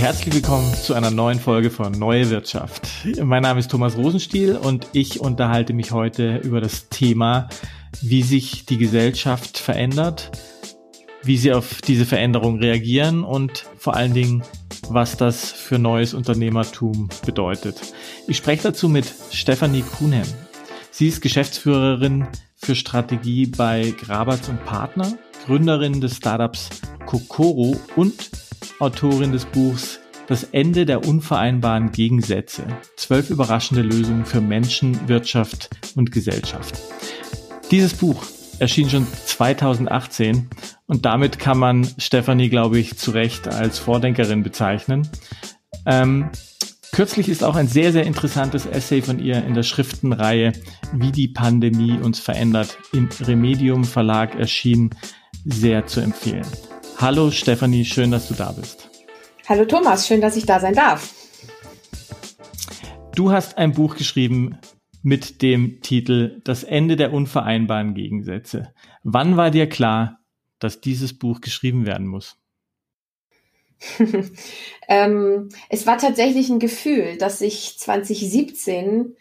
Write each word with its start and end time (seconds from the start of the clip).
Herzlich 0.00 0.34
willkommen 0.34 0.72
zu 0.72 0.94
einer 0.94 1.10
neuen 1.10 1.38
Folge 1.38 1.68
von 1.70 1.92
Neue 1.92 2.30
Wirtschaft. 2.30 2.88
Mein 3.22 3.42
Name 3.42 3.60
ist 3.60 3.70
Thomas 3.70 3.98
Rosenstiel 3.98 4.56
und 4.56 4.86
ich 4.94 5.20
unterhalte 5.20 5.74
mich 5.74 5.92
heute 5.92 6.38
über 6.38 6.62
das 6.62 6.88
Thema, 6.88 7.50
wie 8.00 8.22
sich 8.22 8.64
die 8.64 8.78
Gesellschaft 8.78 9.58
verändert, 9.58 10.30
wie 11.22 11.36
sie 11.36 11.52
auf 11.52 11.82
diese 11.82 12.06
Veränderung 12.06 12.58
reagieren 12.60 13.24
und 13.24 13.66
vor 13.76 13.94
allen 13.94 14.14
Dingen, 14.14 14.42
was 14.88 15.18
das 15.18 15.52
für 15.52 15.78
neues 15.78 16.14
Unternehmertum 16.14 17.10
bedeutet. 17.26 17.76
Ich 18.26 18.38
spreche 18.38 18.62
dazu 18.62 18.88
mit 18.88 19.04
Stefanie 19.30 19.82
Kuhnhem. 19.82 20.26
Sie 20.90 21.08
ist 21.08 21.20
Geschäftsführerin 21.20 22.26
für 22.56 22.74
Strategie 22.74 23.44
bei 23.44 23.92
Grabatz 24.00 24.48
und 24.48 24.64
Partner, 24.64 25.12
Gründerin 25.44 26.00
des 26.00 26.16
Startups 26.16 26.70
Kokoro 27.10 27.76
und 27.96 28.30
Autorin 28.78 29.32
des 29.32 29.44
Buchs 29.44 29.98
Das 30.28 30.44
Ende 30.44 30.86
der 30.86 31.04
unvereinbaren 31.08 31.90
Gegensätze. 31.90 32.62
Zwölf 32.96 33.30
überraschende 33.30 33.82
Lösungen 33.82 34.24
für 34.24 34.40
Menschen, 34.40 35.08
Wirtschaft 35.08 35.70
und 35.96 36.12
Gesellschaft. 36.12 36.78
Dieses 37.72 37.94
Buch 37.94 38.22
erschien 38.60 38.88
schon 38.88 39.08
2018 39.26 40.50
und 40.86 41.04
damit 41.04 41.40
kann 41.40 41.58
man 41.58 41.84
Stefanie, 41.98 42.48
glaube 42.48 42.78
ich, 42.78 42.96
zu 42.96 43.10
Recht 43.10 43.48
als 43.48 43.80
Vordenkerin 43.80 44.44
bezeichnen. 44.44 45.08
Ähm, 45.86 46.30
kürzlich 46.92 47.28
ist 47.28 47.42
auch 47.42 47.56
ein 47.56 47.66
sehr, 47.66 47.90
sehr 47.90 48.04
interessantes 48.06 48.66
Essay 48.66 49.02
von 49.02 49.18
ihr 49.18 49.44
in 49.44 49.54
der 49.54 49.64
Schriftenreihe 49.64 50.52
Wie 50.92 51.10
die 51.10 51.26
Pandemie 51.26 51.98
uns 52.00 52.20
verändert 52.20 52.78
im 52.92 53.08
Remedium 53.20 53.82
Verlag 53.82 54.36
erschienen, 54.36 54.90
sehr 55.44 55.88
zu 55.88 55.98
empfehlen. 55.98 56.46
Hallo 57.00 57.30
Stefanie, 57.30 57.86
schön, 57.86 58.10
dass 58.10 58.28
du 58.28 58.34
da 58.34 58.52
bist. 58.52 58.90
Hallo 59.48 59.64
Thomas, 59.64 60.06
schön, 60.06 60.20
dass 60.20 60.36
ich 60.36 60.44
da 60.44 60.60
sein 60.60 60.74
darf. 60.74 61.14
Du 63.14 63.32
hast 63.32 63.56
ein 63.56 63.72
Buch 63.72 63.96
geschrieben 63.96 64.58
mit 65.02 65.40
dem 65.40 65.80
Titel 65.80 66.42
Das 66.44 66.62
Ende 66.62 66.96
der 66.96 67.14
unvereinbaren 67.14 67.94
Gegensätze. 67.94 68.74
Wann 69.02 69.38
war 69.38 69.50
dir 69.50 69.66
klar, 69.66 70.20
dass 70.58 70.82
dieses 70.82 71.18
Buch 71.18 71.40
geschrieben 71.40 71.86
werden 71.86 72.06
muss? 72.06 72.36
ähm, 74.88 75.48
es 75.70 75.86
war 75.86 75.96
tatsächlich 75.96 76.50
ein 76.50 76.58
Gefühl, 76.58 77.16
dass 77.16 77.38
sich 77.38 77.78
2017 77.78 79.16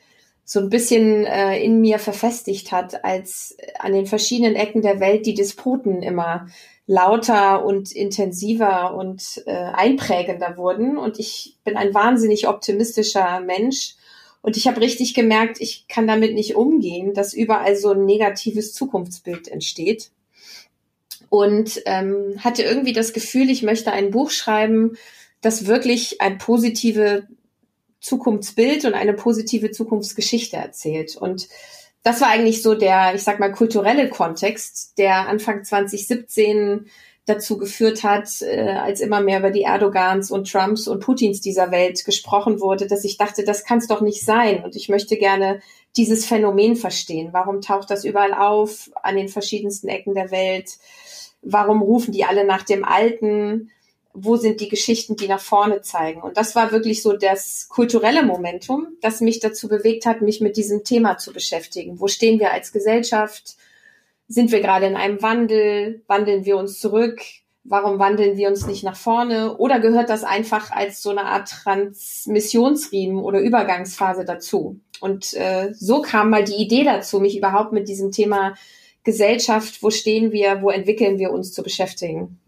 so 0.52 0.60
ein 0.60 0.70
bisschen 0.72 1.28
äh, 1.28 1.64
in 1.64 1.80
mir 1.80 2.00
verfestigt 2.00 2.72
hat, 2.72 3.06
als 3.06 3.56
an 3.78 3.94
den 3.94 4.08
verschiedenen 4.08 4.56
Ecken 4.56 4.82
der 4.82 5.00
Welt 5.00 5.28
die 5.28 5.36
Disputen 5.36 6.02
immer 6.02 6.48
lauter 6.88 7.64
und 7.64 7.92
intensiver 7.92 8.96
und 8.96 9.44
äh, 9.46 9.52
einprägender 9.52 10.58
wurden. 10.58 10.98
Und 10.98 11.20
ich 11.20 11.58
bin 11.64 11.78
ein 11.78 11.94
wahnsinnig 11.94 12.48
optimistischer 12.48 13.42
Mensch. 13.42 13.94
Und 14.42 14.58
ich 14.58 14.68
habe 14.68 14.82
richtig 14.82 15.14
gemerkt, 15.14 15.62
ich 15.62 15.88
kann 15.88 16.08
damit 16.08 16.34
nicht 16.34 16.56
umgehen, 16.56 17.14
dass 17.14 17.36
überall 17.36 17.76
so 17.76 17.92
ein 17.92 18.06
negatives 18.06 18.74
Zukunftsbild 18.74 19.50
entsteht. 19.50 20.10
Und 21.30 21.80
ähm, 21.86 22.38
hatte 22.40 22.64
irgendwie 22.64 22.94
das 22.94 23.14
Gefühl, 23.14 23.52
ich 23.52 23.62
möchte 23.62 23.92
ein 23.92 24.10
Buch 24.10 24.32
schreiben, 24.32 24.98
das 25.42 25.68
wirklich 25.68 26.22
ein 26.22 26.40
positive 26.40 27.28
Zukunftsbild 28.00 28.86
und 28.86 28.94
eine 28.94 29.14
positive 29.14 29.72
Zukunftsgeschichte 29.72 30.58
erzählt. 30.58 31.16
Und 31.16 31.50
das 32.04 32.22
war 32.22 32.30
eigentlich 32.30 32.62
so 32.62 32.76
der, 32.76 33.14
ich 33.16 33.24
sag 33.24 33.40
mal, 33.40 33.52
kulturelle 33.52 34.10
Kontext, 34.10 34.98
der 34.98 35.28
Anfang 35.28 35.64
2017 35.64 36.90
dazu 37.26 37.58
geführt 37.58 38.04
hat, 38.04 38.42
äh, 38.42 38.72
als 38.72 39.02
immer 39.02 39.22
mehr 39.22 39.40
über 39.40 39.52
die 39.52 39.62
Erdogans 39.62 40.32
und 40.32 40.52
Trumps 40.52 40.88
und 40.88 41.02
Putins 41.02 41.42
dieser 41.42 41.72
Welt 41.72 42.04
gesprochen 42.04 42.60
wurde, 42.60 42.88
dass 42.88 43.04
ich 43.04 43.18
dachte, 43.18 43.44
das 43.44 43.64
kann 43.64 43.78
es 43.78 43.88
doch 43.88 44.02
nicht 44.02 44.26
sein. 44.26 44.64
Und 44.64 44.76
ich 44.76 44.90
möchte 44.90 45.16
gerne 45.18 45.62
dieses 45.96 46.26
Phänomen 46.26 46.76
verstehen. 46.76 47.30
Warum 47.32 47.62
taucht 47.62 47.92
das 47.92 48.04
überall 48.04 48.34
auf 48.34 48.90
an 49.04 49.16
den 49.16 49.28
verschiedensten 49.28 49.88
Ecken 49.88 50.16
der 50.16 50.32
Welt? 50.32 50.78
Warum 51.42 51.82
rufen 51.82 52.12
die 52.12 52.26
alle 52.26 52.46
nach 52.46 52.64
dem 52.64 52.84
Alten? 52.84 53.70
Wo 54.14 54.36
sind 54.36 54.60
die 54.60 54.70
Geschichten, 54.70 55.16
die 55.16 55.28
nach 55.28 55.40
vorne 55.40 55.82
zeigen. 55.82 56.22
Und 56.22 56.38
das 56.38 56.56
war 56.56 56.72
wirklich 56.72 57.02
so 57.02 57.14
das 57.14 57.68
kulturelle 57.70 58.24
Momentum, 58.24 58.88
das 59.02 59.22
mich 59.22 59.40
dazu 59.40 59.68
bewegt 59.68 60.06
hat, 60.06 60.22
mich 60.22 60.42
mit 60.42 60.58
diesem 60.58 60.84
Thema 60.84 61.18
zu 61.18 61.32
beschäftigen. 61.32 62.00
Wo 62.00 62.08
stehen 62.08 62.40
wir 62.40 62.52
als 62.52 62.72
Gesellschaft? 62.72 63.56
Sind 64.28 64.52
wir 64.52 64.62
gerade 64.62 64.88
in 64.88 64.96
einem 64.96 65.22
Wandel? 65.22 66.04
Wandeln 66.08 66.46
wir 66.46 66.58
uns 66.58 66.80
zurück? 66.80 67.22
Warum 67.64 68.00
wandeln 68.00 68.36
wir 68.36 68.48
uns 68.48 68.66
nicht 68.66 68.84
nach 68.84 68.96
vorne? 68.96 69.58
Oder 69.58 69.80
gehört 69.80 70.10
das 70.10 70.24
einfach 70.24 70.72
als 70.72 71.04
so 71.04 71.12
eine 71.12 71.26
Art 71.26 71.50
Transmissionsriemen 71.50 73.22
oder 73.22 73.40
Übergangsphase 73.40 74.26
dazu? 74.26 74.80
Und 75.02 75.34
äh, 75.36 75.74
so 75.74 76.02
kam 76.02 76.30
mal 76.30 76.44
die 76.44 76.56
Idee 76.56 76.84
dazu, 76.84 77.20
mich 77.20 77.38
überhaupt 77.38 77.74
mit 77.74 77.88
diesem 77.88 78.12
Thema 78.12 78.56
Gesellschaft, 79.04 79.82
wo 79.82 79.92
stehen 79.92 80.32
wir, 80.32 80.62
wo 80.62 80.70
entwickeln 80.70 81.20
wir 81.20 81.32
uns 81.32 81.54
zu 81.54 81.64
beschäftigen. 81.64 82.39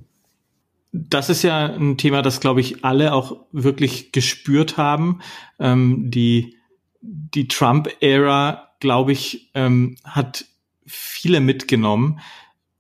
Das 0.94 1.30
ist 1.30 1.44
ja 1.44 1.68
ein 1.68 1.98
Thema, 1.98 2.22
das, 2.22 2.42
glaube 2.42 2.62
ich, 2.62 2.84
alle 2.84 3.14
auch 3.14 3.46
wirklich 3.52 4.12
gespürt 4.12 4.78
haben. 4.78 5.22
Ähm, 5.60 6.12
die 6.12 6.58
die 7.02 7.48
Trump-Ära, 7.48 8.76
glaube 8.80 9.12
ich, 9.12 9.52
ähm, 9.54 9.98
hat 10.04 10.46
viele 10.86 11.40
mitgenommen. 11.40 12.20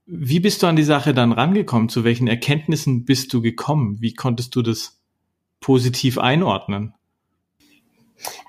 Wie 0.05 0.39
bist 0.39 0.61
du 0.61 0.67
an 0.67 0.75
die 0.75 0.83
Sache 0.83 1.13
dann 1.13 1.31
rangekommen? 1.31 1.89
Zu 1.89 2.03
welchen 2.03 2.27
Erkenntnissen 2.27 3.05
bist 3.05 3.33
du 3.33 3.41
gekommen? 3.41 3.97
Wie 4.01 4.13
konntest 4.13 4.55
du 4.55 4.61
das 4.61 4.99
positiv 5.59 6.17
einordnen? 6.17 6.93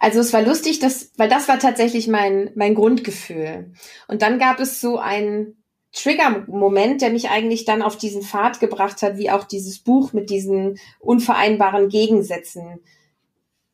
Also 0.00 0.20
es 0.20 0.32
war 0.32 0.42
lustig, 0.42 0.80
dass, 0.80 1.12
weil 1.16 1.28
das 1.28 1.48
war 1.48 1.58
tatsächlich 1.58 2.08
mein, 2.08 2.50
mein 2.56 2.74
Grundgefühl. 2.74 3.72
Und 4.08 4.22
dann 4.22 4.38
gab 4.38 4.60
es 4.60 4.80
so 4.80 4.98
ein 4.98 5.54
Trigger-Moment, 5.92 7.02
der 7.02 7.10
mich 7.10 7.28
eigentlich 7.28 7.64
dann 7.64 7.82
auf 7.82 7.96
diesen 7.96 8.22
Pfad 8.22 8.60
gebracht 8.60 9.02
hat, 9.02 9.18
wie 9.18 9.30
auch 9.30 9.44
dieses 9.44 9.78
Buch 9.78 10.12
mit 10.12 10.30
diesen 10.30 10.78
unvereinbaren 11.00 11.88
Gegensätzen 11.88 12.80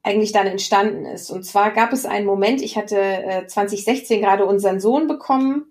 eigentlich 0.03 0.33
dann 0.33 0.47
entstanden 0.47 1.05
ist. 1.05 1.31
Und 1.31 1.45
zwar 1.45 1.71
gab 1.71 1.93
es 1.93 2.07
einen 2.07 2.27
Moment, 2.27 2.63
ich 2.63 2.77
hatte 2.77 2.99
äh, 2.99 3.47
2016 3.47 4.21
gerade 4.21 4.47
unseren 4.47 4.81
Sohn 4.81 5.07
bekommen 5.07 5.67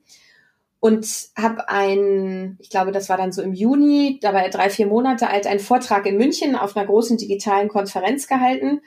und 0.79 1.07
habe 1.35 1.67
ein, 1.69 2.57
ich 2.61 2.69
glaube, 2.69 2.91
das 2.91 3.09
war 3.09 3.17
dann 3.17 3.31
so 3.31 3.41
im 3.41 3.53
Juni, 3.53 4.19
da 4.21 4.33
war 4.33 4.43
er 4.43 4.49
drei, 4.49 4.69
vier 4.69 4.87
Monate 4.87 5.29
alt, 5.29 5.47
einen 5.47 5.59
Vortrag 5.59 6.05
in 6.05 6.17
München 6.17 6.55
auf 6.55 6.77
einer 6.77 6.85
großen 6.85 7.17
digitalen 7.17 7.67
Konferenz 7.67 8.27
gehalten. 8.27 8.81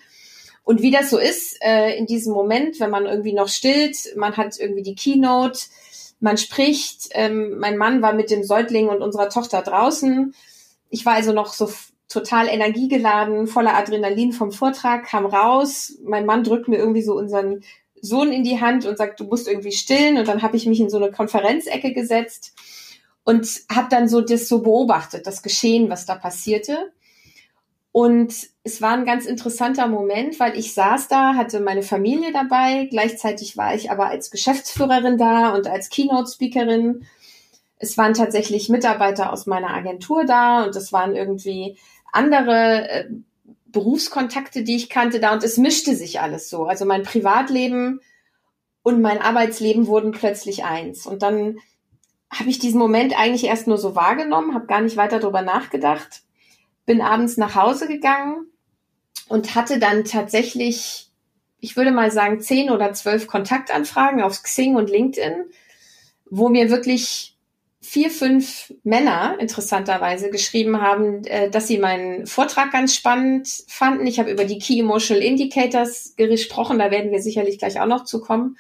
Und 0.62 0.82
wie 0.82 0.93
das 0.93 1.10
so 1.10 1.19
ist, 1.19 1.59
äh, 1.62 1.97
in 1.97 2.06
diesem 2.06 2.32
Moment, 2.32 2.78
wenn 2.81 2.91
man 2.91 3.06
irgendwie 3.06 3.32
noch 3.32 3.49
stillt, 3.49 3.97
man 4.16 4.37
hat 4.37 4.59
irgendwie 4.59 4.82
die 4.82 4.94
Keynote, 4.94 5.59
man 6.20 6.36
spricht. 6.36 7.08
Ähm, 7.12 7.58
mein 7.58 7.76
Mann 7.76 8.03
war 8.03 8.12
mit 8.12 8.31
dem 8.31 8.44
Säugling 8.44 8.88
und 8.88 9.03
unserer 9.03 9.28
Tochter 9.28 9.62
draußen. 9.62 10.34
Ich 10.91 11.04
war 11.06 11.14
also 11.14 11.32
noch 11.32 11.53
so 11.53 11.70
total 12.08 12.48
energiegeladen, 12.48 13.47
voller 13.47 13.76
Adrenalin 13.76 14.32
vom 14.32 14.53
Vortrag, 14.53 15.06
kam 15.06 15.26
raus. 15.26 15.94
Mein 16.04 16.26
Mann 16.26 16.44
drückt 16.44 16.69
mir 16.69 16.76
irgendwie 16.76 17.03
so 17.03 17.16
unseren 17.16 17.62
Sohn 18.03 18.32
in 18.32 18.44
die 18.44 18.60
Hand 18.60 18.86
und 18.86 18.98
sagt, 18.98 19.20
du 19.20 19.25
musst 19.25 19.48
irgendwie 19.48 19.72
stillen. 19.72 20.19
Und 20.19 20.28
dann 20.28 20.42
habe 20.42 20.56
ich 20.56 20.66
mich 20.66 20.81
in 20.81 20.91
so 20.91 20.97
eine 20.97 21.10
Konferenzecke 21.10 21.92
gesetzt 21.92 22.52
und 23.25 23.48
habe 23.72 23.88
dann 23.91 24.08
so 24.08 24.20
das 24.20 24.48
so 24.48 24.62
beobachtet, 24.62 25.26
das 25.26 25.42
Geschehen, 25.42 25.88
was 25.88 26.06
da 26.06 26.16
passierte. 26.16 26.92
Und 27.93 28.33
es 28.62 28.81
war 28.81 28.93
ein 28.93 29.05
ganz 29.05 29.27
interessanter 29.27 29.89
Moment, 29.89 30.39
weil 30.39 30.56
ich 30.56 30.75
saß 30.75 31.09
da, 31.09 31.34
hatte 31.34 31.59
meine 31.61 31.83
Familie 31.83 32.33
dabei, 32.33 32.87
gleichzeitig 32.89 33.56
war 33.56 33.75
ich 33.75 33.91
aber 33.91 34.06
als 34.06 34.31
Geschäftsführerin 34.31 35.19
da 35.19 35.55
und 35.55 35.67
als 35.67 35.88
Keynote-Speakerin. 35.88 37.05
Es 37.79 37.99
waren 37.99 38.14
tatsächlich 38.14 38.69
Mitarbeiter 38.69 39.32
aus 39.32 39.47
meiner 39.47 39.75
Agentur 39.75 40.25
da 40.25 40.64
und 40.64 40.76
es 40.76 40.93
waren 40.93 41.17
irgendwie 41.17 41.79
andere 42.12 42.88
äh, 42.88 43.09
Berufskontakte, 43.67 44.62
die 44.62 44.76
ich 44.76 44.88
kannte 44.88 45.19
da 45.19 45.32
und 45.32 45.43
es 45.43 45.56
mischte 45.56 45.97
sich 45.97 46.20
alles 46.20 46.49
so. 46.49 46.67
Also 46.67 46.85
mein 46.85 47.03
Privatleben 47.03 48.00
und 48.82 49.00
mein 49.00 49.20
Arbeitsleben 49.20 49.88
wurden 49.88 50.12
plötzlich 50.12 50.64
eins. 50.64 51.06
Und 51.06 51.23
dann 51.23 51.59
habe 52.32 52.50
ich 52.50 52.61
diesen 52.61 52.79
Moment 52.79 53.19
eigentlich 53.19 53.44
erst 53.44 53.67
nur 53.67 53.79
so 53.79 53.97
wahrgenommen, 53.97 54.55
habe 54.55 54.67
gar 54.67 54.81
nicht 54.81 54.97
weiter 54.97 55.19
darüber 55.19 55.43
nachgedacht 55.43 56.23
bin 56.87 57.00
abends 57.00 57.37
nach 57.37 57.55
Hause 57.55 57.87
gegangen 57.87 58.47
und 59.29 59.55
hatte 59.55 59.79
dann 59.79 60.05
tatsächlich, 60.05 61.09
ich 61.61 61.77
würde 61.77 61.93
mal 61.93 62.11
sagen, 62.11 62.41
zehn 62.41 62.71
oder 62.71 62.93
zwölf 62.93 63.27
Kontaktanfragen 63.27 64.23
auf 64.23 64.43
Xing 64.43 64.77
und 64.77 64.91
LinkedIn, 64.91 65.44
wo 66.29 66.49
mir 66.49 66.71
wirklich 66.71 67.37
vier, 67.82 68.11
fünf 68.11 68.75
Männer 68.85 69.37
interessanterweise 69.41 70.31
geschrieben 70.31 70.81
haben, 70.81 71.25
äh, 71.25 71.50
dass 71.50 71.67
sie 71.67 71.79
meinen 71.79 72.27
Vortrag 72.27 72.73
ganz 72.73 72.94
spannend 72.94 73.49
fanden. 73.69 74.06
Ich 74.06 74.19
habe 74.19 74.31
über 74.31 74.44
die 74.44 74.59
Key 74.59 74.81
Emotional 74.81 75.23
Indicators 75.23 76.15
gesprochen, 76.17 76.79
da 76.79 76.91
werden 76.91 77.11
wir 77.11 77.23
sicherlich 77.23 77.59
gleich 77.59 77.81
auch 77.81 77.87
noch 77.87 78.05
zu 78.05 78.21
kommen. 78.21 78.59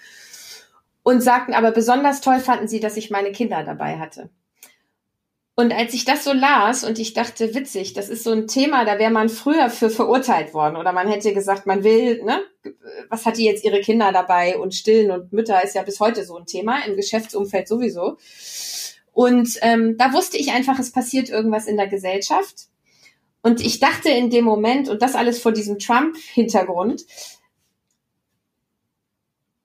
Und 1.02 1.20
sagten 1.22 1.54
aber 1.54 1.70
besonders 1.70 2.20
toll 2.20 2.40
fanden 2.40 2.68
sie, 2.68 2.80
dass 2.80 2.96
ich 2.96 3.10
meine 3.10 3.32
Kinder 3.32 3.62
dabei 3.62 3.98
hatte. 3.98 4.30
Und 5.60 5.74
als 5.74 5.92
ich 5.92 6.06
das 6.06 6.24
so 6.24 6.32
las 6.32 6.84
und 6.84 6.98
ich 6.98 7.12
dachte, 7.12 7.54
witzig, 7.54 7.92
das 7.92 8.08
ist 8.08 8.24
so 8.24 8.30
ein 8.30 8.46
Thema, 8.46 8.86
da 8.86 8.98
wäre 8.98 9.10
man 9.10 9.28
früher 9.28 9.68
für 9.68 9.90
verurteilt 9.90 10.54
worden 10.54 10.76
oder 10.76 10.92
man 10.92 11.06
hätte 11.06 11.34
gesagt, 11.34 11.66
man 11.66 11.84
will, 11.84 12.24
ne, 12.24 12.40
was 13.10 13.26
hat 13.26 13.36
die 13.36 13.44
jetzt 13.44 13.62
ihre 13.62 13.82
Kinder 13.82 14.10
dabei 14.10 14.56
und 14.56 14.74
stillen 14.74 15.10
und 15.10 15.34
Mütter 15.34 15.62
ist 15.62 15.74
ja 15.74 15.82
bis 15.82 16.00
heute 16.00 16.24
so 16.24 16.38
ein 16.38 16.46
Thema, 16.46 16.82
im 16.86 16.96
Geschäftsumfeld 16.96 17.68
sowieso. 17.68 18.16
Und 19.12 19.58
ähm, 19.60 19.98
da 19.98 20.14
wusste 20.14 20.38
ich 20.38 20.50
einfach, 20.52 20.78
es 20.78 20.92
passiert 20.92 21.28
irgendwas 21.28 21.66
in 21.66 21.76
der 21.76 21.88
Gesellschaft. 21.88 22.68
Und 23.42 23.60
ich 23.60 23.80
dachte 23.80 24.08
in 24.08 24.30
dem 24.30 24.46
Moment, 24.46 24.88
und 24.88 25.02
das 25.02 25.14
alles 25.14 25.42
vor 25.42 25.52
diesem 25.52 25.78
Trump-Hintergrund, 25.78 27.04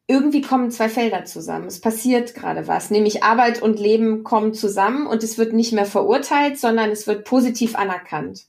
irgendwie 0.07 0.41
kommen 0.41 0.69
zwei 0.69 0.87
Felder 0.87 1.25
zusammen. 1.25 1.65
Es 1.67 1.81
passiert 1.81 2.35
gerade 2.35 2.67
was, 2.67 2.91
nämlich 2.91 3.23
Arbeit 3.23 3.61
und 3.61 3.79
Leben 3.79 4.23
kommen 4.23 4.53
zusammen 4.53 5.07
und 5.07 5.23
es 5.23 5.37
wird 5.37 5.53
nicht 5.53 5.73
mehr 5.73 5.85
verurteilt, 5.85 6.59
sondern 6.59 6.91
es 6.91 7.07
wird 7.07 7.25
positiv 7.25 7.75
anerkannt. 7.75 8.45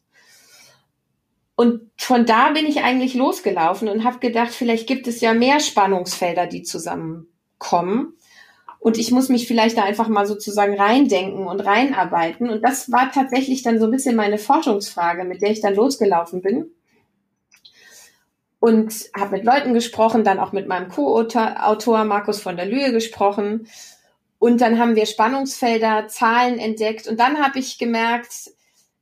Und 1.55 1.91
von 1.97 2.26
da 2.26 2.50
bin 2.50 2.67
ich 2.67 2.82
eigentlich 2.82 3.14
losgelaufen 3.14 3.88
und 3.88 4.05
habe 4.05 4.19
gedacht, 4.19 4.53
vielleicht 4.53 4.87
gibt 4.87 5.06
es 5.06 5.23
ja 5.23 5.32
mehr 5.32 5.58
Spannungsfelder, 5.61 6.47
die 6.47 6.62
zusammenkommen. 6.62 8.12
Und 8.79 8.99
ich 8.99 9.11
muss 9.11 9.31
mich 9.31 9.49
vielleicht 9.49 9.79
da 9.79 9.85
einfach 9.85 10.09
mal 10.09 10.26
sozusagen 10.26 10.79
reindenken 10.79 11.47
und 11.47 11.61
reinarbeiten. 11.61 12.50
Und 12.50 12.62
das 12.62 12.93
war 12.93 13.11
tatsächlich 13.11 13.62
dann 13.62 13.81
so 13.81 13.87
ein 13.87 13.91
bisschen 13.91 14.17
meine 14.17 14.37
Forschungsfrage, 14.37 15.25
mit 15.25 15.41
der 15.41 15.50
ich 15.50 15.62
dann 15.62 15.75
losgelaufen 15.75 16.43
bin 16.43 16.75
und 18.66 19.10
habe 19.16 19.36
mit 19.36 19.44
Leuten 19.44 19.74
gesprochen, 19.74 20.24
dann 20.24 20.40
auch 20.40 20.50
mit 20.50 20.66
meinem 20.66 20.88
Co-Autor 20.88 22.04
Markus 22.04 22.40
von 22.40 22.56
der 22.56 22.66
Lühe 22.66 22.90
gesprochen. 22.90 23.68
Und 24.40 24.60
dann 24.60 24.80
haben 24.80 24.96
wir 24.96 25.06
Spannungsfelder, 25.06 26.08
Zahlen 26.08 26.58
entdeckt. 26.58 27.06
Und 27.06 27.20
dann 27.20 27.38
habe 27.38 27.60
ich 27.60 27.78
gemerkt, 27.78 28.50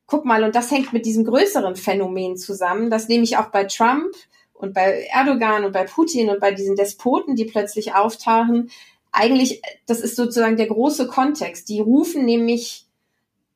guck 0.07 0.27
mal, 0.27 0.45
und 0.45 0.55
das 0.55 0.71
hängt 0.71 0.93
mit 0.93 1.07
diesem 1.07 1.25
größeren 1.25 1.77
Phänomen 1.77 2.37
zusammen, 2.37 2.91
das 2.91 3.09
nehme 3.09 3.25
ich 3.25 3.39
auch 3.39 3.47
bei 3.47 3.65
Trump 3.65 4.15
und 4.53 4.75
bei 4.75 5.09
Erdogan 5.11 5.65
und 5.65 5.73
bei 5.73 5.85
Putin 5.85 6.29
und 6.29 6.41
bei 6.41 6.53
diesen 6.53 6.77
Despoten, 6.77 7.35
die 7.35 7.47
plötzlich 7.47 7.95
auftauchen. 7.95 8.71
Eigentlich, 9.13 9.63
das 9.87 10.01
ist 10.01 10.17
sozusagen 10.17 10.59
der 10.59 10.67
große 10.67 11.07
Kontext. 11.07 11.71
Die 11.71 11.81
rufen 11.81 12.27
nämlich 12.27 12.85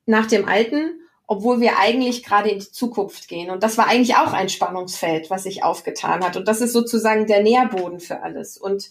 nach 0.06 0.24
dem 0.24 0.48
Alten 0.48 1.02
obwohl 1.28 1.60
wir 1.60 1.78
eigentlich 1.78 2.24
gerade 2.24 2.48
in 2.48 2.58
die 2.58 2.72
Zukunft 2.72 3.28
gehen. 3.28 3.50
Und 3.50 3.62
das 3.62 3.76
war 3.76 3.86
eigentlich 3.86 4.16
auch 4.16 4.32
ein 4.32 4.48
Spannungsfeld, 4.48 5.28
was 5.28 5.42
sich 5.42 5.62
aufgetan 5.62 6.24
hat. 6.24 6.38
Und 6.38 6.48
das 6.48 6.62
ist 6.62 6.72
sozusagen 6.72 7.26
der 7.26 7.42
Nährboden 7.42 8.00
für 8.00 8.22
alles. 8.22 8.56
Und 8.56 8.90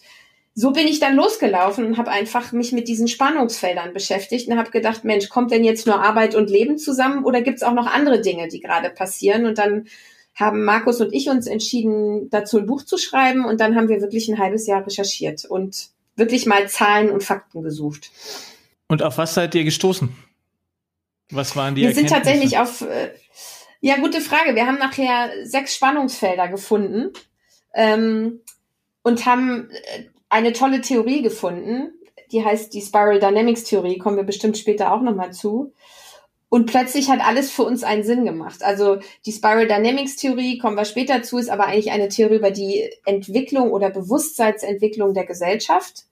so 0.54 0.70
bin 0.70 0.86
ich 0.86 1.00
dann 1.00 1.16
losgelaufen 1.16 1.84
und 1.84 1.98
habe 1.98 2.12
einfach 2.12 2.52
mich 2.52 2.70
mit 2.70 2.86
diesen 2.86 3.08
Spannungsfeldern 3.08 3.92
beschäftigt 3.92 4.48
und 4.48 4.56
habe 4.56 4.70
gedacht, 4.70 5.04
Mensch, 5.04 5.28
kommt 5.28 5.50
denn 5.50 5.64
jetzt 5.64 5.86
nur 5.86 6.00
Arbeit 6.00 6.36
und 6.36 6.48
Leben 6.48 6.78
zusammen 6.78 7.24
oder 7.24 7.42
gibt 7.42 7.56
es 7.56 7.62
auch 7.64 7.74
noch 7.74 7.86
andere 7.86 8.20
Dinge, 8.20 8.46
die 8.46 8.60
gerade 8.60 8.90
passieren? 8.90 9.44
Und 9.44 9.58
dann 9.58 9.88
haben 10.36 10.64
Markus 10.64 11.00
und 11.00 11.12
ich 11.12 11.28
uns 11.28 11.48
entschieden, 11.48 12.30
dazu 12.30 12.58
ein 12.58 12.66
Buch 12.66 12.84
zu 12.84 12.98
schreiben 12.98 13.44
und 13.46 13.60
dann 13.60 13.74
haben 13.74 13.88
wir 13.88 14.00
wirklich 14.00 14.28
ein 14.28 14.38
halbes 14.38 14.68
Jahr 14.68 14.86
recherchiert 14.86 15.44
und 15.44 15.88
wirklich 16.14 16.46
mal 16.46 16.68
Zahlen 16.68 17.10
und 17.10 17.24
Fakten 17.24 17.62
gesucht. 17.62 18.12
Und 18.86 19.02
auf 19.02 19.18
was 19.18 19.34
seid 19.34 19.56
ihr 19.56 19.64
gestoßen? 19.64 20.14
Was 21.30 21.56
waren 21.56 21.74
die 21.74 21.82
Wir 21.82 21.94
sind 21.94 22.08
tatsächlich 22.08 22.58
auf, 22.58 22.80
äh, 22.82 23.10
ja, 23.80 23.96
gute 23.96 24.20
Frage. 24.20 24.54
Wir 24.54 24.66
haben 24.66 24.78
nachher 24.78 25.30
sechs 25.44 25.74
Spannungsfelder 25.74 26.48
gefunden 26.48 27.12
ähm, 27.74 28.40
und 29.02 29.26
haben 29.26 29.70
äh, 29.70 30.04
eine 30.28 30.52
tolle 30.52 30.80
Theorie 30.80 31.22
gefunden. 31.22 31.92
Die 32.32 32.44
heißt 32.44 32.74
die 32.74 32.82
Spiral 32.82 33.20
Dynamics 33.20 33.64
Theorie, 33.64 33.98
kommen 33.98 34.16
wir 34.16 34.24
bestimmt 34.24 34.58
später 34.58 34.92
auch 34.92 35.00
nochmal 35.00 35.32
zu. 35.32 35.72
Und 36.50 36.66
plötzlich 36.66 37.10
hat 37.10 37.20
alles 37.20 37.50
für 37.50 37.62
uns 37.62 37.82
einen 37.82 38.04
Sinn 38.04 38.24
gemacht. 38.24 38.62
Also 38.62 38.98
die 39.26 39.32
Spiral 39.32 39.66
Dynamics 39.66 40.16
Theorie, 40.16 40.58
kommen 40.58 40.76
wir 40.76 40.86
später 40.86 41.22
zu, 41.22 41.36
ist 41.38 41.50
aber 41.50 41.66
eigentlich 41.66 41.90
eine 41.90 42.08
Theorie 42.08 42.36
über 42.36 42.50
die 42.50 42.90
Entwicklung 43.04 43.70
oder 43.70 43.90
Bewusstseinsentwicklung 43.90 45.12
der 45.12 45.26
Gesellschaft. 45.26 46.06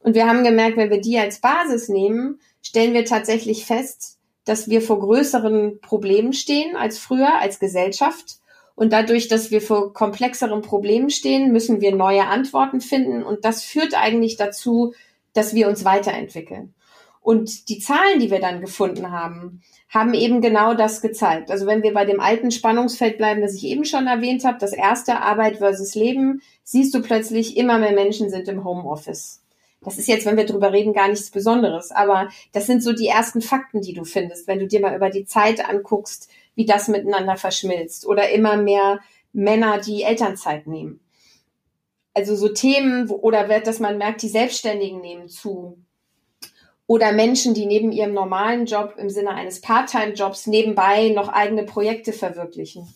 Und 0.00 0.14
wir 0.14 0.28
haben 0.28 0.44
gemerkt, 0.44 0.76
wenn 0.76 0.90
wir 0.90 1.00
die 1.00 1.18
als 1.18 1.40
Basis 1.40 1.88
nehmen, 1.88 2.40
stellen 2.62 2.94
wir 2.94 3.04
tatsächlich 3.04 3.64
fest, 3.64 4.13
dass 4.44 4.68
wir 4.68 4.82
vor 4.82 5.00
größeren 5.00 5.80
Problemen 5.80 6.32
stehen 6.32 6.76
als 6.76 6.98
früher, 6.98 7.40
als 7.40 7.58
Gesellschaft. 7.58 8.38
Und 8.74 8.92
dadurch, 8.92 9.28
dass 9.28 9.50
wir 9.50 9.62
vor 9.62 9.92
komplexeren 9.92 10.62
Problemen 10.62 11.10
stehen, 11.10 11.52
müssen 11.52 11.80
wir 11.80 11.94
neue 11.94 12.26
Antworten 12.26 12.80
finden. 12.80 13.22
Und 13.22 13.44
das 13.44 13.62
führt 13.62 13.94
eigentlich 13.94 14.36
dazu, 14.36 14.94
dass 15.32 15.54
wir 15.54 15.68
uns 15.68 15.84
weiterentwickeln. 15.84 16.74
Und 17.20 17.70
die 17.70 17.78
Zahlen, 17.78 18.20
die 18.20 18.30
wir 18.30 18.40
dann 18.40 18.60
gefunden 18.60 19.10
haben, 19.10 19.62
haben 19.88 20.12
eben 20.12 20.42
genau 20.42 20.74
das 20.74 21.00
gezeigt. 21.00 21.50
Also 21.50 21.66
wenn 21.66 21.82
wir 21.82 21.94
bei 21.94 22.04
dem 22.04 22.20
alten 22.20 22.50
Spannungsfeld 22.50 23.16
bleiben, 23.16 23.40
das 23.40 23.54
ich 23.54 23.64
eben 23.64 23.86
schon 23.86 24.06
erwähnt 24.06 24.44
habe, 24.44 24.58
das 24.58 24.74
erste 24.74 25.22
Arbeit 25.22 25.58
versus 25.58 25.94
Leben, 25.94 26.42
siehst 26.64 26.92
du 26.94 27.00
plötzlich, 27.00 27.56
immer 27.56 27.78
mehr 27.78 27.92
Menschen 27.92 28.28
sind 28.28 28.48
im 28.48 28.64
Homeoffice. 28.64 29.43
Das 29.84 29.98
ist 29.98 30.08
jetzt, 30.08 30.26
wenn 30.26 30.36
wir 30.36 30.46
drüber 30.46 30.72
reden, 30.72 30.92
gar 30.92 31.08
nichts 31.08 31.30
Besonderes. 31.30 31.90
Aber 31.90 32.28
das 32.52 32.66
sind 32.66 32.82
so 32.82 32.92
die 32.92 33.08
ersten 33.08 33.42
Fakten, 33.42 33.80
die 33.80 33.92
du 33.92 34.04
findest, 34.04 34.48
wenn 34.48 34.58
du 34.58 34.66
dir 34.66 34.80
mal 34.80 34.96
über 34.96 35.10
die 35.10 35.26
Zeit 35.26 35.68
anguckst, 35.68 36.30
wie 36.54 36.66
das 36.66 36.88
miteinander 36.88 37.36
verschmilzt. 37.36 38.06
Oder 38.06 38.30
immer 38.30 38.56
mehr 38.56 39.00
Männer, 39.32 39.78
die 39.78 40.02
Elternzeit 40.02 40.66
nehmen. 40.66 41.00
Also 42.14 42.36
so 42.36 42.48
Themen, 42.48 43.08
wo, 43.08 43.16
oder 43.16 43.48
wird, 43.48 43.66
dass 43.66 43.80
man 43.80 43.98
merkt, 43.98 44.22
die 44.22 44.28
Selbstständigen 44.28 45.00
nehmen 45.00 45.28
zu. 45.28 45.78
Oder 46.86 47.12
Menschen, 47.12 47.54
die 47.54 47.66
neben 47.66 47.92
ihrem 47.92 48.12
normalen 48.12 48.66
Job 48.66 48.94
im 48.98 49.10
Sinne 49.10 49.30
eines 49.30 49.60
Part-Time-Jobs 49.60 50.46
nebenbei 50.46 51.08
noch 51.08 51.28
eigene 51.28 51.64
Projekte 51.64 52.12
verwirklichen. 52.12 52.86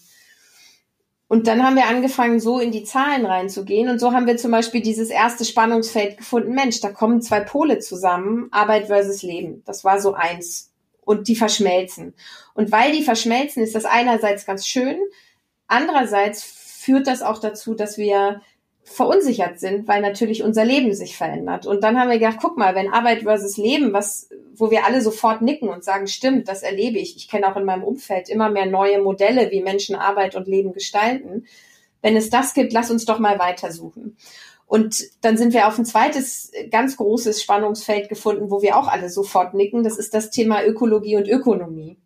Und 1.28 1.46
dann 1.46 1.62
haben 1.62 1.76
wir 1.76 1.86
angefangen, 1.86 2.40
so 2.40 2.58
in 2.58 2.72
die 2.72 2.84
Zahlen 2.84 3.26
reinzugehen. 3.26 3.90
Und 3.90 3.98
so 3.98 4.12
haben 4.12 4.26
wir 4.26 4.38
zum 4.38 4.50
Beispiel 4.50 4.80
dieses 4.80 5.10
erste 5.10 5.44
Spannungsfeld 5.44 6.16
gefunden. 6.16 6.54
Mensch, 6.54 6.80
da 6.80 6.90
kommen 6.90 7.20
zwei 7.20 7.40
Pole 7.40 7.78
zusammen, 7.80 8.48
Arbeit 8.50 8.86
versus 8.86 9.22
Leben. 9.22 9.62
Das 9.66 9.84
war 9.84 10.00
so 10.00 10.14
eins. 10.14 10.72
Und 11.02 11.28
die 11.28 11.36
verschmelzen. 11.36 12.14
Und 12.54 12.72
weil 12.72 12.92
die 12.92 13.02
verschmelzen, 13.02 13.62
ist 13.62 13.74
das 13.74 13.84
einerseits 13.84 14.46
ganz 14.46 14.66
schön. 14.66 14.98
Andererseits 15.66 16.42
führt 16.42 17.06
das 17.06 17.20
auch 17.20 17.38
dazu, 17.38 17.74
dass 17.74 17.98
wir 17.98 18.40
verunsichert 18.88 19.60
sind, 19.60 19.86
weil 19.86 20.00
natürlich 20.00 20.42
unser 20.42 20.64
Leben 20.64 20.94
sich 20.94 21.16
verändert. 21.16 21.66
Und 21.66 21.82
dann 21.84 21.98
haben 21.98 22.10
wir 22.10 22.18
gedacht, 22.18 22.38
guck 22.40 22.56
mal, 22.56 22.74
wenn 22.74 22.92
Arbeit 22.92 23.22
versus 23.22 23.56
Leben, 23.56 23.92
was, 23.92 24.28
wo 24.54 24.70
wir 24.70 24.84
alle 24.84 25.00
sofort 25.00 25.42
nicken 25.42 25.68
und 25.68 25.84
sagen, 25.84 26.06
stimmt, 26.06 26.48
das 26.48 26.62
erlebe 26.62 26.98
ich. 26.98 27.16
Ich 27.16 27.28
kenne 27.28 27.50
auch 27.50 27.56
in 27.56 27.64
meinem 27.64 27.84
Umfeld 27.84 28.28
immer 28.28 28.50
mehr 28.50 28.66
neue 28.66 29.00
Modelle, 29.00 29.50
wie 29.50 29.62
Menschen 29.62 29.94
Arbeit 29.94 30.34
und 30.34 30.48
Leben 30.48 30.72
gestalten. 30.72 31.46
Wenn 32.02 32.16
es 32.16 32.30
das 32.30 32.54
gibt, 32.54 32.72
lass 32.72 32.90
uns 32.90 33.04
doch 33.04 33.18
mal 33.18 33.38
weitersuchen. 33.38 34.16
Und 34.66 35.04
dann 35.22 35.36
sind 35.36 35.54
wir 35.54 35.66
auf 35.66 35.78
ein 35.78 35.86
zweites 35.86 36.52
ganz 36.70 36.96
großes 36.96 37.42
Spannungsfeld 37.42 38.08
gefunden, 38.08 38.50
wo 38.50 38.60
wir 38.62 38.76
auch 38.76 38.86
alle 38.86 39.08
sofort 39.08 39.54
nicken. 39.54 39.82
Das 39.82 39.96
ist 39.96 40.12
das 40.12 40.30
Thema 40.30 40.62
Ökologie 40.64 41.16
und 41.16 41.28
Ökonomie. 41.28 41.96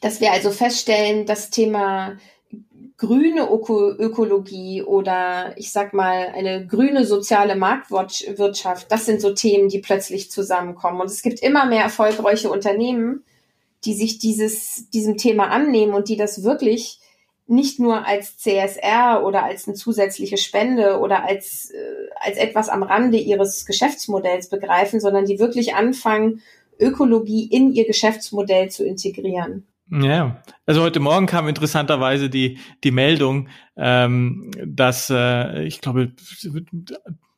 Dass 0.00 0.20
wir 0.20 0.32
also 0.32 0.50
feststellen, 0.50 1.26
das 1.26 1.50
Thema 1.50 2.16
grüne 3.00 3.48
Öko 3.50 3.92
Ökologie 3.92 4.82
oder 4.82 5.54
ich 5.56 5.72
sag 5.72 5.94
mal 5.94 6.28
eine 6.34 6.66
grüne 6.66 7.06
soziale 7.06 7.56
Marktwirtschaft, 7.56 8.92
das 8.92 9.06
sind 9.06 9.22
so 9.22 9.32
Themen, 9.32 9.70
die 9.70 9.78
plötzlich 9.78 10.30
zusammenkommen. 10.30 11.00
Und 11.00 11.06
es 11.06 11.22
gibt 11.22 11.40
immer 11.40 11.64
mehr 11.64 11.82
erfolgreiche 11.82 12.50
Unternehmen, 12.50 13.24
die 13.86 13.94
sich 13.94 14.18
dieses, 14.18 14.90
diesem 14.90 15.16
Thema 15.16 15.48
annehmen 15.48 15.94
und 15.94 16.10
die 16.10 16.18
das 16.18 16.44
wirklich 16.44 17.00
nicht 17.46 17.80
nur 17.80 18.06
als 18.06 18.36
CSR 18.36 19.24
oder 19.24 19.44
als 19.44 19.66
eine 19.66 19.76
zusätzliche 19.76 20.36
Spende 20.36 21.00
oder 21.00 21.24
als, 21.24 21.70
äh, 21.70 22.10
als 22.16 22.36
etwas 22.36 22.68
am 22.68 22.82
Rande 22.82 23.16
ihres 23.16 23.64
Geschäftsmodells 23.64 24.50
begreifen, 24.50 25.00
sondern 25.00 25.24
die 25.24 25.38
wirklich 25.38 25.74
anfangen, 25.74 26.42
Ökologie 26.78 27.46
in 27.46 27.72
ihr 27.72 27.86
Geschäftsmodell 27.86 28.70
zu 28.70 28.84
integrieren. 28.84 29.66
Ja, 29.90 30.40
also 30.66 30.82
heute 30.82 31.00
Morgen 31.00 31.26
kam 31.26 31.48
interessanterweise 31.48 32.30
die, 32.30 32.58
die 32.84 32.92
Meldung, 32.92 33.48
ähm, 33.76 34.52
dass 34.64 35.10
äh, 35.10 35.64
ich 35.64 35.80
glaube, 35.80 36.12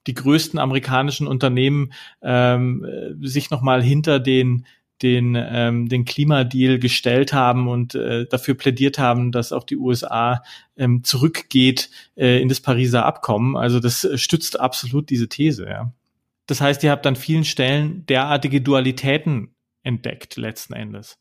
die 0.06 0.14
größten 0.14 0.58
amerikanischen 0.58 1.26
Unternehmen 1.26 1.92
ähm, 2.20 2.86
sich 3.20 3.50
nochmal 3.50 3.82
hinter 3.82 4.20
den 4.20 4.66
den, 5.00 5.36
ähm, 5.36 5.88
den 5.88 6.04
Klimadeal 6.04 6.78
gestellt 6.78 7.32
haben 7.32 7.68
und 7.68 7.96
äh, 7.96 8.26
dafür 8.26 8.54
plädiert 8.54 8.98
haben, 9.00 9.32
dass 9.32 9.52
auch 9.52 9.64
die 9.64 9.76
USA 9.76 10.44
ähm, 10.76 11.02
zurückgeht 11.02 11.90
äh, 12.16 12.40
in 12.40 12.48
das 12.48 12.60
Pariser 12.60 13.04
Abkommen. 13.04 13.56
Also 13.56 13.80
das 13.80 14.08
stützt 14.14 14.60
absolut 14.60 15.10
diese 15.10 15.28
These. 15.28 15.66
Ja. 15.68 15.92
Das 16.46 16.60
heißt, 16.60 16.84
ihr 16.84 16.92
habt 16.92 17.06
an 17.06 17.16
vielen 17.16 17.44
Stellen 17.44 18.06
derartige 18.06 18.60
Dualitäten 18.60 19.54
entdeckt 19.84 20.36
letzten 20.36 20.74
Endes. 20.74 21.18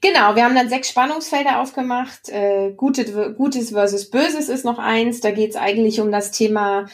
Genau, 0.00 0.36
wir 0.36 0.44
haben 0.44 0.54
dann 0.54 0.68
sechs 0.68 0.88
Spannungsfelder 0.88 1.60
aufgemacht. 1.60 2.28
Äh, 2.28 2.72
Gute, 2.76 3.34
Gutes 3.34 3.70
versus 3.70 4.10
Böses 4.10 4.48
ist 4.48 4.64
noch 4.64 4.78
eins. 4.78 5.20
Da 5.20 5.30
geht 5.30 5.50
es 5.50 5.56
eigentlich 5.56 6.00
um 6.00 6.12
das 6.12 6.30
Thema 6.30 6.86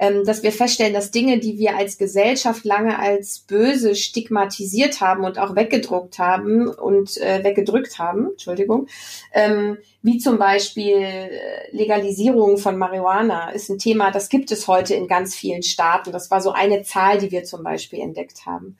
ähm, 0.00 0.24
dass 0.24 0.42
wir 0.42 0.50
feststellen, 0.50 0.94
dass 0.94 1.10
Dinge, 1.10 1.38
die 1.38 1.58
wir 1.58 1.76
als 1.76 1.98
Gesellschaft 1.98 2.64
lange 2.64 2.98
als 2.98 3.40
böse 3.40 3.94
stigmatisiert 3.94 5.02
haben 5.02 5.24
und 5.24 5.38
auch 5.38 5.54
weggedruckt 5.54 6.18
haben 6.18 6.68
und 6.68 7.18
äh, 7.18 7.44
weggedrückt 7.44 7.98
haben, 7.98 8.30
Entschuldigung, 8.30 8.86
ähm, 9.34 9.76
wie 10.00 10.16
zum 10.16 10.38
Beispiel 10.38 10.96
äh, 10.96 11.28
Legalisierung 11.70 12.56
von 12.56 12.78
Marihuana 12.78 13.50
ist 13.50 13.68
ein 13.68 13.78
Thema, 13.78 14.10
das 14.10 14.30
gibt 14.30 14.50
es 14.50 14.66
heute 14.66 14.94
in 14.94 15.06
ganz 15.06 15.34
vielen 15.34 15.62
Staaten. 15.62 16.12
Das 16.12 16.30
war 16.30 16.40
so 16.40 16.52
eine 16.52 16.82
Zahl, 16.82 17.18
die 17.18 17.30
wir 17.30 17.44
zum 17.44 17.62
Beispiel 17.62 18.00
entdeckt 18.00 18.46
haben. 18.46 18.78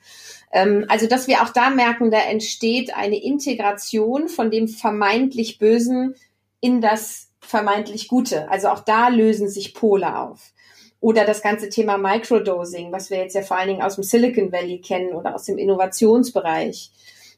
Ähm, 0.51 0.85
also, 0.87 1.07
dass 1.07 1.27
wir 1.27 1.41
auch 1.41 1.49
da 1.49 1.69
merken, 1.69 2.11
da 2.11 2.19
entsteht 2.19 2.95
eine 2.95 3.21
Integration 3.21 4.27
von 4.27 4.51
dem 4.51 4.67
vermeintlich 4.67 5.57
Bösen 5.57 6.15
in 6.59 6.81
das 6.81 7.29
vermeintlich 7.39 8.07
Gute. 8.07 8.49
Also 8.49 8.69
auch 8.69 8.79
da 8.79 9.09
lösen 9.09 9.49
sich 9.49 9.73
Pole 9.73 10.17
auf. 10.17 10.51
Oder 10.99 11.25
das 11.25 11.41
ganze 11.41 11.69
Thema 11.69 11.97
Microdosing, 11.97 12.91
was 12.91 13.09
wir 13.09 13.17
jetzt 13.17 13.33
ja 13.33 13.41
vor 13.41 13.57
allen 13.57 13.69
Dingen 13.69 13.81
aus 13.81 13.95
dem 13.95 14.03
Silicon 14.03 14.51
Valley 14.51 14.79
kennen 14.79 15.13
oder 15.13 15.33
aus 15.33 15.45
dem 15.45 15.57
Innovationsbereich, 15.57 16.91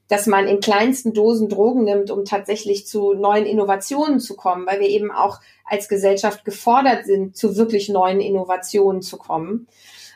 dass 0.10 0.28
man 0.28 0.48
in 0.48 0.60
kleinsten 0.60 1.14
Dosen 1.14 1.48
Drogen 1.48 1.86
nimmt, 1.86 2.12
um 2.12 2.26
tatsächlich 2.26 2.86
zu 2.86 3.14
neuen 3.14 3.46
Innovationen 3.46 4.20
zu 4.20 4.36
kommen, 4.36 4.68
weil 4.68 4.82
wir 4.82 4.90
eben 4.90 5.12
auch 5.12 5.40
als 5.64 5.88
Gesellschaft 5.88 6.44
gefordert 6.44 7.06
sind, 7.06 7.38
zu 7.38 7.56
wirklich 7.56 7.88
neuen 7.88 8.20
Innovationen 8.20 9.02
zu 9.02 9.18
kommen, 9.18 9.68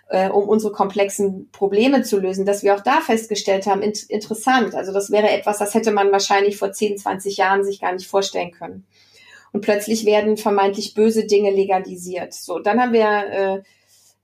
äh, 0.10 0.30
um 0.30 0.48
unsere 0.48 0.72
komplexen 0.72 1.50
Probleme 1.52 2.04
zu 2.04 2.20
lösen, 2.20 2.46
dass 2.46 2.64
wir 2.64 2.76
auch 2.76 2.82
da 2.82 3.02
festgestellt 3.02 3.66
haben, 3.66 3.82
in 3.82 3.94
interessant. 4.10 4.76
Also 4.76 4.94
das 4.94 5.12
wäre 5.12 5.30
etwas, 5.30 5.58
das 5.60 5.74
hätte 5.74 5.92
man 5.92 6.12
wahrscheinlich 6.12 6.58
vor 6.58 6.72
10, 6.72 6.98
20 6.98 7.38
Jahren 7.38 7.64
sich 7.64 7.82
gar 7.82 7.94
nicht 7.94 8.08
vorstellen 8.08 8.52
können 8.52 8.86
und 9.58 9.62
plötzlich 9.62 10.06
werden 10.06 10.38
vermeintlich 10.38 10.94
böse 10.94 11.26
Dinge 11.26 11.52
legalisiert. 11.52 12.34
So, 12.34 12.60
dann 12.60 12.80
haben 12.80 12.94
wir 12.94 13.08
äh, 13.32 13.64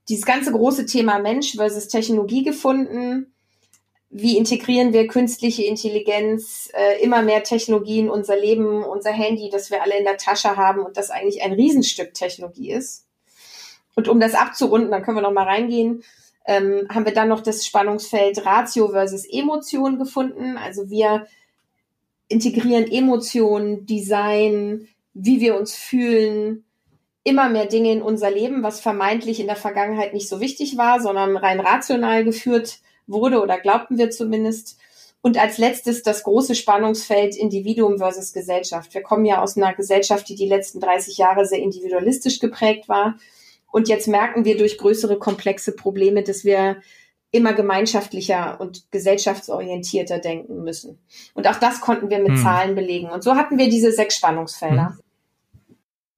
dieses 0.08 0.26
ganze 0.26 0.52
große 0.52 0.86
Thema 0.86 1.18
Mensch 1.18 1.56
versus 1.56 1.88
Technologie 1.88 2.44
gefunden. 2.44 3.32
Wie 4.10 4.36
integrieren 4.36 4.92
wir 4.92 5.08
künstliche 5.08 5.64
Intelligenz, 5.64 6.70
äh, 6.72 7.02
immer 7.02 7.22
mehr 7.22 7.42
Technologie 7.42 7.98
in 7.98 8.10
unser 8.10 8.36
Leben, 8.36 8.84
unser 8.84 9.10
Handy, 9.10 9.50
das 9.50 9.70
wir 9.70 9.82
alle 9.82 9.98
in 9.98 10.04
der 10.04 10.18
Tasche 10.18 10.56
haben 10.56 10.80
und 10.80 10.96
das 10.96 11.10
eigentlich 11.10 11.42
ein 11.42 11.52
Riesenstück 11.52 12.14
Technologie 12.14 12.70
ist. 12.70 13.03
Und 13.94 14.08
um 14.08 14.20
das 14.20 14.34
abzurunden, 14.34 14.90
dann 14.90 15.02
können 15.02 15.16
wir 15.16 15.22
noch 15.22 15.32
mal 15.32 15.44
reingehen, 15.44 16.02
ähm, 16.46 16.86
haben 16.90 17.06
wir 17.06 17.14
dann 17.14 17.28
noch 17.28 17.40
das 17.40 17.66
Spannungsfeld 17.66 18.44
Ratio 18.44 18.88
versus 18.88 19.24
Emotion 19.24 19.98
gefunden. 19.98 20.56
Also 20.56 20.90
wir 20.90 21.26
integrieren 22.28 22.90
Emotionen, 22.90 23.86
Design, 23.86 24.88
wie 25.14 25.40
wir 25.40 25.56
uns 25.56 25.74
fühlen, 25.74 26.64
immer 27.22 27.48
mehr 27.48 27.66
Dinge 27.66 27.90
in 27.90 28.02
unser 28.02 28.30
Leben, 28.30 28.62
was 28.62 28.80
vermeintlich 28.80 29.40
in 29.40 29.46
der 29.46 29.56
Vergangenheit 29.56 30.12
nicht 30.12 30.28
so 30.28 30.40
wichtig 30.40 30.76
war, 30.76 31.00
sondern 31.00 31.36
rein 31.36 31.60
rational 31.60 32.22
geführt 32.24 32.80
wurde 33.06 33.40
oder 33.40 33.58
glaubten 33.58 33.96
wir 33.96 34.10
zumindest. 34.10 34.78
Und 35.22 35.38
als 35.38 35.56
letztes 35.56 36.02
das 36.02 36.22
große 36.22 36.54
Spannungsfeld 36.54 37.34
Individuum 37.34 37.96
versus 37.96 38.34
Gesellschaft. 38.34 38.92
Wir 38.92 39.00
kommen 39.00 39.24
ja 39.24 39.40
aus 39.40 39.56
einer 39.56 39.72
Gesellschaft, 39.72 40.28
die 40.28 40.34
die 40.34 40.48
letzten 40.48 40.80
30 40.80 41.16
Jahre 41.16 41.46
sehr 41.46 41.60
individualistisch 41.60 42.40
geprägt 42.40 42.90
war. 42.90 43.16
Und 43.74 43.88
jetzt 43.88 44.06
merken 44.06 44.44
wir 44.44 44.56
durch 44.56 44.78
größere 44.78 45.18
komplexe 45.18 45.74
Probleme, 45.74 46.22
dass 46.22 46.44
wir 46.44 46.76
immer 47.32 47.54
gemeinschaftlicher 47.54 48.60
und 48.60 48.84
gesellschaftsorientierter 48.92 50.20
denken 50.20 50.62
müssen. 50.62 51.00
Und 51.34 51.48
auch 51.48 51.56
das 51.56 51.80
konnten 51.80 52.08
wir 52.08 52.20
mit 52.20 52.28
hm. 52.28 52.36
Zahlen 52.36 52.76
belegen. 52.76 53.10
Und 53.10 53.24
so 53.24 53.34
hatten 53.34 53.58
wir 53.58 53.68
diese 53.68 53.90
sechs 53.90 54.14
Spannungsfelder. 54.14 54.96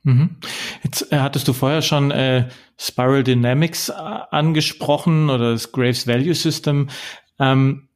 Hm. 0.05 0.13
Mhm. 0.13 0.37
Jetzt 0.85 1.11
äh, 1.11 1.21
hattest 1.21 1.49
du 1.49 1.55
vorher 1.55 1.81
schon 1.81 2.11
äh, 2.11 2.47
Spiral 2.77 3.25
Dynamics 3.25 3.89
äh, 3.89 3.95
angesprochen 3.95 5.31
oder 5.31 5.53
das 5.53 5.73
Graves 5.73 6.07
Value 6.07 6.35
System. 6.35 6.91
Ähm, 7.39 7.89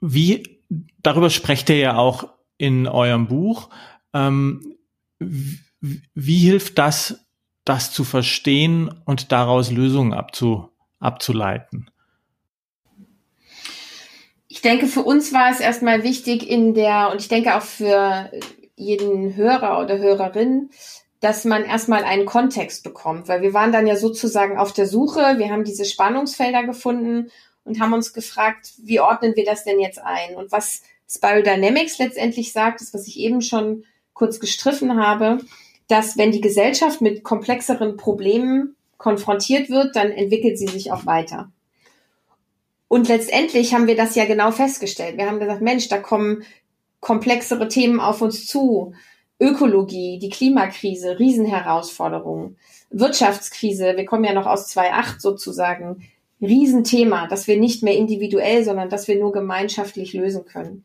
wie 0.00 0.60
darüber 1.04 1.30
sprecht 1.30 1.70
ihr 1.70 1.78
ja 1.78 1.98
auch 1.98 2.28
in 2.58 2.88
eurem 2.88 3.28
Buch. 3.28 3.70
Ähm, 4.12 4.74
wie, 5.20 6.02
wie 6.14 6.38
hilft 6.38 6.78
das, 6.78 7.23
das 7.64 7.92
zu 7.92 8.04
verstehen 8.04 8.94
und 9.04 9.32
daraus 9.32 9.70
Lösungen 9.70 10.12
abzu, 10.12 10.68
abzuleiten? 11.00 11.90
Ich 14.48 14.62
denke, 14.62 14.86
für 14.86 15.02
uns 15.02 15.32
war 15.32 15.50
es 15.50 15.60
erstmal 15.60 16.04
wichtig 16.04 16.48
in 16.48 16.74
der, 16.74 17.10
und 17.10 17.20
ich 17.20 17.28
denke 17.28 17.56
auch 17.56 17.62
für 17.62 18.30
jeden 18.76 19.34
Hörer 19.34 19.80
oder 19.80 19.98
Hörerin, 19.98 20.70
dass 21.20 21.44
man 21.44 21.64
erstmal 21.64 22.04
einen 22.04 22.26
Kontext 22.26 22.84
bekommt, 22.84 23.28
weil 23.28 23.40
wir 23.40 23.54
waren 23.54 23.72
dann 23.72 23.86
ja 23.86 23.96
sozusagen 23.96 24.58
auf 24.58 24.72
der 24.72 24.86
Suche, 24.86 25.38
wir 25.38 25.50
haben 25.50 25.64
diese 25.64 25.86
Spannungsfelder 25.86 26.64
gefunden 26.64 27.30
und 27.64 27.80
haben 27.80 27.94
uns 27.94 28.12
gefragt, 28.12 28.74
wie 28.82 29.00
ordnen 29.00 29.34
wir 29.34 29.44
das 29.44 29.64
denn 29.64 29.80
jetzt 29.80 29.98
ein? 29.98 30.36
Und 30.36 30.52
was 30.52 30.82
Spiral 31.08 31.42
Dynamics 31.42 31.98
letztendlich 31.98 32.52
sagt, 32.52 32.80
ist, 32.80 32.92
was 32.92 33.06
ich 33.06 33.18
eben 33.18 33.40
schon 33.40 33.84
kurz 34.12 34.38
gestriffen 34.38 35.02
habe, 35.02 35.38
dass 35.88 36.16
wenn 36.16 36.32
die 36.32 36.40
Gesellschaft 36.40 37.00
mit 37.00 37.24
komplexeren 37.24 37.96
Problemen 37.96 38.76
konfrontiert 38.96 39.68
wird, 39.70 39.96
dann 39.96 40.10
entwickelt 40.10 40.58
sie 40.58 40.66
sich 40.66 40.92
auch 40.92 41.06
weiter. 41.06 41.50
Und 42.88 43.08
letztendlich 43.08 43.74
haben 43.74 43.86
wir 43.86 43.96
das 43.96 44.14
ja 44.14 44.24
genau 44.24 44.50
festgestellt. 44.50 45.16
Wir 45.16 45.26
haben 45.26 45.40
gesagt, 45.40 45.62
Mensch, 45.62 45.88
da 45.88 45.98
kommen 45.98 46.44
komplexere 47.00 47.68
Themen 47.68 48.00
auf 48.00 48.22
uns 48.22 48.46
zu. 48.46 48.94
Ökologie, 49.40 50.18
die 50.20 50.30
Klimakrise, 50.30 51.18
Riesenherausforderungen, 51.18 52.56
Wirtschaftskrise, 52.90 53.96
wir 53.96 54.04
kommen 54.04 54.24
ja 54.24 54.32
noch 54.32 54.46
aus 54.46 54.74
2.8 54.74 55.18
sozusagen, 55.18 56.08
Riesenthema, 56.40 57.26
das 57.26 57.46
wir 57.46 57.58
nicht 57.58 57.82
mehr 57.82 57.96
individuell, 57.96 58.64
sondern 58.64 58.90
das 58.90 59.08
wir 59.08 59.18
nur 59.18 59.32
gemeinschaftlich 59.32 60.12
lösen 60.12 60.44
können. 60.44 60.84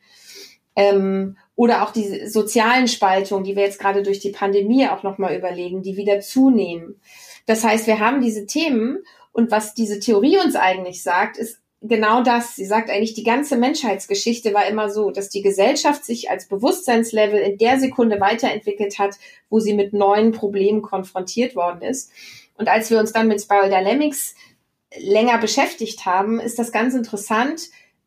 Ähm, 0.76 1.38
oder 1.60 1.84
auch 1.84 1.92
die 1.92 2.26
sozialen 2.26 2.88
Spaltungen, 2.88 3.44
die 3.44 3.58
wir 3.58 3.64
jetzt 3.64 3.82
gerade 3.82 4.02
durch 4.02 4.20
die 4.20 4.30
Pandemie 4.32 4.88
auch 4.88 5.04
nochmal 5.04 5.36
überlegen, 5.36 5.82
die 5.82 5.98
wieder 5.98 6.22
zunehmen. 6.22 7.02
Das 7.48 7.66
heißt, 7.66 7.86
wir 7.86 8.00
haben 8.00 8.22
diese 8.22 8.46
Themen 8.46 9.00
und 9.34 9.52
was 9.52 9.74
diese 9.74 10.00
Theorie 10.00 10.38
uns 10.38 10.56
eigentlich 10.56 11.04
sagt, 11.04 11.36
ist, 11.36 11.60
genau 11.82 12.24
das. 12.24 12.56
Sie 12.56 12.64
sagt 12.64 12.90
eigentlich, 12.90 13.14
die 13.14 13.26
ganze 13.26 13.58
Menschheitsgeschichte 13.58 14.54
war 14.54 14.68
immer 14.68 14.90
so, 14.90 15.12
dass 15.12 15.28
die 15.28 15.42
Gesellschaft 15.42 16.06
sich 16.06 16.30
als 16.30 16.48
Bewusstseinslevel 16.48 17.42
in 17.42 17.58
der 17.58 17.78
Sekunde 17.78 18.22
weiterentwickelt 18.22 18.98
hat, 18.98 19.18
wo 19.50 19.60
sie 19.60 19.74
mit 19.74 19.92
neuen 19.92 20.32
Problemen 20.32 20.82
konfrontiert 20.82 21.58
worden 21.58 21.82
ist. 21.82 22.10
Und 22.56 22.70
als 22.70 22.90
wir 22.90 23.00
uns 23.00 23.12
dann 23.12 23.28
mit 23.28 23.42
Spiral 23.42 23.70
Dynamics 23.70 24.34
länger 24.98 25.38
beschäftigt 25.40 26.06
haben, 26.06 26.40
ist 26.40 26.58
das 26.58 26.72
ganz 26.72 26.94
interessant, 26.94 27.64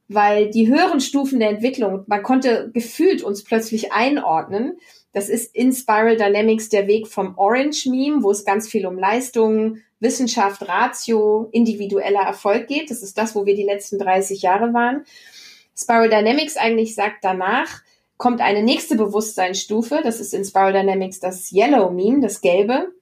weil 0.08 0.50
die 0.50 0.68
höheren 0.68 1.00
Stufen 1.00 1.40
der 1.40 1.50
Entwicklung, 1.50 2.04
man 2.06 2.22
konnte 2.22 2.70
gefühlt 2.72 3.22
uns 3.22 3.44
plötzlich 3.44 3.92
einordnen. 3.92 4.78
Das 5.12 5.28
ist 5.28 5.54
in 5.54 5.72
Spiral 5.72 6.16
Dynamics 6.16 6.68
der 6.68 6.86
Weg 6.86 7.06
vom 7.08 7.36
Orange 7.36 7.86
Meme, 7.88 8.22
wo 8.22 8.30
es 8.30 8.44
ganz 8.44 8.68
viel 8.68 8.86
um 8.86 8.98
Leistungen, 8.98 9.82
Wissenschaft, 10.00 10.66
Ratio, 10.68 11.48
individueller 11.52 12.22
Erfolg 12.22 12.66
geht. 12.66 12.90
Das 12.90 13.02
ist 13.02 13.16
das, 13.16 13.34
wo 13.34 13.46
wir 13.46 13.54
die 13.54 13.62
letzten 13.62 13.98
30 13.98 14.42
Jahre 14.42 14.72
waren. 14.74 15.04
Spiral 15.76 16.08
Dynamics 16.08 16.56
eigentlich 16.56 16.94
sagt 16.94 17.24
danach, 17.24 17.82
kommt 18.16 18.40
eine 18.40 18.62
nächste 18.62 18.96
Bewusstseinsstufe. 18.96 20.00
Das 20.02 20.20
ist 20.20 20.34
in 20.34 20.44
Spiral 20.44 20.72
Dynamics 20.72 21.20
das 21.20 21.52
Yellow 21.52 21.90
Meme, 21.90 22.20
das 22.20 22.40
Gelbe, 22.40 22.92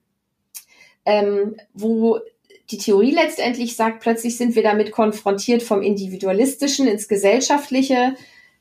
ähm, 1.04 1.57
wo 1.75 2.21
die 2.70 2.78
Theorie 2.78 3.12
letztendlich 3.12 3.76
sagt, 3.76 4.00
plötzlich 4.00 4.36
sind 4.36 4.54
wir 4.54 4.62
damit 4.62 4.92
konfrontiert, 4.92 5.62
vom 5.62 5.82
Individualistischen 5.82 6.86
ins 6.86 7.08
Gesellschaftliche 7.08 8.14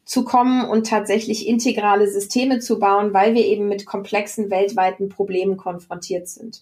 zu 0.05 0.23
kommen 0.23 0.67
und 0.67 0.87
tatsächlich 0.87 1.47
integrale 1.47 2.07
Systeme 2.09 2.59
zu 2.59 2.79
bauen, 2.79 3.13
weil 3.13 3.35
wir 3.35 3.45
eben 3.45 3.67
mit 3.67 3.85
komplexen 3.85 4.49
weltweiten 4.49 5.09
Problemen 5.09 5.55
konfrontiert 5.55 6.27
sind. 6.27 6.61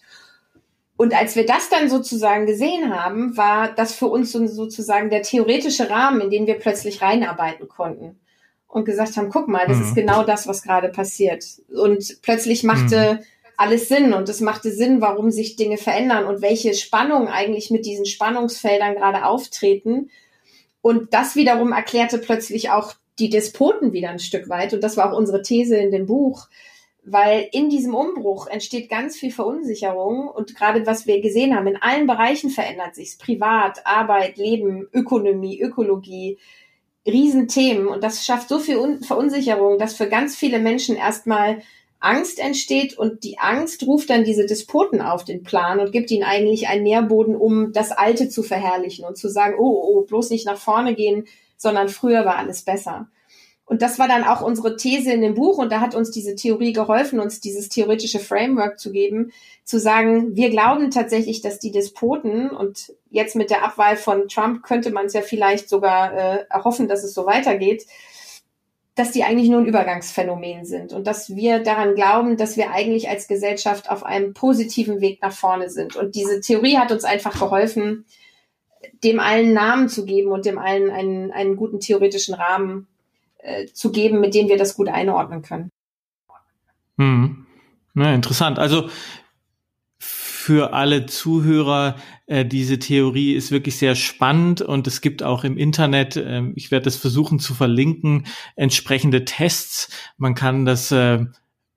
Und 0.98 1.14
als 1.14 1.36
wir 1.36 1.46
das 1.46 1.70
dann 1.70 1.88
sozusagen 1.88 2.44
gesehen 2.44 2.92
haben, 2.92 3.36
war 3.36 3.72
das 3.72 3.94
für 3.94 4.08
uns 4.08 4.32
sozusagen 4.32 5.10
der 5.10 5.22
theoretische 5.22 5.88
Rahmen, 5.88 6.20
in 6.20 6.30
den 6.30 6.46
wir 6.46 6.58
plötzlich 6.58 7.00
reinarbeiten 7.00 7.68
konnten. 7.68 8.18
Und 8.66 8.84
gesagt 8.84 9.16
haben, 9.16 9.30
guck 9.30 9.48
mal, 9.48 9.66
das 9.66 9.78
mhm. 9.78 9.84
ist 9.84 9.94
genau 9.94 10.24
das, 10.24 10.46
was 10.46 10.62
gerade 10.62 10.88
passiert. 10.90 11.44
Und 11.72 12.20
plötzlich 12.20 12.64
machte 12.64 13.14
mhm. 13.14 13.24
Alles 13.58 13.88
Sinn 13.88 14.14
und 14.14 14.28
es 14.28 14.40
machte 14.40 14.70
Sinn, 14.70 15.00
warum 15.00 15.32
sich 15.32 15.56
Dinge 15.56 15.78
verändern 15.78 16.26
und 16.26 16.40
welche 16.40 16.74
Spannungen 16.74 17.26
eigentlich 17.28 17.70
mit 17.70 17.84
diesen 17.84 18.06
Spannungsfeldern 18.06 18.94
gerade 18.94 19.26
auftreten. 19.26 20.10
Und 20.80 21.12
das 21.12 21.34
wiederum 21.34 21.72
erklärte 21.72 22.18
plötzlich 22.18 22.70
auch 22.70 22.94
die 23.18 23.30
Despoten 23.30 23.92
wieder 23.92 24.10
ein 24.10 24.20
Stück 24.20 24.48
weit. 24.48 24.74
Und 24.74 24.84
das 24.84 24.96
war 24.96 25.12
auch 25.12 25.18
unsere 25.18 25.42
These 25.42 25.76
in 25.76 25.90
dem 25.90 26.06
Buch, 26.06 26.48
weil 27.02 27.48
in 27.50 27.68
diesem 27.68 27.96
Umbruch 27.96 28.46
entsteht 28.46 28.88
ganz 28.88 29.16
viel 29.16 29.32
Verunsicherung 29.32 30.28
und 30.28 30.54
gerade 30.54 30.86
was 30.86 31.08
wir 31.08 31.20
gesehen 31.20 31.56
haben, 31.56 31.66
in 31.66 31.82
allen 31.82 32.06
Bereichen 32.06 32.50
verändert 32.50 32.94
sich's. 32.94 33.18
Privat, 33.18 33.84
Arbeit, 33.84 34.36
Leben, 34.36 34.86
Ökonomie, 34.92 35.60
Ökologie, 35.60 36.38
Riesenthemen 37.04 37.88
und 37.88 38.04
das 38.04 38.24
schafft 38.24 38.48
so 38.48 38.60
viel 38.60 39.00
Verunsicherung, 39.02 39.78
dass 39.78 39.94
für 39.94 40.08
ganz 40.08 40.36
viele 40.36 40.60
Menschen 40.60 40.94
erstmal 40.94 41.62
Angst 42.00 42.38
entsteht 42.38 42.96
und 42.96 43.24
die 43.24 43.38
Angst 43.38 43.84
ruft 43.86 44.10
dann 44.10 44.24
diese 44.24 44.46
Despoten 44.46 45.00
auf 45.00 45.24
den 45.24 45.42
Plan 45.42 45.80
und 45.80 45.92
gibt 45.92 46.10
ihnen 46.10 46.22
eigentlich 46.22 46.68
einen 46.68 46.84
Nährboden, 46.84 47.34
um 47.34 47.72
das 47.72 47.90
Alte 47.90 48.28
zu 48.28 48.42
verherrlichen 48.42 49.04
und 49.04 49.16
zu 49.16 49.28
sagen, 49.28 49.56
oh, 49.58 49.64
oh, 49.64 49.98
oh 49.98 50.02
bloß 50.02 50.30
nicht 50.30 50.46
nach 50.46 50.58
vorne 50.58 50.94
gehen, 50.94 51.26
sondern 51.56 51.88
früher 51.88 52.24
war 52.24 52.36
alles 52.36 52.62
besser. 52.62 53.08
Und 53.68 53.82
das 53.82 53.98
war 53.98 54.08
dann 54.08 54.24
auch 54.24 54.40
unsere 54.40 54.76
These 54.76 55.12
in 55.12 55.20
dem 55.20 55.34
Buch 55.34 55.58
und 55.58 55.70
da 55.70 55.80
hat 55.80 55.94
uns 55.94 56.10
diese 56.10 56.34
Theorie 56.34 56.72
geholfen, 56.72 57.20
uns 57.20 57.40
dieses 57.40 57.68
theoretische 57.68 58.18
Framework 58.18 58.78
zu 58.78 58.92
geben, 58.92 59.30
zu 59.62 59.78
sagen, 59.78 60.34
wir 60.34 60.48
glauben 60.48 60.90
tatsächlich, 60.90 61.42
dass 61.42 61.58
die 61.58 61.70
Despoten 61.70 62.48
und 62.48 62.94
jetzt 63.10 63.36
mit 63.36 63.50
der 63.50 63.62
Abwahl 63.62 63.96
von 63.96 64.26
Trump 64.28 64.62
könnte 64.62 64.90
man 64.90 65.06
es 65.06 65.12
ja 65.12 65.20
vielleicht 65.20 65.68
sogar 65.68 66.14
äh, 66.14 66.44
erhoffen, 66.48 66.88
dass 66.88 67.04
es 67.04 67.12
so 67.12 67.26
weitergeht, 67.26 67.84
dass 68.98 69.12
die 69.12 69.22
eigentlich 69.22 69.48
nur 69.48 69.60
ein 69.60 69.66
Übergangsphänomen 69.66 70.64
sind 70.64 70.92
und 70.92 71.06
dass 71.06 71.36
wir 71.36 71.60
daran 71.60 71.94
glauben, 71.94 72.36
dass 72.36 72.56
wir 72.56 72.72
eigentlich 72.72 73.08
als 73.08 73.28
Gesellschaft 73.28 73.90
auf 73.90 74.04
einem 74.04 74.34
positiven 74.34 75.00
Weg 75.00 75.22
nach 75.22 75.32
vorne 75.32 75.70
sind. 75.70 75.94
Und 75.94 76.16
diese 76.16 76.40
Theorie 76.40 76.78
hat 76.78 76.90
uns 76.90 77.04
einfach 77.04 77.38
geholfen, 77.38 78.06
dem 79.04 79.20
allen 79.20 79.52
Namen 79.52 79.88
zu 79.88 80.04
geben 80.04 80.32
und 80.32 80.46
dem 80.46 80.58
allen 80.58 80.90
einen, 80.90 81.30
einen 81.30 81.54
guten 81.54 81.78
theoretischen 81.78 82.34
Rahmen 82.34 82.88
äh, 83.38 83.66
zu 83.66 83.92
geben, 83.92 84.18
mit 84.18 84.34
dem 84.34 84.48
wir 84.48 84.56
das 84.56 84.74
gut 84.74 84.88
einordnen 84.88 85.42
können. 85.42 85.70
Hm. 86.96 87.46
Ja, 87.94 88.12
interessant. 88.12 88.58
Also 88.58 88.90
für 90.00 90.72
alle 90.72 91.06
Zuhörer, 91.06 91.94
äh, 92.28 92.44
diese 92.44 92.78
Theorie 92.78 93.32
ist 93.32 93.50
wirklich 93.50 93.76
sehr 93.76 93.94
spannend 93.94 94.60
und 94.60 94.86
es 94.86 95.00
gibt 95.00 95.22
auch 95.22 95.44
im 95.44 95.56
Internet, 95.56 96.16
äh, 96.16 96.42
ich 96.54 96.70
werde 96.70 96.84
das 96.84 96.96
versuchen 96.96 97.38
zu 97.38 97.54
verlinken, 97.54 98.26
entsprechende 98.54 99.24
Tests. 99.24 99.88
Man 100.18 100.34
kann 100.34 100.66
das 100.66 100.92
äh, 100.92 101.24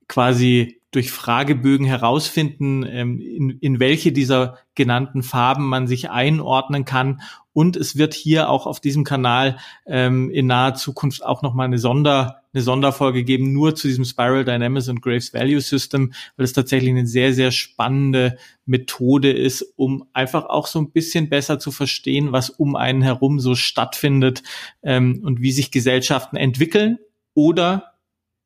quasi 0.09 0.81
durch 0.91 1.09
Fragebögen 1.09 1.85
herausfinden, 1.85 2.85
ähm, 2.85 3.21
in, 3.21 3.49
in 3.61 3.79
welche 3.79 4.11
dieser 4.11 4.57
genannten 4.75 5.23
Farben 5.23 5.67
man 5.67 5.87
sich 5.87 6.09
einordnen 6.09 6.83
kann. 6.83 7.21
Und 7.53 7.75
es 7.75 7.97
wird 7.97 8.13
hier 8.13 8.49
auch 8.49 8.65
auf 8.65 8.79
diesem 8.79 9.03
Kanal 9.03 9.57
ähm, 9.85 10.29
in 10.29 10.47
naher 10.47 10.75
Zukunft 10.75 11.23
auch 11.23 11.41
nochmal 11.41 11.65
eine 11.65 11.79
Sonder, 11.79 12.43
eine 12.53 12.63
Sonderfolge 12.63 13.23
geben, 13.23 13.53
nur 13.53 13.75
zu 13.75 13.87
diesem 13.87 14.05
Spiral 14.05 14.45
Dynamics 14.45 14.89
und 14.89 15.01
Graves 15.01 15.33
Value 15.33 15.61
System, 15.61 16.13
weil 16.37 16.45
es 16.45 16.53
tatsächlich 16.53 16.89
eine 16.89 17.07
sehr, 17.07 17.33
sehr 17.33 17.51
spannende 17.51 18.37
Methode 18.65 19.31
ist, 19.31 19.73
um 19.75 20.07
einfach 20.13 20.45
auch 20.45 20.67
so 20.67 20.79
ein 20.79 20.91
bisschen 20.91 21.29
besser 21.29 21.59
zu 21.59 21.71
verstehen, 21.71 22.31
was 22.31 22.49
um 22.49 22.75
einen 22.75 23.01
herum 23.01 23.39
so 23.39 23.55
stattfindet 23.55 24.43
ähm, 24.83 25.21
und 25.23 25.41
wie 25.41 25.51
sich 25.51 25.71
Gesellschaften 25.71 26.37
entwickeln 26.37 26.99
oder 27.33 27.91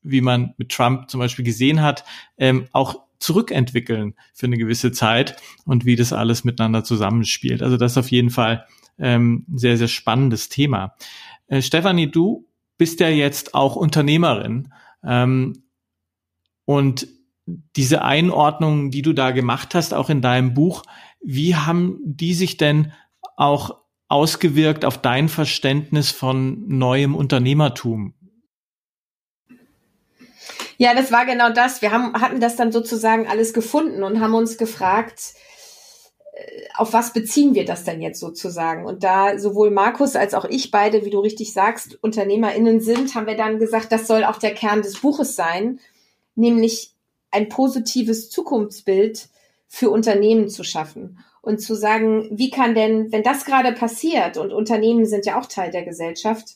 wie 0.02 0.22
man 0.22 0.54
mit 0.58 0.70
Trump 0.70 1.10
zum 1.10 1.20
Beispiel 1.20 1.44
gesehen 1.44 1.82
hat, 1.82 2.06
ähm, 2.38 2.68
auch 2.72 3.05
zurückentwickeln 3.20 4.16
für 4.34 4.48
eine 4.48 4.58
gewisse 4.58 4.92
Zeit 4.92 5.38
und 5.66 5.86
wie 5.86 5.96
das 5.96 6.14
alles 6.14 6.44
miteinander 6.44 6.84
zusammenspielt. 6.84 7.62
Also 7.62 7.78
das 7.78 7.94
ist 7.94 7.98
auf 7.98 8.12
jeden 8.12 8.30
Fall 8.30 8.66
ähm, 8.98 9.46
sehr, 9.54 9.78
sehr 9.78 9.88
spannendes 9.88 10.50
Thema. 10.50 10.96
Äh, 11.48 11.62
Stefanie, 11.62 12.10
du 12.10 12.48
bist 12.78 13.00
ja 13.00 13.10
jetzt 13.10 13.54
auch 13.54 13.76
Unternehmerin 13.76 14.74
ähm, 15.04 15.64
und 16.66 17.08
diese 17.76 18.04
Einordnung, 18.04 18.90
die 18.92 19.02
du 19.02 19.14
da 19.14 19.32
gemacht 19.32 19.76
hast, 19.76 19.94
auch 19.94 20.10
in 20.10 20.22
deinem 20.22 20.54
Buch, 20.54 20.84
wie 21.24 21.56
haben 21.56 22.00
die 22.04 22.34
sich 22.34 22.58
denn 22.58 22.92
auch 23.38 23.78
ausgewirkt 24.08 24.86
auf 24.86 25.00
dein 25.00 25.30
Verständnis 25.30 26.12
von 26.12 26.68
neuem 26.68 27.16
Unternehmertum? 27.16 28.14
Ja, 30.78 30.94
das 30.94 31.12
war 31.12 31.26
genau 31.26 31.52
das. 31.52 31.82
Wir 31.82 31.92
haben, 31.92 32.14
hatten 32.20 32.40
das 32.40 32.56
dann 32.56 32.72
sozusagen 32.72 33.28
alles 33.28 33.54
gefunden 33.54 34.04
und 34.04 34.20
haben 34.20 34.34
uns 34.34 34.58
gefragt, 34.58 35.34
äh, 36.34 36.64
auf 36.76 36.94
was 36.94 37.14
beziehen 37.14 37.56
wir 37.56 37.66
das 37.66 37.84
denn 37.84 38.02
jetzt 38.02 38.20
sozusagen? 38.20 38.86
Und 38.86 39.04
da 39.04 39.38
sowohl 39.40 39.72
Markus 39.72 40.16
als 40.16 40.34
auch 40.34 40.46
ich 40.46 40.72
beide, 40.72 41.06
wie 41.06 41.10
du 41.10 41.20
richtig 41.20 41.54
sagst, 41.54 41.98
UnternehmerInnen 42.04 42.82
sind, 42.82 43.16
haben 43.16 43.28
wir 43.28 43.38
dann 43.38 43.60
gesagt, 43.60 43.92
das 43.92 44.08
soll 44.08 44.24
auch 44.24 44.38
der 44.38 44.54
Kern 44.54 44.82
des 44.82 45.00
Buches 45.00 45.36
sein, 45.36 45.80
nämlich 46.36 46.92
ein 47.32 47.50
positives 47.50 48.30
Zukunftsbild 48.30 49.30
für 49.68 49.90
Unternehmen 49.90 50.50
zu 50.50 50.64
schaffen 50.64 51.20
und 51.42 51.60
zu 51.60 51.76
sagen, 51.76 52.30
wie 52.32 52.50
kann 52.50 52.76
denn, 52.76 53.12
wenn 53.12 53.24
das 53.24 53.46
gerade 53.46 53.72
passiert 53.72 54.38
und 54.38 54.52
Unternehmen 54.52 55.06
sind 55.06 55.26
ja 55.26 55.40
auch 55.40 55.46
Teil 55.46 55.72
der 55.72 55.84
Gesellschaft, 55.84 56.56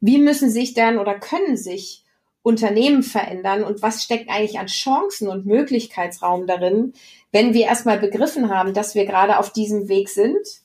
wie 0.00 0.18
müssen 0.18 0.50
sich 0.50 0.74
dann 0.74 0.98
oder 0.98 1.18
können 1.18 1.56
sich 1.56 2.01
Unternehmen 2.42 3.02
verändern 3.02 3.62
und 3.62 3.82
was 3.82 4.02
steckt 4.02 4.28
eigentlich 4.28 4.58
an 4.58 4.66
Chancen 4.66 5.28
und 5.28 5.46
Möglichkeitsraum 5.46 6.46
darin, 6.46 6.92
wenn 7.30 7.54
wir 7.54 7.66
erstmal 7.66 7.98
begriffen 7.98 8.50
haben, 8.50 8.74
dass 8.74 8.94
wir 8.94 9.06
gerade 9.06 9.38
auf 9.38 9.52
diesem 9.52 9.88
Weg 9.88 10.08
sind, 10.08 10.62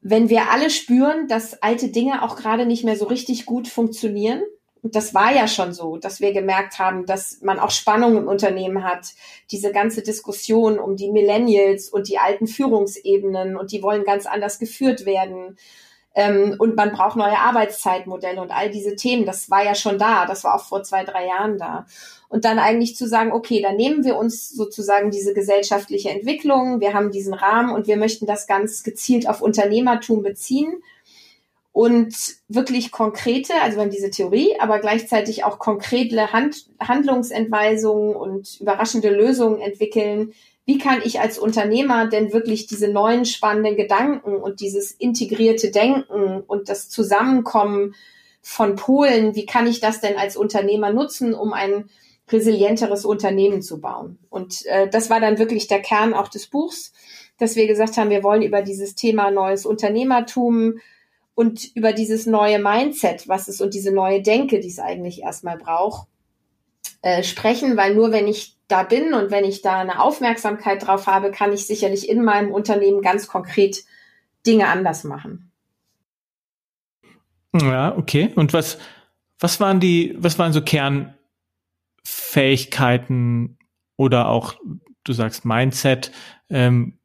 wenn 0.00 0.28
wir 0.28 0.50
alle 0.50 0.70
spüren, 0.70 1.28
dass 1.28 1.62
alte 1.62 1.88
Dinge 1.88 2.22
auch 2.22 2.36
gerade 2.36 2.66
nicht 2.66 2.84
mehr 2.84 2.96
so 2.96 3.06
richtig 3.06 3.46
gut 3.46 3.68
funktionieren. 3.68 4.42
Und 4.82 4.96
das 4.96 5.14
war 5.14 5.32
ja 5.32 5.46
schon 5.46 5.72
so, 5.72 5.96
dass 5.96 6.20
wir 6.20 6.32
gemerkt 6.32 6.80
haben, 6.80 7.06
dass 7.06 7.40
man 7.40 7.60
auch 7.60 7.70
Spannung 7.70 8.16
im 8.16 8.26
Unternehmen 8.26 8.82
hat. 8.82 9.10
Diese 9.52 9.70
ganze 9.70 10.02
Diskussion 10.02 10.80
um 10.80 10.96
die 10.96 11.12
Millennials 11.12 11.88
und 11.88 12.08
die 12.08 12.18
alten 12.18 12.48
Führungsebenen 12.48 13.56
und 13.56 13.70
die 13.70 13.80
wollen 13.80 14.02
ganz 14.02 14.26
anders 14.26 14.58
geführt 14.58 15.06
werden. 15.06 15.56
Ähm, 16.14 16.56
und 16.58 16.76
man 16.76 16.92
braucht 16.92 17.16
neue 17.16 17.38
Arbeitszeitmodelle 17.38 18.40
und 18.40 18.50
all 18.50 18.70
diese 18.70 18.96
Themen. 18.96 19.24
Das 19.24 19.50
war 19.50 19.64
ja 19.64 19.74
schon 19.74 19.98
da. 19.98 20.26
Das 20.26 20.44
war 20.44 20.54
auch 20.54 20.64
vor 20.64 20.82
zwei, 20.82 21.04
drei 21.04 21.26
Jahren 21.26 21.58
da. 21.58 21.86
Und 22.28 22.44
dann 22.44 22.58
eigentlich 22.58 22.96
zu 22.96 23.06
sagen, 23.06 23.32
okay, 23.32 23.60
dann 23.60 23.76
nehmen 23.76 24.04
wir 24.04 24.16
uns 24.16 24.50
sozusagen 24.50 25.10
diese 25.10 25.34
gesellschaftliche 25.34 26.10
Entwicklung. 26.10 26.80
Wir 26.80 26.94
haben 26.94 27.10
diesen 27.10 27.34
Rahmen 27.34 27.70
und 27.74 27.86
wir 27.86 27.96
möchten 27.96 28.26
das 28.26 28.46
ganz 28.46 28.82
gezielt 28.82 29.28
auf 29.28 29.42
Unternehmertum 29.42 30.22
beziehen 30.22 30.82
und 31.72 32.14
wirklich 32.48 32.92
konkrete, 32.92 33.54
also 33.62 33.76
wir 33.76 33.84
haben 33.84 33.90
diese 33.90 34.10
Theorie, 34.10 34.54
aber 34.60 34.78
gleichzeitig 34.78 35.44
auch 35.44 35.58
konkrete 35.58 36.32
Hand, 36.32 36.66
Handlungsentweisungen 36.78 38.14
und 38.14 38.60
überraschende 38.60 39.08
Lösungen 39.08 39.60
entwickeln, 39.60 40.34
wie 40.64 40.78
kann 40.78 41.00
ich 41.04 41.20
als 41.20 41.38
Unternehmer 41.38 42.06
denn 42.08 42.32
wirklich 42.32 42.66
diese 42.66 42.88
neuen 42.88 43.24
spannenden 43.24 43.76
Gedanken 43.76 44.36
und 44.36 44.60
dieses 44.60 44.92
integrierte 44.92 45.70
Denken 45.70 46.40
und 46.46 46.68
das 46.68 46.88
Zusammenkommen 46.88 47.94
von 48.40 48.76
Polen, 48.76 49.34
wie 49.34 49.46
kann 49.46 49.66
ich 49.66 49.80
das 49.80 50.00
denn 50.00 50.16
als 50.16 50.36
Unternehmer 50.36 50.92
nutzen, 50.92 51.34
um 51.34 51.52
ein 51.52 51.88
resilienteres 52.30 53.04
Unternehmen 53.04 53.62
zu 53.62 53.80
bauen? 53.80 54.18
Und 54.30 54.64
äh, 54.66 54.88
das 54.88 55.10
war 55.10 55.20
dann 55.20 55.38
wirklich 55.38 55.66
der 55.66 55.80
Kern 55.80 56.14
auch 56.14 56.28
des 56.28 56.46
Buchs, 56.46 56.92
dass 57.38 57.56
wir 57.56 57.66
gesagt 57.66 57.96
haben, 57.96 58.10
wir 58.10 58.22
wollen 58.22 58.42
über 58.42 58.62
dieses 58.62 58.94
Thema 58.94 59.30
neues 59.30 59.66
Unternehmertum 59.66 60.78
und 61.34 61.74
über 61.74 61.92
dieses 61.92 62.26
neue 62.26 62.58
Mindset, 62.60 63.26
was 63.26 63.48
es 63.48 63.60
und 63.60 63.74
diese 63.74 63.92
neue 63.92 64.22
Denke, 64.22 64.60
die 64.60 64.68
es 64.68 64.78
eigentlich 64.78 65.22
erstmal 65.22 65.56
braucht, 65.56 66.06
äh, 67.02 67.22
sprechen, 67.22 67.76
weil 67.76 67.94
nur 67.94 68.12
wenn 68.12 68.26
ich 68.28 68.56
da 68.68 68.84
bin 68.84 69.12
und 69.12 69.30
wenn 69.30 69.44
ich 69.44 69.60
da 69.60 69.80
eine 69.80 70.00
Aufmerksamkeit 70.00 70.86
drauf 70.86 71.06
habe, 71.06 71.30
kann 71.30 71.52
ich 71.52 71.66
sicherlich 71.66 72.08
in 72.08 72.24
meinem 72.24 72.50
Unternehmen 72.52 73.02
ganz 73.02 73.26
konkret 73.26 73.84
Dinge 74.46 74.68
anders 74.68 75.04
machen. 75.04 75.52
Ja, 77.54 77.94
okay. 77.96 78.32
Und 78.34 78.54
was, 78.54 78.78
was 79.38 79.60
waren 79.60 79.78
die, 79.80 80.14
was 80.16 80.38
waren 80.38 80.54
so 80.54 80.62
Kernfähigkeiten 80.62 83.58
oder 83.96 84.28
auch, 84.28 84.54
du 85.04 85.12
sagst 85.12 85.44
Mindset, 85.44 86.10
ähm, 86.48 86.98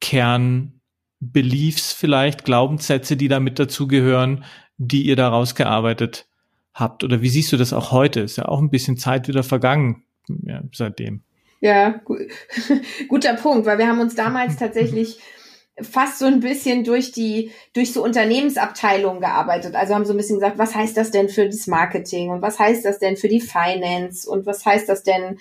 Kernbeliefs 0.00 1.92
vielleicht, 1.92 2.44
Glaubenssätze, 2.44 3.16
die 3.16 3.28
da 3.28 3.40
mit 3.40 3.58
dazugehören, 3.58 4.44
die 4.76 5.06
ihr 5.06 5.16
da 5.16 5.28
rausgearbeitet 5.28 6.26
habt? 6.74 7.04
Oder 7.04 7.22
wie 7.22 7.28
siehst 7.28 7.52
du 7.52 7.56
das 7.56 7.72
auch 7.72 7.92
heute? 7.92 8.20
Ist 8.20 8.36
ja 8.36 8.46
auch 8.46 8.60
ein 8.60 8.70
bisschen 8.70 8.96
Zeit 8.96 9.28
wieder 9.28 9.42
vergangen 9.42 10.04
ja, 10.28 10.62
seitdem. 10.72 11.22
Ja, 11.60 12.00
gu 12.04 12.18
guter 13.08 13.34
Punkt, 13.34 13.66
weil 13.66 13.78
wir 13.78 13.86
haben 13.86 14.00
uns 14.00 14.14
damals 14.14 14.56
tatsächlich 14.56 15.18
fast 15.80 16.18
so 16.18 16.26
ein 16.26 16.40
bisschen 16.40 16.84
durch 16.84 17.10
die, 17.10 17.50
durch 17.72 17.92
so 17.92 18.02
Unternehmensabteilungen 18.04 19.20
gearbeitet. 19.20 19.74
Also 19.74 19.94
haben 19.94 20.04
so 20.04 20.12
ein 20.12 20.16
bisschen 20.16 20.36
gesagt, 20.36 20.58
was 20.58 20.74
heißt 20.74 20.96
das 20.96 21.10
denn 21.10 21.28
für 21.28 21.46
das 21.46 21.66
Marketing 21.66 22.30
und 22.30 22.42
was 22.42 22.58
heißt 22.58 22.84
das 22.84 22.98
denn 22.98 23.16
für 23.16 23.28
die 23.28 23.40
Finance 23.40 24.28
und 24.28 24.46
was 24.46 24.64
heißt 24.64 24.88
das 24.88 25.02
denn 25.02 25.38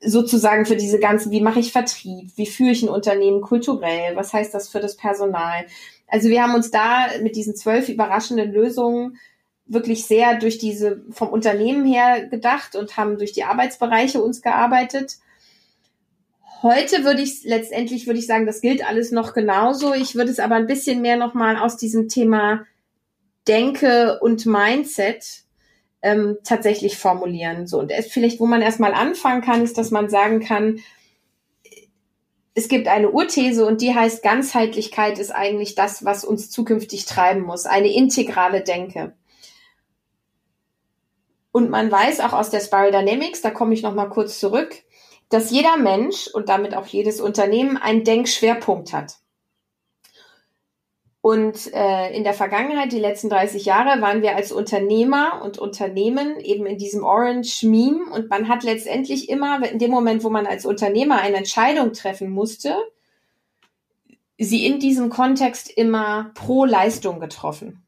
sozusagen 0.00 0.64
für 0.64 0.76
diese 0.76 0.98
ganzen, 0.98 1.30
wie 1.32 1.40
mache 1.40 1.60
ich 1.60 1.72
Vertrieb, 1.72 2.30
wie 2.36 2.46
führe 2.46 2.70
ich 2.70 2.82
ein 2.82 2.88
Unternehmen 2.88 3.40
kulturell, 3.40 4.16
was 4.16 4.32
heißt 4.32 4.54
das 4.54 4.68
für 4.68 4.80
das 4.80 4.96
Personal. 4.96 5.66
Also 6.06 6.28
wir 6.28 6.42
haben 6.42 6.54
uns 6.54 6.70
da 6.70 7.06
mit 7.22 7.36
diesen 7.36 7.56
zwölf 7.56 7.88
überraschenden 7.88 8.52
Lösungen 8.52 9.18
wirklich 9.66 10.06
sehr 10.06 10.38
durch 10.38 10.58
diese 10.58 11.02
vom 11.10 11.28
Unternehmen 11.28 11.86
her 11.86 12.26
gedacht 12.26 12.76
und 12.76 12.96
haben 12.96 13.18
durch 13.18 13.32
die 13.32 13.44
Arbeitsbereiche 13.44 14.22
uns 14.22 14.42
gearbeitet. 14.42 15.18
Heute 16.62 17.04
würde 17.04 17.22
ich 17.22 17.42
letztendlich 17.44 18.06
würde 18.06 18.20
ich 18.20 18.26
sagen, 18.26 18.46
das 18.46 18.60
gilt 18.60 18.86
alles 18.86 19.10
noch 19.10 19.34
genauso. 19.34 19.94
Ich 19.94 20.14
würde 20.14 20.30
es 20.30 20.38
aber 20.38 20.56
ein 20.56 20.66
bisschen 20.66 21.00
mehr 21.00 21.16
nochmal 21.16 21.56
aus 21.56 21.76
diesem 21.76 22.08
Thema 22.08 22.64
Denke 23.48 24.20
und 24.20 24.46
Mindset 24.46 25.42
ähm, 26.02 26.38
tatsächlich 26.44 26.98
formulieren. 26.98 27.66
So, 27.66 27.78
und 27.80 27.92
vielleicht, 27.92 28.40
wo 28.40 28.46
man 28.46 28.62
erstmal 28.62 28.94
anfangen 28.94 29.42
kann, 29.42 29.62
ist, 29.62 29.78
dass 29.78 29.90
man 29.90 30.08
sagen 30.08 30.40
kann, 30.40 30.80
es 32.54 32.68
gibt 32.68 32.86
eine 32.86 33.10
Urthese 33.10 33.66
und 33.66 33.80
die 33.80 33.94
heißt, 33.94 34.22
Ganzheitlichkeit 34.22 35.18
ist 35.18 35.30
eigentlich 35.30 35.74
das, 35.74 36.04
was 36.04 36.24
uns 36.24 36.50
zukünftig 36.50 37.06
treiben 37.06 37.42
muss, 37.42 37.64
eine 37.64 37.92
integrale 37.92 38.60
Denke. 38.62 39.14
Und 41.52 41.70
man 41.70 41.92
weiß 41.92 42.20
auch 42.20 42.32
aus 42.32 42.50
der 42.50 42.60
Spiral 42.60 42.90
Dynamics, 42.90 43.42
da 43.42 43.50
komme 43.50 43.74
ich 43.74 43.82
noch 43.82 43.94
mal 43.94 44.08
kurz 44.08 44.40
zurück, 44.40 44.74
dass 45.28 45.50
jeder 45.50 45.76
Mensch 45.76 46.28
und 46.28 46.48
damit 46.48 46.74
auch 46.74 46.86
jedes 46.86 47.20
Unternehmen 47.20 47.76
einen 47.76 48.04
Denkschwerpunkt 48.04 48.92
hat. 48.92 49.18
Und 51.22 51.72
äh, 51.72 52.12
in 52.16 52.24
der 52.24 52.34
Vergangenheit, 52.34 52.90
die 52.90 52.98
letzten 52.98 53.30
30 53.30 53.64
Jahre, 53.64 54.02
waren 54.02 54.22
wir 54.22 54.34
als 54.34 54.50
Unternehmer 54.50 55.40
und 55.44 55.56
Unternehmen 55.56 56.40
eben 56.40 56.66
in 56.66 56.78
diesem 56.78 57.04
Orange 57.04 57.62
Meme 57.62 58.10
und 58.12 58.28
man 58.28 58.48
hat 58.48 58.64
letztendlich 58.64 59.28
immer, 59.28 59.64
in 59.70 59.78
dem 59.78 59.92
Moment, 59.92 60.24
wo 60.24 60.30
man 60.30 60.46
als 60.46 60.66
Unternehmer 60.66 61.20
eine 61.20 61.36
Entscheidung 61.36 61.92
treffen 61.92 62.28
musste, 62.28 62.74
sie 64.36 64.66
in 64.66 64.80
diesem 64.80 65.10
Kontext 65.10 65.70
immer 65.70 66.32
pro 66.34 66.64
Leistung 66.64 67.20
getroffen. 67.20 67.86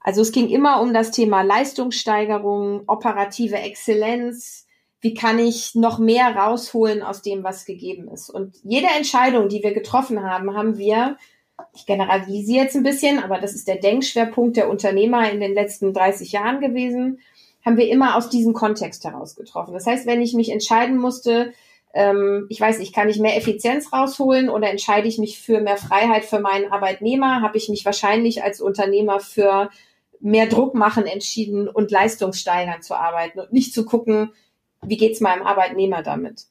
Also 0.00 0.22
es 0.22 0.32
ging 0.32 0.48
immer 0.48 0.80
um 0.80 0.94
das 0.94 1.10
Thema 1.10 1.42
Leistungssteigerung, 1.42 2.84
operative 2.86 3.56
Exzellenz, 3.56 4.66
wie 5.00 5.14
kann 5.14 5.38
ich 5.38 5.74
noch 5.74 5.98
mehr 5.98 6.34
rausholen 6.34 7.02
aus 7.02 7.22
dem, 7.22 7.44
was 7.44 7.64
gegeben 7.64 8.08
ist. 8.08 8.30
Und 8.30 8.56
jede 8.62 8.88
Entscheidung, 8.96 9.48
die 9.48 9.62
wir 9.62 9.72
getroffen 9.72 10.22
haben, 10.22 10.56
haben 10.56 10.78
wir 10.78 11.16
ich 11.74 11.86
generalisiere 11.86 12.64
jetzt 12.64 12.76
ein 12.76 12.82
bisschen, 12.82 13.22
aber 13.22 13.38
das 13.38 13.54
ist 13.54 13.68
der 13.68 13.76
Denkschwerpunkt 13.76 14.56
der 14.56 14.68
Unternehmer 14.68 15.30
in 15.30 15.40
den 15.40 15.54
letzten 15.54 15.92
30 15.92 16.32
Jahren 16.32 16.60
gewesen, 16.60 17.20
haben 17.64 17.76
wir 17.76 17.88
immer 17.88 18.16
aus 18.16 18.30
diesem 18.30 18.52
Kontext 18.52 19.04
heraus 19.04 19.36
getroffen. 19.36 19.74
Das 19.74 19.86
heißt, 19.86 20.06
wenn 20.06 20.22
ich 20.22 20.34
mich 20.34 20.50
entscheiden 20.50 20.96
musste, 20.96 21.52
ähm, 21.92 22.46
ich 22.48 22.60
weiß 22.60 22.78
nicht, 22.78 22.94
kann 22.94 23.08
ich 23.08 23.18
mehr 23.18 23.36
Effizienz 23.36 23.92
rausholen 23.92 24.48
oder 24.48 24.70
entscheide 24.70 25.08
ich 25.08 25.18
mich 25.18 25.40
für 25.40 25.60
mehr 25.60 25.76
Freiheit 25.76 26.24
für 26.24 26.38
meinen 26.38 26.70
Arbeitnehmer, 26.70 27.42
habe 27.42 27.58
ich 27.58 27.68
mich 27.68 27.84
wahrscheinlich 27.84 28.42
als 28.42 28.60
Unternehmer 28.60 29.20
für 29.20 29.70
mehr 30.20 30.46
Druck 30.46 30.74
machen 30.74 31.06
entschieden 31.06 31.68
und 31.68 31.90
leistungssteigern 31.90 32.82
zu 32.82 32.94
arbeiten 32.94 33.40
und 33.40 33.52
nicht 33.52 33.72
zu 33.72 33.84
gucken, 33.84 34.32
wie 34.82 34.96
geht's 34.96 35.20
meinem 35.20 35.46
Arbeitnehmer 35.46 36.02
damit. 36.02 36.46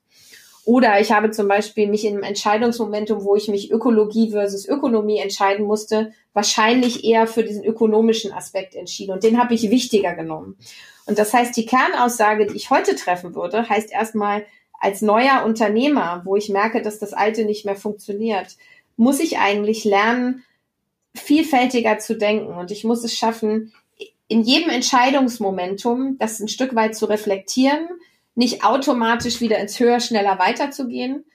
Oder 0.65 0.99
ich 0.99 1.13
habe 1.13 1.31
zum 1.31 1.47
Beispiel 1.47 1.87
mich 1.87 2.03
in 2.03 2.15
einem 2.15 2.23
Entscheidungsmomentum, 2.23 3.23
wo 3.23 3.37
ich 3.37 3.47
mich 3.47 3.71
Ökologie 3.71 4.31
versus 4.31 4.67
Ökonomie 4.67 5.17
entscheiden 5.19 5.65
musste, 5.65 6.11
wahrscheinlich 6.33 7.05
eher 7.05 7.25
für 7.25 7.45
diesen 7.45 7.63
ökonomischen 7.63 8.33
Aspekt 8.33 8.75
entschieden. 8.75 9.13
Und 9.13 9.23
den 9.23 9.39
habe 9.39 9.53
ich 9.53 9.69
wichtiger 9.69 10.13
genommen. 10.13 10.57
Und 11.05 11.19
das 11.19 11.33
heißt, 11.33 11.55
die 11.55 11.65
Kernaussage, 11.65 12.47
die 12.47 12.57
ich 12.57 12.69
heute 12.69 12.95
treffen 12.95 13.33
würde, 13.33 13.69
heißt 13.69 13.93
erstmal, 13.93 14.45
als 14.77 15.01
neuer 15.01 15.43
Unternehmer, 15.45 16.21
wo 16.25 16.35
ich 16.35 16.49
merke, 16.49 16.81
dass 16.81 16.99
das 16.99 17.13
Alte 17.13 17.45
nicht 17.45 17.65
mehr 17.65 17.77
funktioniert, 17.77 18.57
muss 18.97 19.21
ich 19.21 19.39
eigentlich 19.39 19.85
lernen, 19.85 20.43
vielfältiger 21.19 21.99
zu 21.99 22.17
denken. 22.17 22.53
Und 22.53 22.71
ich 22.71 22.83
muss 22.83 23.03
es 23.03 23.13
schaffen, 23.13 23.73
in 24.27 24.43
jedem 24.43 24.69
Entscheidungsmomentum 24.69 26.17
das 26.19 26.39
ein 26.39 26.47
Stück 26.47 26.75
weit 26.75 26.95
zu 26.95 27.05
reflektieren, 27.05 27.87
nicht 28.35 28.63
automatisch 28.63 29.41
wieder 29.41 29.57
ins 29.57 29.79
Höher, 29.79 29.99
schneller 29.99 30.37
weiterzugehen, 30.37 31.25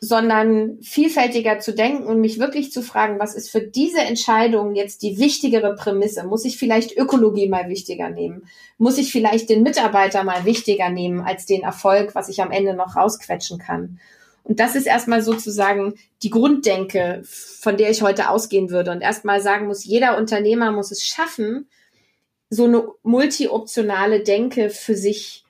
sondern 0.00 0.78
vielfältiger 0.82 1.58
zu 1.58 1.74
denken 1.74 2.04
und 2.04 2.20
mich 2.20 2.38
wirklich 2.38 2.72
zu 2.72 2.82
fragen, 2.82 3.18
was 3.18 3.34
ist 3.34 3.50
für 3.50 3.60
diese 3.60 4.00
Entscheidung 4.00 4.74
jetzt 4.74 5.02
die 5.02 5.18
wichtigere 5.18 5.74
Prämisse? 5.74 6.24
Muss 6.24 6.44
ich 6.44 6.58
vielleicht 6.58 6.96
Ökologie 6.96 7.48
mal 7.48 7.68
wichtiger 7.68 8.10
nehmen? 8.10 8.48
Muss 8.78 8.98
ich 8.98 9.10
vielleicht 9.10 9.48
den 9.48 9.62
Mitarbeiter 9.62 10.24
mal 10.24 10.44
wichtiger 10.44 10.90
nehmen 10.90 11.20
als 11.20 11.46
den 11.46 11.62
Erfolg, 11.62 12.14
was 12.14 12.28
ich 12.28 12.42
am 12.42 12.50
Ende 12.50 12.74
noch 12.74 12.96
rausquetschen 12.96 13.58
kann? 13.58 13.98
Und 14.46 14.60
das 14.60 14.76
ist 14.76 14.86
erstmal 14.86 15.22
sozusagen 15.22 15.94
die 16.22 16.30
Grunddenke, 16.30 17.20
von 17.24 17.76
der 17.76 17.90
ich 17.90 18.02
heute 18.02 18.30
ausgehen 18.30 18.70
würde. 18.70 18.92
Und 18.92 19.00
erstmal 19.00 19.40
sagen 19.40 19.66
muss, 19.66 19.84
jeder 19.84 20.16
Unternehmer 20.16 20.70
muss 20.70 20.92
es 20.92 21.04
schaffen, 21.04 21.68
so 22.48 22.64
eine 22.64 22.86
multi-optionale 23.02 24.22
Denke 24.22 24.70
für 24.70 24.94
sich 24.94 25.44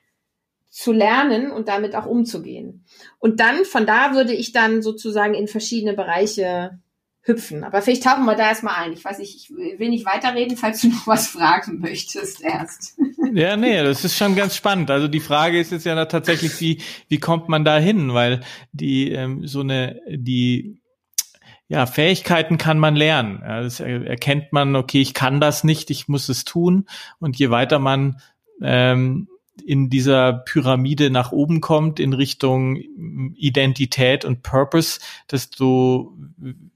zu 0.71 0.91
lernen 0.91 1.51
und 1.51 1.67
damit 1.67 1.95
auch 1.95 2.07
umzugehen. 2.07 2.85
Und 3.19 3.39
dann, 3.39 3.65
von 3.65 3.85
da 3.85 4.15
würde 4.15 4.33
ich 4.33 4.51
dann 4.51 4.81
sozusagen 4.81 5.35
in 5.35 5.47
verschiedene 5.47 5.93
Bereiche 5.93 6.79
hüpfen. 7.27 7.63
Aber 7.63 7.81
vielleicht 7.81 8.03
tauchen 8.03 8.25
wir 8.25 8.35
da 8.35 8.49
erstmal 8.49 8.75
ein. 8.75 8.93
Ich 8.93 9.03
weiß 9.03 9.19
nicht, 9.19 9.35
ich 9.35 9.49
will 9.51 9.89
nicht 9.89 10.05
weiterreden, 10.05 10.57
falls 10.57 10.81
du 10.81 10.87
noch 10.87 11.05
was 11.07 11.27
fragen 11.27 11.79
möchtest 11.79 12.41
erst. 12.41 12.97
Ja, 13.33 13.57
nee, 13.57 13.83
das 13.83 14.05
ist 14.05 14.17
schon 14.17 14.35
ganz 14.35 14.55
spannend. 14.55 14.89
Also 14.89 15.07
die 15.07 15.19
Frage 15.19 15.59
ist 15.59 15.71
jetzt 15.71 15.85
ja 15.85 16.05
tatsächlich, 16.05 16.59
wie, 16.61 16.81
wie 17.09 17.19
kommt 17.19 17.49
man 17.49 17.65
da 17.65 17.77
hin? 17.77 18.13
Weil 18.13 18.41
die, 18.71 19.11
ähm, 19.11 19.45
so 19.45 19.59
eine, 19.59 19.99
die, 20.09 20.79
ja, 21.67 21.85
Fähigkeiten 21.85 22.57
kann 22.57 22.79
man 22.79 22.95
lernen. 22.95 23.41
Ja, 23.43 23.61
das 23.61 23.79
erkennt 23.81 24.53
man, 24.53 24.75
okay, 24.75 25.01
ich 25.01 25.13
kann 25.13 25.41
das 25.41 25.63
nicht, 25.63 25.89
ich 25.89 26.07
muss 26.07 26.29
es 26.29 26.45
tun. 26.45 26.87
Und 27.19 27.37
je 27.37 27.49
weiter 27.49 27.79
man 27.79 28.21
ähm, 28.61 29.27
in 29.61 29.89
dieser 29.89 30.33
Pyramide 30.33 31.09
nach 31.09 31.31
oben 31.31 31.61
kommt 31.61 31.99
in 31.99 32.13
Richtung 32.13 32.77
Identität 33.35 34.25
und 34.25 34.43
Purpose, 34.43 34.99
desto 35.31 36.17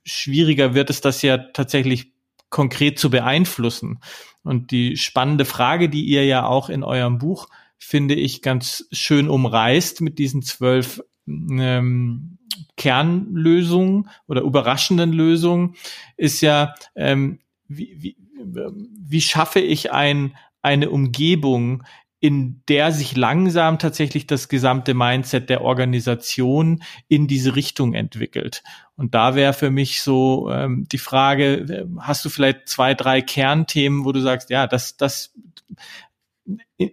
schwieriger 0.04 0.74
wird 0.74 0.90
es, 0.90 1.02
das 1.02 1.22
ja 1.22 1.38
tatsächlich 1.38 2.12
konkret 2.50 3.00
zu 3.00 3.10
beeinflussen. 3.10 4.00
Und 4.44 4.72
die 4.72 4.98
spannende 4.98 5.46
Frage, 5.46 5.90
die 5.90 6.06
ihr 6.06 6.26
ja 6.26 6.46
auch 6.46 6.70
in 6.70 6.84
eurem 6.84 7.18
Buch, 7.18 7.48
finde 7.78 8.16
ich, 8.16 8.42
ganz 8.42 8.88
schön 8.92 9.30
umreißt 9.30 10.02
mit 10.02 10.20
diesen 10.20 10.42
zwölf 10.42 11.02
ähm, 11.28 12.38
Kernlösungen 12.78 14.10
oder 14.28 14.42
überraschenden 14.42 15.14
Lösungen, 15.14 15.76
ist 16.18 16.42
ja, 16.42 16.76
ähm, 16.96 17.40
wie, 17.68 17.96
wie, 17.98 18.18
wie 18.44 19.22
schaffe 19.22 19.60
ich 19.60 19.92
ein, 19.92 20.36
eine 20.62 20.90
Umgebung, 20.90 21.84
in 22.22 22.62
der 22.70 22.92
sich 22.92 23.18
langsam 23.18 23.80
tatsächlich 23.80 24.28
das 24.28 24.48
gesamte 24.48 24.94
Mindset 24.94 25.50
der 25.50 25.62
Organisation 25.62 26.84
in 27.08 27.28
diese 27.28 27.56
Richtung 27.56 27.96
entwickelt. 27.96 28.64
Und 28.96 29.16
da 29.16 29.34
wäre 29.34 29.54
für 29.54 29.72
mich 29.72 30.02
so 30.02 30.50
ähm, 30.52 30.86
die 30.92 31.00
Frage, 31.00 31.88
hast 32.00 32.24
du 32.24 32.30
vielleicht 32.30 32.70
zwei, 32.70 32.94
drei 32.94 33.24
Kernthemen, 33.24 34.06
wo 34.06 34.12
du 34.12 34.22
sagst, 34.22 34.52
ja, 34.52 34.68
das, 34.68 34.98
das 34.98 35.34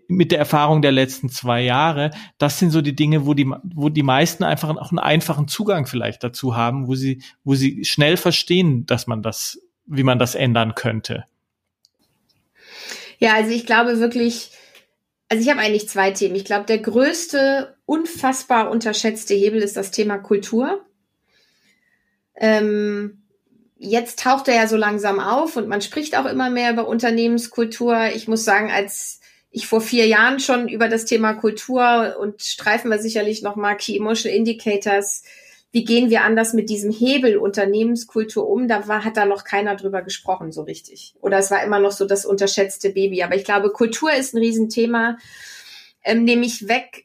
mit 0.09 0.33
der 0.33 0.39
Erfahrung 0.39 0.81
der 0.81 0.93
letzten 0.93 1.29
zwei 1.29 1.61
Jahre, 1.61 2.11
das 2.39 2.59
sind 2.59 2.71
so 2.71 2.81
die 2.81 2.97
Dinge, 2.97 3.27
wo 3.27 3.35
die, 3.35 3.51
wo 3.63 3.91
die 3.91 4.03
meisten 4.03 4.45
einfach 4.45 4.75
auch 4.77 4.91
einen 4.91 4.99
einfachen 4.99 5.47
Zugang 5.47 5.85
vielleicht 5.85 6.25
dazu 6.25 6.57
haben, 6.57 6.89
wo 6.89 6.95
sie, 6.95 7.23
wo 7.45 7.55
sie 7.55 7.85
schnell 7.85 8.17
verstehen, 8.17 8.87
dass 8.87 9.07
man 9.07 9.23
das, 9.23 9.61
wie 9.85 10.05
man 10.05 10.19
das 10.19 10.35
ändern 10.35 10.75
könnte. 10.75 11.25
Ja, 13.19 13.35
also 13.35 13.51
ich 13.51 13.67
glaube 13.67 13.99
wirklich, 13.99 14.53
also 15.29 15.43
ich 15.43 15.51
habe 15.51 15.61
eigentlich 15.61 15.89
zwei 15.89 16.11
Themen. 16.11 16.35
Ich 16.37 16.45
glaube, 16.45 16.65
der 16.65 16.79
größte, 16.79 17.77
unfassbar 17.85 18.71
unterschätzte 18.71 19.35
Hebel 19.35 19.63
ist 19.63 19.77
das 19.77 19.91
Thema 19.91 20.19
Kultur. 20.19 20.85
Ähm, 22.37 23.23
jetzt 23.77 24.21
taucht 24.21 24.49
er 24.49 24.55
ja 24.55 24.67
so 24.67 24.77
langsam 24.77 25.21
auf 25.21 25.57
und 25.57 25.69
man 25.69 25.83
spricht 25.83 26.17
auch 26.17 26.27
immer 26.27 26.51
mehr 26.51 26.73
über 26.73 26.89
Unternehmenskultur. 26.89 28.07
Ich 28.15 28.27
muss 28.27 28.45
sagen, 28.45 28.71
als 28.71 29.21
ich 29.51 29.67
vor 29.67 29.81
vier 29.81 30.07
Jahren 30.07 30.41
schon 30.41 30.69
über 30.69 30.89
das 30.89 31.05
Thema 31.05 31.35
Kultur 31.35 32.17
und 32.21 32.43
streifen 32.43 32.91
wir 32.91 32.99
sicherlich 32.99 33.43
noch 33.43 33.57
mal 33.57 33.75
Key 33.75 33.97
Emotional 33.97 34.37
Indicators 34.37 35.25
wie 35.71 35.85
gehen 35.85 36.09
wir 36.09 36.23
anders 36.23 36.55
mit 36.55 36.71
diesem 36.71 36.91
Hebel 36.91 37.37
Unternehmenskultur 37.37 38.49
um? 38.49 38.69
Da 38.69 38.89
war, 38.89 39.05
hat 39.05 39.19
da 39.19 39.27
noch 39.27 39.45
keiner 39.45 39.77
drüber 39.77 40.01
gesprochen 40.01 40.51
so 40.51 40.63
richtig. 40.63 41.15
Oder 41.21 41.39
es 41.39 41.51
war 41.51 41.63
immer 41.63 41.79
noch 41.79 41.93
so 41.93 42.07
das 42.07 42.25
unterschätzte 42.25 42.91
Baby. 42.91 43.23
Aber 43.23 43.37
ich 43.37 43.45
glaube, 43.45 43.71
Kultur 43.71 44.13
ist 44.13 44.35
ein 44.35 44.39
Riesenthema, 44.39 45.19
ähm, 46.03 46.25
nämlich 46.25 46.69
weg 46.69 47.05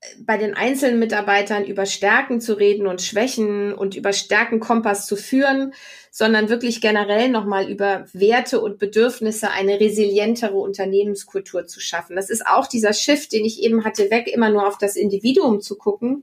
äh, 0.00 0.06
bei 0.20 0.36
den 0.36 0.54
einzelnen 0.54 1.00
Mitarbeitern 1.00 1.64
über 1.64 1.86
Stärken 1.86 2.40
zu 2.40 2.54
reden 2.54 2.86
und 2.86 3.02
Schwächen 3.02 3.74
und 3.74 3.96
über 3.96 4.12
Stärkenkompass 4.12 5.06
zu 5.06 5.16
führen, 5.16 5.74
sondern 6.12 6.50
wirklich 6.50 6.80
generell 6.80 7.30
nochmal 7.30 7.68
über 7.68 8.06
Werte 8.12 8.60
und 8.60 8.78
Bedürfnisse 8.78 9.50
eine 9.50 9.80
resilientere 9.80 10.56
Unternehmenskultur 10.56 11.66
zu 11.66 11.80
schaffen. 11.80 12.14
Das 12.14 12.30
ist 12.30 12.46
auch 12.46 12.68
dieser 12.68 12.92
Shift, 12.92 13.32
den 13.32 13.44
ich 13.44 13.60
eben 13.60 13.84
hatte, 13.84 14.08
weg 14.12 14.28
immer 14.32 14.50
nur 14.50 14.68
auf 14.68 14.78
das 14.78 14.94
Individuum 14.94 15.60
zu 15.60 15.76
gucken, 15.76 16.22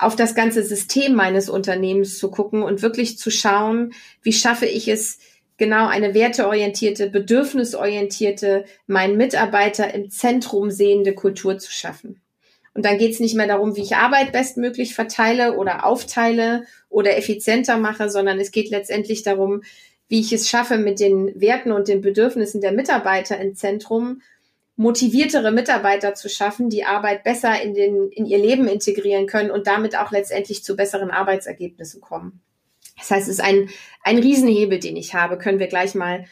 auf 0.00 0.16
das 0.16 0.34
ganze 0.34 0.62
System 0.62 1.14
meines 1.14 1.48
Unternehmens 1.48 2.18
zu 2.18 2.30
gucken 2.30 2.62
und 2.62 2.82
wirklich 2.82 3.18
zu 3.18 3.30
schauen, 3.30 3.92
wie 4.22 4.32
schaffe 4.32 4.66
ich 4.66 4.88
es, 4.88 5.18
genau 5.60 5.86
eine 5.88 6.14
werteorientierte, 6.14 7.10
bedürfnisorientierte, 7.10 8.64
meinen 8.86 9.18
Mitarbeiter 9.18 9.92
im 9.92 10.10
Zentrum 10.10 10.70
sehende 10.70 11.14
Kultur 11.14 11.58
zu 11.58 11.70
schaffen. 11.70 12.20
Und 12.72 12.86
dann 12.86 12.98
geht 12.98 13.12
es 13.12 13.20
nicht 13.20 13.34
mehr 13.34 13.46
darum, 13.46 13.76
wie 13.76 13.82
ich 13.82 13.96
Arbeit 13.96 14.32
bestmöglich 14.32 14.94
verteile 14.94 15.56
oder 15.56 15.84
aufteile 15.84 16.64
oder 16.88 17.16
effizienter 17.16 17.76
mache, 17.76 18.08
sondern 18.08 18.40
es 18.40 18.52
geht 18.52 18.70
letztendlich 18.70 19.22
darum, 19.22 19.62
wie 20.08 20.20
ich 20.20 20.32
es 20.32 20.48
schaffe, 20.48 20.78
mit 20.78 20.98
den 20.98 21.38
Werten 21.40 21.72
und 21.72 21.88
den 21.88 22.00
Bedürfnissen 22.00 22.60
der 22.60 22.72
Mitarbeiter 22.72 23.38
im 23.38 23.54
Zentrum 23.54 24.22
motiviertere 24.80 25.52
Mitarbeiter 25.52 26.14
zu 26.14 26.30
schaffen, 26.30 26.70
die 26.70 26.84
Arbeit 26.84 27.22
besser 27.22 27.60
in, 27.60 27.74
den, 27.74 28.08
in 28.12 28.24
ihr 28.24 28.38
Leben 28.38 28.66
integrieren 28.66 29.26
können 29.26 29.50
und 29.50 29.66
damit 29.66 29.94
auch 29.94 30.10
letztendlich 30.10 30.64
zu 30.64 30.74
besseren 30.74 31.10
Arbeitsergebnissen 31.10 32.00
kommen. 32.00 32.40
Das 32.96 33.10
heißt, 33.10 33.28
es 33.28 33.34
ist 33.34 33.44
ein, 33.44 33.68
ein 34.02 34.16
Riesenhebel, 34.16 34.78
den 34.78 34.96
ich 34.96 35.12
habe, 35.14 35.36
können 35.36 35.58
wir 35.58 35.66
gleich 35.66 35.94
mal 35.94 36.24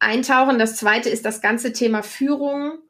eintauchen. 0.00 0.58
Das 0.58 0.74
zweite 0.74 1.08
ist 1.10 1.24
das 1.24 1.40
ganze 1.40 1.72
Thema 1.72 2.02
Führung. 2.02 2.80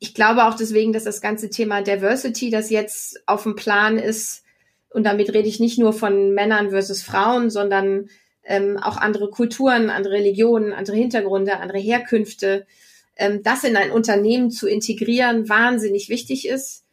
Ich 0.00 0.14
glaube 0.14 0.44
auch 0.46 0.54
deswegen, 0.54 0.92
dass 0.92 1.04
das 1.04 1.20
ganze 1.20 1.48
Thema 1.48 1.80
Diversity, 1.80 2.50
das 2.50 2.70
jetzt 2.70 3.22
auf 3.28 3.44
dem 3.44 3.54
Plan 3.54 3.98
ist, 3.98 4.42
und 4.90 5.04
damit 5.04 5.32
rede 5.32 5.48
ich 5.48 5.60
nicht 5.60 5.78
nur 5.78 5.92
von 5.92 6.34
Männern 6.34 6.70
versus 6.70 7.04
Frauen, 7.04 7.50
sondern 7.50 8.10
ähm, 8.42 8.78
auch 8.78 8.96
andere 8.96 9.30
Kulturen, 9.30 9.90
andere 9.90 10.14
Religionen, 10.14 10.72
andere 10.72 10.96
Hintergründe, 10.96 11.58
andere 11.58 11.78
Herkünfte, 11.78 12.66
ähm, 13.16 13.42
das 13.42 13.64
in 13.64 13.76
ein 13.76 13.90
Unternehmen 13.90 14.50
zu 14.50 14.68
integrieren, 14.68 15.48
wahnsinnig 15.48 16.08
wichtig 16.08 16.48
ist, 16.48 16.84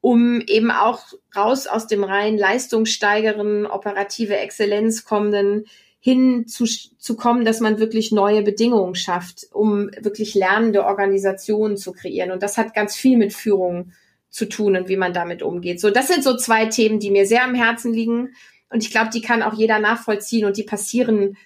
um 0.00 0.40
eben 0.42 0.70
auch 0.70 1.02
raus 1.34 1.66
aus 1.66 1.86
dem 1.86 2.04
rein 2.04 2.38
leistungssteigeren, 2.38 3.66
operative 3.66 4.36
Exzellenz 4.36 5.04
kommenden 5.04 5.64
hin 6.00 6.46
zu, 6.46 6.64
zu 6.64 7.16
kommen, 7.16 7.44
dass 7.44 7.60
man 7.60 7.80
wirklich 7.80 8.12
neue 8.12 8.42
Bedingungen 8.42 8.94
schafft, 8.94 9.46
um 9.52 9.90
wirklich 9.98 10.34
lernende 10.34 10.84
Organisationen 10.84 11.76
zu 11.76 11.92
kreieren. 11.92 12.30
Und 12.30 12.42
das 12.42 12.56
hat 12.56 12.72
ganz 12.74 12.94
viel 12.94 13.18
mit 13.18 13.32
Führung 13.32 13.92
zu 14.30 14.48
tun 14.48 14.76
und 14.76 14.88
wie 14.88 14.96
man 14.96 15.12
damit 15.12 15.42
umgeht. 15.42 15.80
So, 15.80 15.90
das 15.90 16.08
sind 16.08 16.22
so 16.22 16.36
zwei 16.36 16.66
Themen, 16.66 17.00
die 17.00 17.10
mir 17.10 17.26
sehr 17.26 17.44
am 17.44 17.54
Herzen 17.54 17.92
liegen. 17.92 18.34
Und 18.70 18.84
ich 18.84 18.90
glaube, 18.90 19.10
die 19.12 19.22
kann 19.22 19.42
auch 19.42 19.54
jeder 19.54 19.80
nachvollziehen 19.80 20.44
und 20.44 20.56
die 20.56 20.62
passieren 20.62 21.36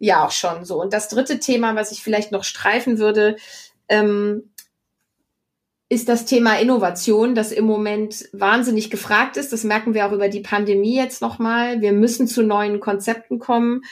ja 0.00 0.24
auch 0.24 0.32
schon 0.32 0.64
so. 0.64 0.80
Und 0.80 0.92
das 0.92 1.08
dritte 1.08 1.38
Thema, 1.38 1.76
was 1.76 1.92
ich 1.92 2.02
vielleicht 2.02 2.32
noch 2.32 2.42
streifen 2.42 2.98
würde, 2.98 3.36
ähm, 3.88 4.50
ist 5.88 6.08
das 6.08 6.24
Thema 6.24 6.58
Innovation, 6.58 7.34
das 7.34 7.52
im 7.52 7.64
Moment 7.64 8.28
wahnsinnig 8.32 8.90
gefragt 8.90 9.36
ist. 9.36 9.52
Das 9.52 9.64
merken 9.64 9.92
wir 9.92 10.06
auch 10.06 10.12
über 10.12 10.28
die 10.28 10.40
Pandemie 10.40 10.96
jetzt 10.96 11.20
nochmal. 11.20 11.80
Wir 11.80 11.92
müssen 11.92 12.26
zu 12.26 12.42
neuen 12.42 12.80
Konzepten 12.80 13.38
kommen. 13.38 13.82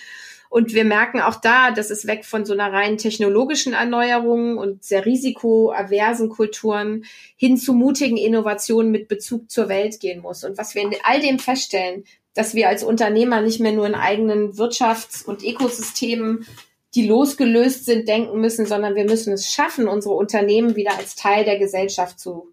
Und 0.48 0.72
wir 0.72 0.84
merken 0.84 1.20
auch 1.20 1.36
da, 1.36 1.72
dass 1.72 1.90
es 1.90 2.06
weg 2.06 2.24
von 2.24 2.46
so 2.46 2.54
einer 2.54 2.72
rein 2.72 2.96
technologischen 2.96 3.74
Erneuerung 3.74 4.56
und 4.56 4.82
sehr 4.82 5.04
risikoaversen 5.04 6.30
Kulturen 6.30 7.04
hin 7.36 7.58
zu 7.58 7.74
mutigen 7.74 8.16
Innovationen 8.16 8.90
mit 8.90 9.08
Bezug 9.08 9.50
zur 9.50 9.68
Welt 9.68 10.00
gehen 10.00 10.22
muss. 10.22 10.44
Und 10.44 10.56
was 10.56 10.74
wir 10.74 10.82
in 10.82 10.94
all 11.02 11.20
dem 11.20 11.38
feststellen, 11.38 12.04
dass 12.38 12.54
wir 12.54 12.68
als 12.68 12.84
Unternehmer 12.84 13.40
nicht 13.40 13.58
mehr 13.58 13.72
nur 13.72 13.84
in 13.84 13.96
eigenen 13.96 14.52
Wirtschafts- 14.52 15.24
und 15.26 15.42
Ökosystemen, 15.42 16.46
die 16.94 17.08
losgelöst 17.08 17.84
sind, 17.84 18.06
denken 18.06 18.40
müssen, 18.40 18.64
sondern 18.64 18.94
wir 18.94 19.06
müssen 19.06 19.32
es 19.32 19.52
schaffen, 19.52 19.88
unsere 19.88 20.14
Unternehmen 20.14 20.76
wieder 20.76 20.96
als 20.96 21.16
Teil 21.16 21.44
der 21.44 21.58
Gesellschaft 21.58 22.20
zu 22.20 22.52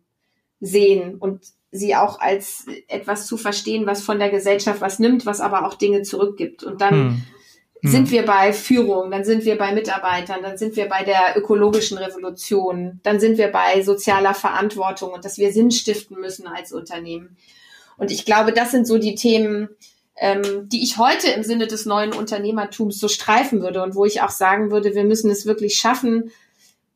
sehen 0.59 1.17
und 1.19 1.41
sie 1.69 1.95
auch 1.95 2.19
als 2.19 2.65
etwas 2.87 3.27
zu 3.27 3.37
verstehen, 3.37 3.85
was 3.85 4.01
von 4.01 4.17
der 4.17 4.29
Gesellschaft 4.29 4.81
was 4.81 4.97
nimmt, 4.97 5.27
was 5.27 5.39
aber 5.39 5.67
auch 5.67 5.75
Dinge 5.75 6.01
zurückgibt. 6.01 6.63
Und 6.63 6.81
dann 6.81 6.93
hm. 6.93 7.21
hm. 7.81 7.91
sind 7.91 8.09
wir 8.09 8.25
bei 8.25 8.53
Führung, 8.53 9.11
dann 9.11 9.23
sind 9.23 9.45
wir 9.45 9.55
bei 9.55 9.71
Mitarbeitern, 9.71 10.41
dann 10.41 10.57
sind 10.57 10.75
wir 10.77 10.89
bei 10.89 11.03
der 11.03 11.35
ökologischen 11.35 11.99
Revolution, 11.99 13.01
dann 13.03 13.19
sind 13.19 13.37
wir 13.37 13.49
bei 13.49 13.83
sozialer 13.83 14.33
Verantwortung 14.33 15.11
und 15.11 15.25
dass 15.25 15.37
wir 15.37 15.53
Sinn 15.53 15.69
stiften 15.69 16.19
müssen 16.19 16.47
als 16.47 16.73
Unternehmen. 16.73 17.37
Und 17.97 18.11
ich 18.11 18.25
glaube, 18.25 18.53
das 18.53 18.71
sind 18.71 18.87
so 18.87 18.97
die 18.97 19.15
Themen, 19.15 19.69
ähm, 20.17 20.69
die 20.69 20.83
ich 20.83 20.97
heute 20.97 21.29
im 21.29 21.43
Sinne 21.43 21.67
des 21.67 21.85
neuen 21.85 22.13
Unternehmertums 22.13 22.99
so 22.99 23.07
streifen 23.07 23.61
würde 23.61 23.83
und 23.83 23.95
wo 23.95 24.05
ich 24.05 24.21
auch 24.21 24.29
sagen 24.29 24.71
würde, 24.71 24.95
wir 24.95 25.03
müssen 25.03 25.29
es 25.29 25.45
wirklich 25.45 25.77
schaffen, 25.77 26.31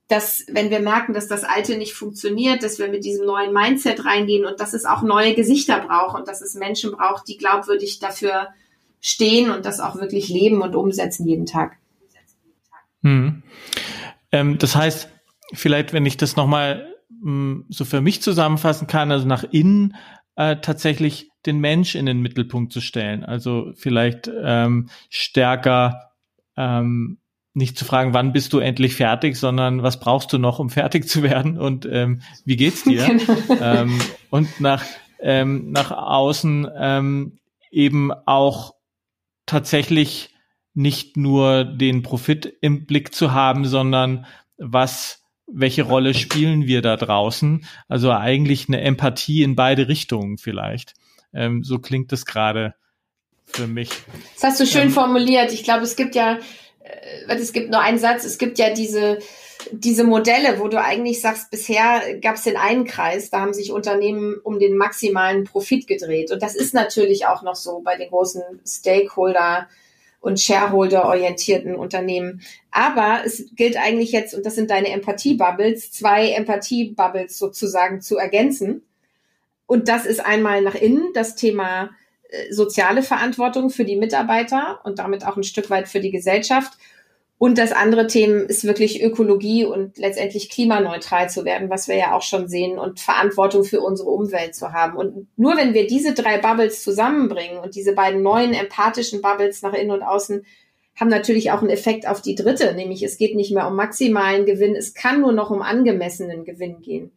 dass 0.08 0.44
wenn 0.50 0.72
wir 0.72 0.80
merken, 0.80 1.14
dass 1.14 1.28
das 1.28 1.44
Alte 1.44 1.78
nicht 1.78 1.94
funktioniert, 1.94 2.64
dass 2.64 2.80
wir 2.80 2.88
mit 2.88 3.06
diesem 3.06 3.26
neuen 3.26 3.54
Mindset 3.54 4.06
reingehen 4.06 4.46
und 4.46 4.60
dass 4.60 4.74
es 4.74 4.86
auch 4.86 5.04
neue 5.04 5.36
Gesichter 5.36 5.80
braucht 5.80 6.18
und 6.18 6.28
dass 6.28 6.42
es 6.42 6.56
Menschen 6.56 6.92
braucht, 6.92 7.28
die 7.28 7.38
glaubwürdig 7.38 8.00
dafür 8.00 8.48
stehen 9.02 9.52
und 9.52 9.66
das 9.66 9.80
auch 9.80 9.98
wirklich 9.98 10.28
leben 10.30 10.62
und 10.62 10.76
umsetzen 10.76 11.28
jeden 11.28 11.46
Tag. 11.46 11.78
Hm. 13.04 13.44
Ähm, 14.32 14.58
das 14.58 14.76
heißt, 14.76 15.10
vielleicht, 15.54 15.94
wenn 15.94 16.06
ich 16.06 16.18
das 16.18 16.36
nochmal 16.36 16.96
hm, 17.22 17.66
so 17.70 17.86
für 17.86 18.02
mich 18.02 18.22
zusammenfassen 18.22 18.88
kann, 18.88 19.12
also 19.12 19.28
nach 19.28 19.44
innen 19.52 19.96
äh, 20.40 20.62
tatsächlich 20.62 21.32
den 21.46 21.60
Mensch 21.60 21.96
in 21.96 22.06
den 22.06 22.22
Mittelpunkt 22.22 22.72
zu 22.72 22.80
stellen. 22.80 23.26
Also 23.26 23.74
vielleicht 23.76 24.32
ähm, 24.42 24.90
stärker 25.10 26.14
ähm, 26.56 27.20
nicht 27.54 27.78
zu 27.78 27.84
fragen, 27.84 28.14
wann 28.14 28.32
bist 28.32 28.54
du 28.54 28.60
endlich 28.60 28.96
fertig, 28.96 29.36
sondern 29.36 29.84
was 29.84 30.00
brauchst 30.00 30.32
du 30.32 30.38
noch, 30.38 30.60
um 30.60 30.70
fertig 30.70 31.10
zu 31.10 31.24
werden 31.24 31.58
und 31.58 31.86
ähm, 31.86 32.22
wie 32.46 32.56
geht's 32.56 32.86
dir? 32.86 33.06
Genau. 33.48 33.62
ähm, 33.62 34.00
und 34.30 34.62
nach, 34.62 34.86
ähm, 35.20 35.72
nach 35.72 35.92
außen 35.92 36.70
ähm, 36.74 37.40
eben 37.70 38.14
auch 38.26 38.76
tatsächlich 39.46 40.34
nicht 40.74 41.18
nur 41.18 41.66
den 41.66 42.02
Profit 42.02 42.46
im 42.62 42.86
Blick 42.86 43.14
zu 43.14 43.34
haben, 43.34 43.66
sondern 43.66 44.26
was 44.58 45.19
welche 45.52 45.84
Rolle 45.84 46.14
spielen 46.14 46.68
wir 46.68 46.82
da 46.82 46.96
draußen? 46.96 47.66
Also 47.88 48.12
eigentlich 48.12 48.68
eine 48.68 48.82
Empathie 48.82 49.44
in 49.44 49.56
beide 49.56 49.88
Richtungen 49.88 50.38
vielleicht. 50.38 50.94
Ähm, 51.34 51.64
so 51.64 51.80
klingt 51.80 52.12
es 52.14 52.26
gerade 52.26 52.74
für 53.46 53.68
mich. 53.68 53.90
Das 54.36 54.52
hast 54.52 54.60
du 54.60 54.66
schön 54.66 54.84
ähm, 54.84 54.92
formuliert. 54.92 55.52
Ich 55.54 55.64
glaube, 55.64 55.84
es 55.84 55.96
gibt 55.96 56.16
ja, 56.16 56.40
äh, 56.80 57.36
es 57.36 57.54
gibt 57.54 57.72
nur 57.72 57.82
einen 57.82 58.00
Satz, 58.00 58.24
es 58.24 58.38
gibt 58.38 58.60
ja 58.60 58.74
diese, 58.74 59.20
diese 59.72 60.04
Modelle, 60.04 60.60
wo 60.60 60.68
du 60.68 60.82
eigentlich 60.82 61.22
sagst, 61.22 61.52
bisher 61.52 62.20
gab 62.22 62.36
es 62.36 62.44
den 62.44 62.58
einen 62.58 62.86
Kreis, 62.86 63.30
da 63.30 63.42
haben 63.42 63.54
sich 63.54 63.72
Unternehmen 63.72 64.36
um 64.44 64.60
den 64.60 64.78
maximalen 64.78 65.44
Profit 65.44 65.88
gedreht. 65.88 66.32
Und 66.32 66.42
das 66.42 66.56
ist 66.56 66.74
natürlich 66.74 67.26
auch 67.26 67.44
noch 67.44 67.56
so 67.56 67.82
bei 67.82 67.98
den 67.98 68.10
großen 68.10 68.42
Stakeholder- 68.66 69.68
und 70.20 70.40
Shareholder-orientierten 70.40 71.76
Unternehmen. 71.76 72.42
Aber 72.72 73.22
es 73.26 73.46
gilt 73.56 73.78
eigentlich 73.78 74.12
jetzt, 74.12 74.34
und 74.34 74.46
das 74.46 74.56
sind 74.56 74.70
deine 74.70 74.90
Empathie-Bubbles, 74.90 75.92
zwei 75.92 76.32
Empathie-Bubbles 76.32 77.38
sozusagen 77.38 78.02
zu 78.02 78.18
ergänzen. 78.18 78.84
Und 79.66 79.88
das 79.88 80.06
ist 80.06 80.20
einmal 80.20 80.62
nach 80.62 80.76
innen 80.76 81.14
das 81.14 81.36
Thema 81.36 81.92
äh, 82.30 82.52
soziale 82.52 83.04
Verantwortung 83.04 83.70
für 83.70 83.86
die 83.86 83.96
Mitarbeiter 83.96 84.82
und 84.84 85.00
damit 85.00 85.26
auch 85.26 85.38
ein 85.38 85.44
Stück 85.44 85.70
weit 85.70 85.88
für 85.88 86.00
die 86.00 86.12
Gesellschaft. 86.12 86.74
Und 87.40 87.58
das 87.58 87.72
andere 87.72 88.08
Thema 88.08 88.42
ist 88.50 88.66
wirklich 88.66 89.02
Ökologie 89.02 89.64
und 89.64 89.98
letztendlich 89.98 90.50
klimaneutral 90.50 91.30
zu 91.30 91.46
werden, 91.46 91.70
was 91.70 91.88
wir 91.88 91.96
ja 91.96 92.14
auch 92.14 92.22
schon 92.22 92.50
sehen 92.50 92.78
und 92.78 93.00
Verantwortung 93.00 93.64
für 93.64 93.80
unsere 93.80 94.10
Umwelt 94.10 94.56
zu 94.56 94.74
haben. 94.74 94.98
Und 94.98 95.28
nur 95.38 95.56
wenn 95.56 95.74
wir 95.74 95.88
diese 95.88 96.14
drei 96.14 96.38
Bubbles 96.38 96.84
zusammenbringen 96.84 97.60
und 97.60 97.76
diese 97.76 97.94
beiden 97.94 98.22
neuen 98.22 98.54
empathischen 98.54 99.22
Bubbles 99.22 99.62
nach 99.62 99.74
innen 99.74 99.92
und 99.92 100.04
außen 100.04 100.46
haben 100.98 101.08
natürlich 101.08 101.52
auch 101.52 101.62
einen 101.62 101.70
Effekt 101.70 102.06
auf 102.10 102.22
die 102.22 102.36
dritte, 102.36 102.74
nämlich 102.76 103.04
es 103.04 103.18
geht 103.18 103.36
nicht 103.36 103.54
mehr 103.54 103.68
um 103.68 103.76
maximalen 103.78 104.46
Gewinn, 104.46 104.76
es 104.76 104.94
kann 104.94 105.22
nur 105.22 105.32
noch 105.32 105.50
um 105.50 105.62
angemessenen 105.62 106.44
Gewinn 106.44 106.82
gehen. 106.82 107.14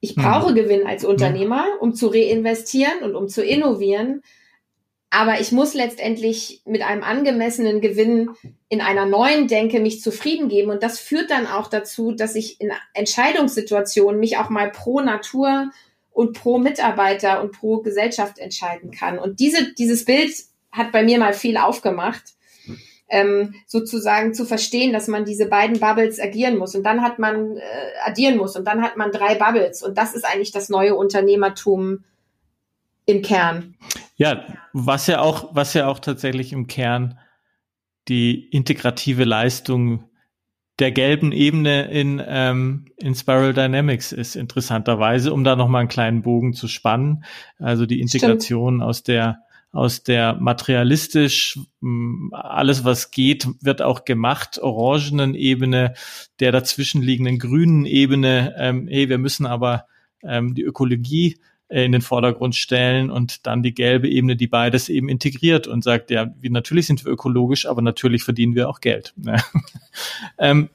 Ich 0.00 0.14
brauche 0.14 0.50
mhm. 0.50 0.56
Gewinn 0.56 0.86
als 0.86 1.06
Unternehmer, 1.06 1.64
um 1.80 1.94
zu 1.94 2.08
reinvestieren 2.08 3.02
und 3.02 3.14
um 3.14 3.28
zu 3.28 3.42
innovieren, 3.42 4.20
aber 5.10 5.40
ich 5.40 5.52
muss 5.52 5.74
letztendlich 5.74 6.62
mit 6.64 6.82
einem 6.82 7.02
angemessenen 7.02 7.80
Gewinn 7.80 8.30
in 8.68 8.80
einer 8.80 9.06
neuen 9.06 9.46
Denke 9.46 9.80
mich 9.80 10.02
zufrieden 10.02 10.48
geben. 10.48 10.70
Und 10.70 10.82
das 10.82 10.98
führt 10.98 11.30
dann 11.30 11.46
auch 11.46 11.68
dazu, 11.68 12.12
dass 12.12 12.34
ich 12.34 12.60
in 12.60 12.72
Entscheidungssituationen 12.92 14.18
mich 14.18 14.36
auch 14.36 14.50
mal 14.50 14.70
pro 14.70 15.00
Natur 15.00 15.70
und 16.10 16.32
pro 16.32 16.58
Mitarbeiter 16.58 17.42
und 17.42 17.52
pro 17.52 17.78
Gesellschaft 17.78 18.38
entscheiden 18.38 18.90
kann. 18.90 19.18
Und 19.18 19.38
diese, 19.38 19.72
dieses 19.74 20.04
Bild 20.04 20.32
hat 20.72 20.90
bei 20.90 21.02
mir 21.02 21.18
mal 21.18 21.32
viel 21.32 21.56
aufgemacht, 21.56 22.34
ähm, 23.08 23.54
sozusagen 23.66 24.34
zu 24.34 24.44
verstehen, 24.44 24.92
dass 24.92 25.06
man 25.06 25.24
diese 25.24 25.46
beiden 25.46 25.78
Bubbles 25.78 26.18
agieren 26.18 26.56
muss. 26.56 26.74
Und 26.74 26.82
dann 26.82 27.02
hat 27.02 27.18
man 27.18 27.56
äh, 27.56 27.62
addieren 28.04 28.36
muss 28.36 28.56
und 28.56 28.64
dann 28.64 28.82
hat 28.82 28.96
man 28.96 29.12
drei 29.12 29.36
Bubbles. 29.36 29.82
Und 29.82 29.96
das 29.96 30.14
ist 30.14 30.24
eigentlich 30.24 30.50
das 30.50 30.68
neue 30.68 30.96
Unternehmertum 30.96 32.04
im 33.04 33.22
Kern. 33.22 33.76
Ja, 34.16 34.44
was 34.72 35.06
ja 35.06 35.20
auch, 35.20 35.54
was 35.54 35.74
ja 35.74 35.86
auch 35.86 35.98
tatsächlich 35.98 36.52
im 36.52 36.66
Kern 36.66 37.18
die 38.08 38.48
integrative 38.48 39.24
Leistung 39.24 40.04
der 40.78 40.92
gelben 40.92 41.32
Ebene 41.32 41.90
in, 41.90 42.22
ähm, 42.26 42.86
in 42.96 43.14
Spiral 43.14 43.54
Dynamics 43.54 44.12
ist, 44.12 44.36
interessanterweise, 44.36 45.32
um 45.32 45.42
da 45.42 45.56
nochmal 45.56 45.80
einen 45.80 45.88
kleinen 45.88 46.22
Bogen 46.22 46.52
zu 46.52 46.68
spannen. 46.68 47.24
Also 47.58 47.86
die 47.86 48.00
Integration 48.00 48.74
Stimmt. 48.74 48.82
aus 48.82 49.02
der 49.02 49.38
aus 49.72 50.02
der 50.02 50.34
materialistisch, 50.34 51.58
alles 52.32 52.84
was 52.84 53.10
geht, 53.10 53.46
wird 53.60 53.82
auch 53.82 54.06
gemacht, 54.06 54.58
orangenen 54.58 55.34
Ebene, 55.34 55.92
der 56.40 56.50
dazwischenliegenden 56.50 57.38
grünen 57.38 57.84
Ebene, 57.84 58.54
ähm, 58.56 58.88
hey, 58.88 59.10
wir 59.10 59.18
müssen 59.18 59.44
aber 59.44 59.86
ähm, 60.22 60.54
die 60.54 60.62
Ökologie 60.62 61.38
in 61.68 61.92
den 61.92 62.00
Vordergrund 62.00 62.54
stellen 62.54 63.10
und 63.10 63.46
dann 63.46 63.62
die 63.62 63.74
gelbe 63.74 64.08
Ebene, 64.08 64.36
die 64.36 64.46
beides 64.46 64.88
eben 64.88 65.08
integriert 65.08 65.66
und 65.66 65.82
sagt, 65.82 66.10
ja, 66.10 66.28
wie, 66.40 66.50
natürlich 66.50 66.86
sind 66.86 67.04
wir 67.04 67.12
ökologisch, 67.12 67.66
aber 67.66 67.82
natürlich 67.82 68.22
verdienen 68.22 68.54
wir 68.54 68.68
auch 68.68 68.80
Geld. 68.80 69.14
Ne? 69.16 69.36
ähm, 70.38 70.70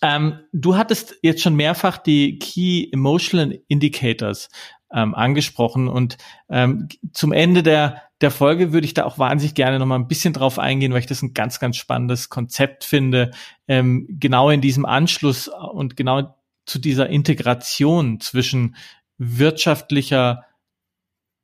ähm, 0.00 0.40
du 0.52 0.76
hattest 0.76 1.16
jetzt 1.22 1.42
schon 1.42 1.54
mehrfach 1.54 1.98
die 1.98 2.38
Key 2.38 2.88
Emotional 2.90 3.58
Indicators 3.68 4.48
ähm, 4.92 5.14
angesprochen 5.14 5.88
und 5.88 6.16
ähm, 6.48 6.88
zum 7.12 7.32
Ende 7.32 7.62
der 7.62 8.02
der 8.22 8.30
Folge 8.30 8.72
würde 8.72 8.84
ich 8.84 8.94
da 8.94 9.04
auch 9.04 9.18
wahnsinnig 9.18 9.54
gerne 9.54 9.78
noch 9.78 9.86
mal 9.86 9.96
ein 9.96 10.08
bisschen 10.08 10.32
drauf 10.32 10.58
eingehen, 10.58 10.92
weil 10.92 11.00
ich 11.00 11.06
das 11.06 11.22
ein 11.22 11.34
ganz, 11.34 11.58
ganz 11.58 11.76
spannendes 11.76 12.28
Konzept 12.28 12.84
finde, 12.84 13.32
ähm, 13.66 14.06
genau 14.08 14.48
in 14.50 14.60
diesem 14.60 14.86
Anschluss 14.86 15.48
und 15.48 15.96
genau 15.96 16.36
zu 16.64 16.78
dieser 16.78 17.08
Integration 17.08 18.20
zwischen 18.20 18.76
wirtschaftlicher 19.22 20.44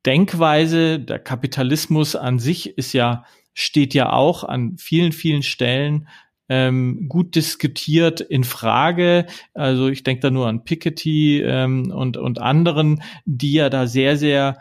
Denkweise, 0.05 0.99
der 0.99 1.19
Kapitalismus 1.19 2.17
an 2.17 2.39
sich 2.39 2.77
ist 2.79 2.93
ja, 2.93 3.25
steht 3.55 3.95
ja 3.95 4.13
auch 4.13 4.45
an 4.45 4.77
vielen, 4.79 5.13
vielen 5.13 5.43
Stellen 5.43 6.09
ähm, 6.49 7.09
gut 7.09 7.35
diskutiert 7.35 8.21
in 8.21 8.45
Frage. 8.45 9.27
Also 9.55 9.89
ich 9.89 10.03
denke 10.03 10.23
da 10.23 10.31
nur 10.31 10.47
an 10.49 10.65
Piketty 10.65 11.43
ähm, 11.43 11.91
und, 11.91 12.17
und 12.17 12.41
anderen, 12.41 13.03
die 13.27 13.55
ja 13.55 13.71
da 13.71 13.87
sehr, 13.87 14.17
sehr 14.17 14.59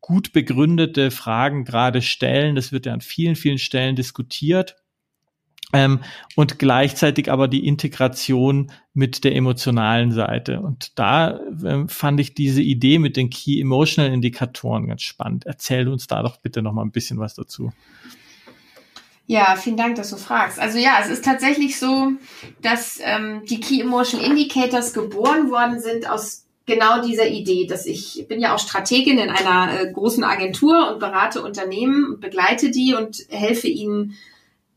gut 0.00 0.32
begründete 0.32 1.10
Fragen 1.10 1.64
gerade 1.64 2.02
stellen. 2.02 2.56
Das 2.56 2.72
wird 2.72 2.86
ja 2.86 2.92
an 2.92 3.00
vielen, 3.00 3.36
vielen 3.36 3.58
Stellen 3.58 3.96
diskutiert. 3.96 4.76
Ähm, 5.72 6.00
und 6.34 6.58
gleichzeitig 6.58 7.30
aber 7.30 7.46
die 7.48 7.66
Integration 7.66 8.72
mit 8.92 9.22
der 9.24 9.36
emotionalen 9.36 10.12
Seite. 10.12 10.60
Und 10.60 10.98
da 10.98 11.38
ähm, 11.64 11.88
fand 11.88 12.18
ich 12.20 12.34
diese 12.34 12.62
Idee 12.62 12.98
mit 12.98 13.16
den 13.16 13.30
Key 13.30 13.60
Emotional 13.60 14.12
Indikatoren 14.12 14.88
ganz 14.88 15.02
spannend. 15.02 15.46
Erzähl 15.46 15.88
uns 15.88 16.06
da 16.06 16.22
doch 16.22 16.38
bitte 16.38 16.62
noch 16.62 16.72
mal 16.72 16.82
ein 16.82 16.90
bisschen 16.90 17.18
was 17.18 17.34
dazu. 17.34 17.72
Ja, 19.26 19.54
vielen 19.54 19.76
Dank, 19.76 19.94
dass 19.94 20.10
du 20.10 20.16
fragst. 20.16 20.58
Also 20.58 20.78
ja, 20.78 20.98
es 21.00 21.08
ist 21.08 21.24
tatsächlich 21.24 21.78
so, 21.78 22.12
dass 22.62 22.98
ähm, 23.00 23.42
die 23.48 23.60
Key 23.60 23.80
Emotional 23.80 24.26
Indicators 24.26 24.92
geboren 24.92 25.50
worden 25.50 25.78
sind 25.78 26.10
aus 26.10 26.46
genau 26.66 27.00
dieser 27.00 27.28
Idee, 27.28 27.66
dass 27.66 27.86
ich 27.86 28.26
bin 28.28 28.40
ja 28.40 28.54
auch 28.54 28.58
Strategin 28.58 29.18
in 29.18 29.30
einer 29.30 29.80
äh, 29.80 29.92
großen 29.92 30.24
Agentur 30.24 30.90
und 30.90 30.98
berate 30.98 31.42
Unternehmen 31.42 32.06
und 32.06 32.20
begleite 32.20 32.72
die 32.72 32.94
und 32.94 33.18
helfe 33.28 33.68
ihnen 33.68 34.16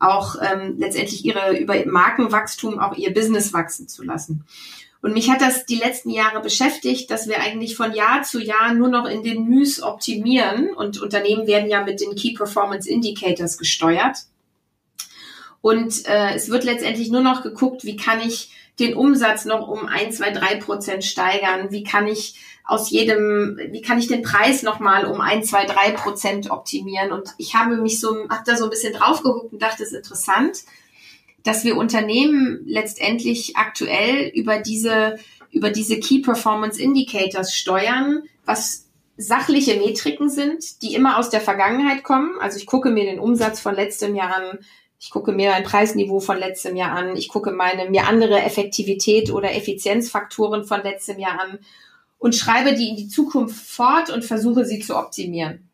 auch 0.04 0.36
ähm, 0.40 0.76
letztendlich 0.78 1.24
ihre 1.24 1.56
über 1.58 1.74
Markenwachstum 1.86 2.78
auch 2.78 2.96
ihr 2.96 3.12
Business 3.12 3.52
wachsen 3.52 3.88
zu 3.88 4.02
lassen. 4.02 4.44
Und 5.04 5.12
mich 5.12 5.30
hat 5.30 5.42
das 5.42 5.66
die 5.66 5.76
letzten 5.76 6.08
Jahre 6.08 6.40
beschäftigt, 6.40 7.10
dass 7.10 7.28
wir 7.28 7.40
eigentlich 7.40 7.76
von 7.76 7.92
Jahr 7.92 8.22
zu 8.22 8.40
Jahr 8.40 8.72
nur 8.72 8.88
noch 8.88 9.04
in 9.04 9.22
den 9.22 9.44
Müs 9.44 9.82
optimieren 9.82 10.72
und 10.72 10.98
Unternehmen 10.98 11.46
werden 11.46 11.68
ja 11.68 11.84
mit 11.84 12.00
den 12.00 12.14
Key 12.14 12.32
Performance 12.32 12.88
Indicators 12.88 13.58
gesteuert. 13.58 14.16
Und 15.60 16.06
äh, 16.06 16.34
es 16.34 16.48
wird 16.48 16.64
letztendlich 16.64 17.10
nur 17.10 17.20
noch 17.20 17.42
geguckt, 17.42 17.84
wie 17.84 17.96
kann 17.96 18.20
ich 18.20 18.50
den 18.78 18.94
Umsatz 18.94 19.44
noch 19.44 19.68
um 19.68 19.86
ein, 19.86 20.10
zwei, 20.10 20.30
drei 20.30 20.56
Prozent 20.56 21.04
steigern? 21.04 21.70
Wie 21.70 21.84
kann 21.84 22.06
ich 22.08 22.36
aus 22.64 22.90
jedem, 22.90 23.58
wie 23.70 23.82
kann 23.82 23.98
ich 23.98 24.06
den 24.06 24.22
Preis 24.22 24.62
nochmal 24.62 25.04
um 25.04 25.20
ein, 25.20 25.44
zwei, 25.44 25.66
drei 25.66 25.90
Prozent 25.92 26.50
optimieren? 26.50 27.12
Und 27.12 27.34
ich 27.36 27.54
habe 27.54 27.76
mich 27.76 28.00
so, 28.00 28.28
habe 28.28 28.42
da 28.46 28.56
so 28.56 28.64
ein 28.64 28.70
bisschen 28.70 28.94
drauf 28.94 29.22
geguckt 29.22 29.52
und 29.52 29.62
dachte, 29.62 29.82
es 29.82 29.92
ist 29.92 29.98
interessant, 29.98 30.64
dass 31.42 31.64
wir 31.64 31.76
Unternehmen 31.76 32.62
letztendlich 32.64 33.56
aktuell 33.56 34.28
über 34.28 34.58
diese, 34.58 35.18
über 35.50 35.70
diese 35.70 36.00
Key 36.00 36.20
Performance 36.20 36.80
Indicators 36.80 37.54
steuern, 37.54 38.22
was 38.46 38.86
sachliche 39.18 39.76
Metriken 39.76 40.30
sind, 40.30 40.82
die 40.82 40.94
immer 40.94 41.18
aus 41.18 41.28
der 41.28 41.42
Vergangenheit 41.42 42.02
kommen. 42.02 42.38
Also 42.40 42.58
ich 42.58 42.66
gucke 42.66 42.90
mir 42.90 43.04
den 43.04 43.20
Umsatz 43.20 43.60
von 43.60 43.74
letztem 43.74 44.16
Jahr 44.16 44.34
an, 44.34 44.58
ich 45.04 45.10
gucke 45.10 45.32
mir 45.32 45.50
mein 45.50 45.64
Preisniveau 45.64 46.18
von 46.18 46.38
letztem 46.38 46.76
Jahr 46.76 46.92
an. 46.92 47.14
Ich 47.14 47.28
gucke 47.28 47.50
meine, 47.50 47.90
mir 47.90 48.06
andere 48.06 48.40
Effektivität 48.40 49.30
oder 49.30 49.54
Effizienzfaktoren 49.54 50.64
von 50.64 50.82
letztem 50.82 51.18
Jahr 51.18 51.38
an 51.38 51.58
und 52.24 52.34
schreibe 52.34 52.74
die 52.74 52.88
in 52.88 52.96
die 52.96 53.08
Zukunft 53.08 53.66
fort 53.66 54.08
und 54.08 54.24
versuche 54.24 54.64
sie 54.64 54.80
zu 54.80 54.96
optimieren. 54.96 55.68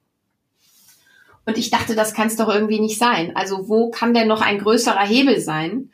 Und 1.47 1.59
ich 1.59 1.71
dachte, 1.71 1.95
das 1.95 2.13
kann 2.13 2.27
es 2.27 2.35
doch 2.35 2.49
irgendwie 2.49 2.81
nicht 2.81 2.99
sein. 2.99 3.37
Also 3.37 3.69
wo 3.69 3.91
kann 3.91 4.15
denn 4.15 4.27
noch 4.27 4.41
ein 4.41 4.59
größerer 4.59 5.07
Hebel 5.07 5.41
sein? 5.41 5.91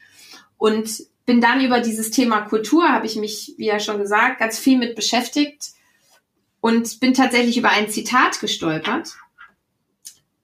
Und 0.57 1.03
bin 1.27 1.43
dann 1.43 1.63
über 1.63 1.81
dieses 1.81 2.11
Thema 2.11 2.41
Kultur, 2.41 2.89
habe 2.89 3.05
ich 3.05 3.17
mich, 3.17 3.53
wie 3.59 3.67
ja 3.67 3.79
schon 3.81 3.99
gesagt, 3.99 4.41
ganz 4.41 4.59
viel 4.59 4.79
mit 4.79 4.97
beschäftigt 4.97 5.73
und 6.63 7.01
bin 7.01 7.13
tatsächlich 7.13 7.59
über 7.59 7.69
ein 7.69 7.91
Zitat 7.91 8.41
gestolpert 8.41 9.11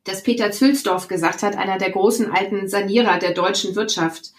das 0.05 0.22
Peter 0.22 0.51
Zülsdorf 0.51 1.09
gesagt 1.09 1.42
hat, 1.42 1.57
einer 1.57 1.79
der 1.79 1.90
großen 1.90 2.31
alten 2.31 2.68
Sanierer 2.68 3.18
der 3.18 3.33
deutschen 3.33 3.77
Wirtschaft. 3.77 4.33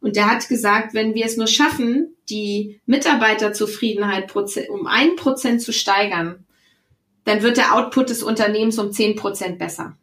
Und 0.00 0.16
der 0.16 0.30
hat 0.30 0.48
gesagt, 0.48 0.94
wenn 0.94 1.14
wir 1.14 1.26
es 1.26 1.36
nur 1.36 1.46
schaffen, 1.46 2.14
die 2.28 2.80
Mitarbeiterzufriedenheit 2.86 4.34
um 4.68 4.86
ein 4.86 5.16
Prozent 5.16 5.62
zu 5.62 5.72
steigern, 5.72 6.44
dann 7.24 7.42
wird 7.42 7.56
der 7.56 7.74
Output 7.74 8.10
des 8.10 8.22
Unternehmens 8.22 8.78
um 8.78 8.92
zehn 8.92 9.16
Prozent 9.16 9.58
besser. 9.58 9.96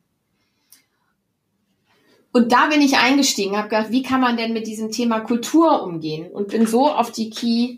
Und 2.34 2.52
da 2.52 2.68
bin 2.68 2.82
ich 2.82 2.98
eingestiegen, 2.98 3.56
habe 3.56 3.70
gedacht, 3.70 3.92
wie 3.92 4.02
kann 4.02 4.20
man 4.20 4.38
denn 4.38 4.54
mit 4.54 4.66
diesem 4.66 4.92
Thema 4.92 5.20
Kultur 5.20 5.84
umgehen? 5.84 6.32
Und 6.32 6.50
bin 6.50 6.66
so 6.66 6.90
auf 6.90 7.12
die 7.12 7.30
Key 7.30 7.78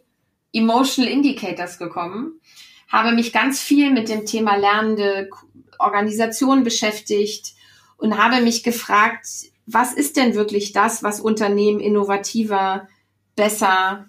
Emotional 0.53 1.11
Indicators 1.11 1.77
gekommen, 1.77 2.39
habe 2.87 3.11
mich 3.11 3.33
ganz 3.33 3.61
viel 3.61 3.91
mit 3.91 4.07
dem 4.07 4.25
Thema 4.25 4.55
lernende 4.55 5.29
Organisation 5.77 6.63
beschäftigt 6.63 7.53
und 7.97 8.17
habe 8.17 8.41
mich 8.41 8.63
gefragt, 8.63 9.27
was 9.65 9.93
ist 9.93 10.17
denn 10.17 10.35
wirklich 10.35 10.73
das, 10.73 11.03
was 11.03 11.19
Unternehmen 11.19 11.79
innovativer, 11.79 12.87
besser, 13.35 14.05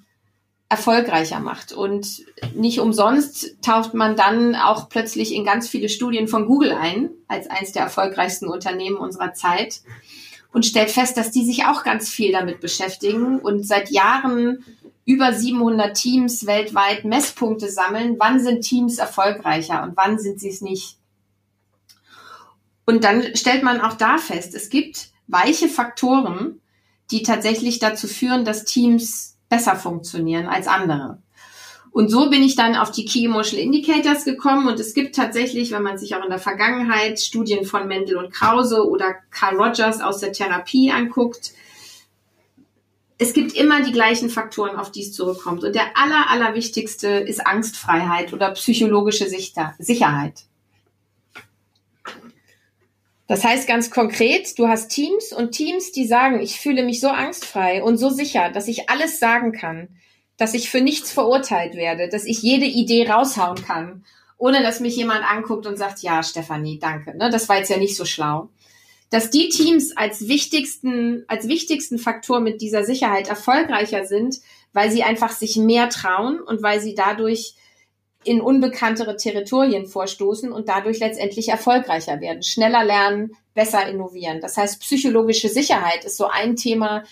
erfolgreicher 0.69 1.41
macht. 1.41 1.73
Und 1.73 2.25
nicht 2.55 2.81
umsonst 2.81 3.57
taucht 3.63 3.95
man 3.95 4.17
dann 4.17 4.57
auch 4.57 4.89
plötzlich 4.89 5.33
in 5.33 5.45
ganz 5.45 5.69
viele 5.69 5.89
Studien 5.89 6.29
von 6.29 6.47
Google 6.47 6.73
ein, 6.73 7.11
als 7.29 7.49
eines 7.49 7.73
der 7.73 7.83
erfolgreichsten 7.83 8.49
Unternehmen 8.49 8.97
unserer 8.97 9.33
Zeit 9.33 9.81
und 10.53 10.67
stellt 10.67 10.91
fest, 10.91 11.17
dass 11.17 11.31
die 11.31 11.45
sich 11.45 11.65
auch 11.67 11.85
ganz 11.85 12.09
viel 12.09 12.33
damit 12.33 12.61
beschäftigen 12.61 13.39
und 13.39 13.67
seit 13.67 13.91
Jahren 13.91 14.65
über 15.05 15.33
700 15.33 15.97
Teams 15.97 16.47
weltweit 16.47 17.05
Messpunkte 17.05 17.71
sammeln. 17.71 18.17
Wann 18.19 18.41
sind 18.41 18.63
Teams 18.63 18.99
erfolgreicher 18.99 19.85
und 19.85 19.97
wann 19.97 20.19
sind 20.19 20.41
sie 20.41 20.49
es 20.49 20.63
nicht? 20.63 20.99
Und 22.87 23.05
dann 23.05 23.37
stellt 23.37 23.63
man 23.63 23.81
auch 23.81 23.95
da 23.95 24.19
fest, 24.19 24.55
es 24.55 24.69
gibt 24.69 25.11
weiche 25.27 25.69
Faktoren, 25.69 26.61
die 27.11 27.23
tatsächlich 27.23 27.79
dazu 27.79 28.09
führen, 28.09 28.45
dass 28.45 28.65
Teams 28.65 29.37
besser 29.49 29.77
funktionieren 29.77 30.47
als 30.47 30.67
andere. 30.67 31.19
Und 31.93 32.11
so 32.11 32.29
bin 32.29 32.43
ich 32.43 32.57
dann 32.57 32.77
auf 32.77 32.91
die 32.91 33.07
Key 33.07 33.25
Emotional 33.25 33.65
Indicators 33.65 34.25
gekommen 34.25 34.69
und 34.69 34.79
es 34.79 34.93
gibt 34.93 35.15
tatsächlich, 35.15 35.71
wenn 35.71 35.83
man 35.83 35.97
sich 35.97 36.15
auch 36.15 36.23
in 36.23 36.29
der 36.29 36.39
Vergangenheit 36.39 37.19
Studien 37.21 37.65
von 37.65 37.89
Mendel 37.89 38.19
und 38.19 38.35
Krause 38.35 38.87
oder 38.87 39.15
Carl 39.31 39.57
Rogers 39.57 40.03
aus 40.03 40.19
der 40.19 40.33
Therapie 40.33 40.91
anguckt, 40.91 41.53
es 43.19 43.33
gibt 43.33 43.55
immer 43.55 43.83
die 43.83 43.93
gleichen 43.93 44.29
Faktoren, 44.29 44.77
auf 44.77 44.93
die 44.93 45.01
es 45.01 45.15
zurückkommt. 45.15 45.65
Und 45.65 45.75
der 45.75 45.97
aller, 45.97 46.29
aller 46.29 46.55
wichtigste 46.55 47.09
ist 47.09 47.47
Angstfreiheit 47.47 48.35
oder 48.35 48.51
psychologische 48.51 49.27
Sicherheit. 49.27 50.43
Das 53.29 53.43
heißt 53.43 53.67
ganz 53.67 53.91
konkret, 53.91 54.59
du 54.59 54.69
hast 54.69 54.89
Teams 54.89 55.33
und 55.33 55.51
Teams, 55.51 55.91
die 55.91 56.07
sagen, 56.07 56.41
ich 56.41 56.61
fühle 56.61 56.85
mich 56.85 57.01
so 57.01 57.09
angstfrei 57.09 57.83
und 57.83 57.97
so 57.97 58.09
sicher, 58.09 58.51
dass 58.51 58.69
ich 58.69 58.89
alles 58.89 59.19
sagen 59.19 59.53
kann, 59.53 59.89
dass 60.37 60.55
ich 60.55 60.71
für 60.71 60.81
nichts 60.81 61.11
verurteilt 61.11 61.75
werde, 61.75 62.09
dass 62.09 62.25
ich 62.25 62.43
jede 62.43 62.67
Idee 62.67 63.09
raushauen 63.09 63.65
kann, 63.65 64.05
ohne 64.39 64.63
dass 64.63 64.81
mich 64.81 64.97
jemand 64.97 65.25
anguckt 65.25 65.67
und 65.67 65.77
sagt, 65.77 66.01
ja, 66.03 66.23
Stefanie, 66.23 66.79
danke, 66.79 67.17
ne, 67.17 67.31
das 67.31 67.49
war 67.49 67.59
jetzt 67.59 67.71
ja 67.71 67.79
nicht 67.79 67.97
so 67.97 68.05
schlau. 68.05 68.51
Dass 69.11 69.31
die 69.31 69.49
Teams 69.49 69.97
als 69.97 70.29
wichtigsten, 70.29 71.25
als 71.27 71.49
wichtigsten 71.49 71.99
Faktor 71.99 72.41
mit 72.41 72.61
dieser 72.61 72.85
Sicherheit 72.85 73.29
erfolgreicher 73.29 74.05
sind, 74.05 74.37
weil 74.73 74.91
sie 74.91 75.05
einfach 75.05 75.31
sich 75.31 75.57
mehr 75.57 75.89
trauen 75.89 76.41
und 76.41 76.63
weil 76.63 76.81
sie 76.81 76.95
dadurch 76.95 77.55
in 78.27 78.41
unbekanntere 78.41 79.17
Territorien 79.17 79.87
vorstoßen 79.87 80.51
und 80.51 80.69
dadurch 80.69 80.99
letztendlich 80.99 81.49
erfolgreicher 81.49 82.21
werden, 82.21 82.43
schneller 82.43 82.85
lernen, 82.85 83.37
besser 83.55 83.89
innovieren. 83.89 84.41
Das 84.41 84.57
heißt, 84.57 84.81
psychologische 84.81 85.49
Sicherheit 85.49 86.05
ist 86.05 86.17
so 86.17 86.27
ein 86.27 86.57
Thema, 86.57 87.05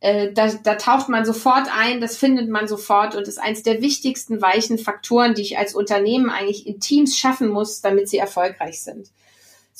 äh, 0.00 0.32
da, 0.32 0.48
da 0.48 0.74
taucht 0.74 1.08
man 1.08 1.24
sofort 1.24 1.68
ein, 1.74 2.00
das 2.00 2.16
findet 2.16 2.48
man 2.48 2.68
sofort 2.68 3.14
und 3.14 3.26
ist 3.26 3.38
eins 3.38 3.62
der 3.62 3.80
wichtigsten 3.80 4.42
weichen 4.42 4.78
Faktoren, 4.78 5.34
die 5.34 5.42
ich 5.42 5.58
als 5.58 5.74
Unternehmen 5.74 6.30
eigentlich 6.30 6.66
in 6.66 6.80
Teams 6.80 7.16
schaffen 7.18 7.48
muss, 7.48 7.80
damit 7.80 8.08
sie 8.08 8.18
erfolgreich 8.18 8.82
sind. 8.82 9.10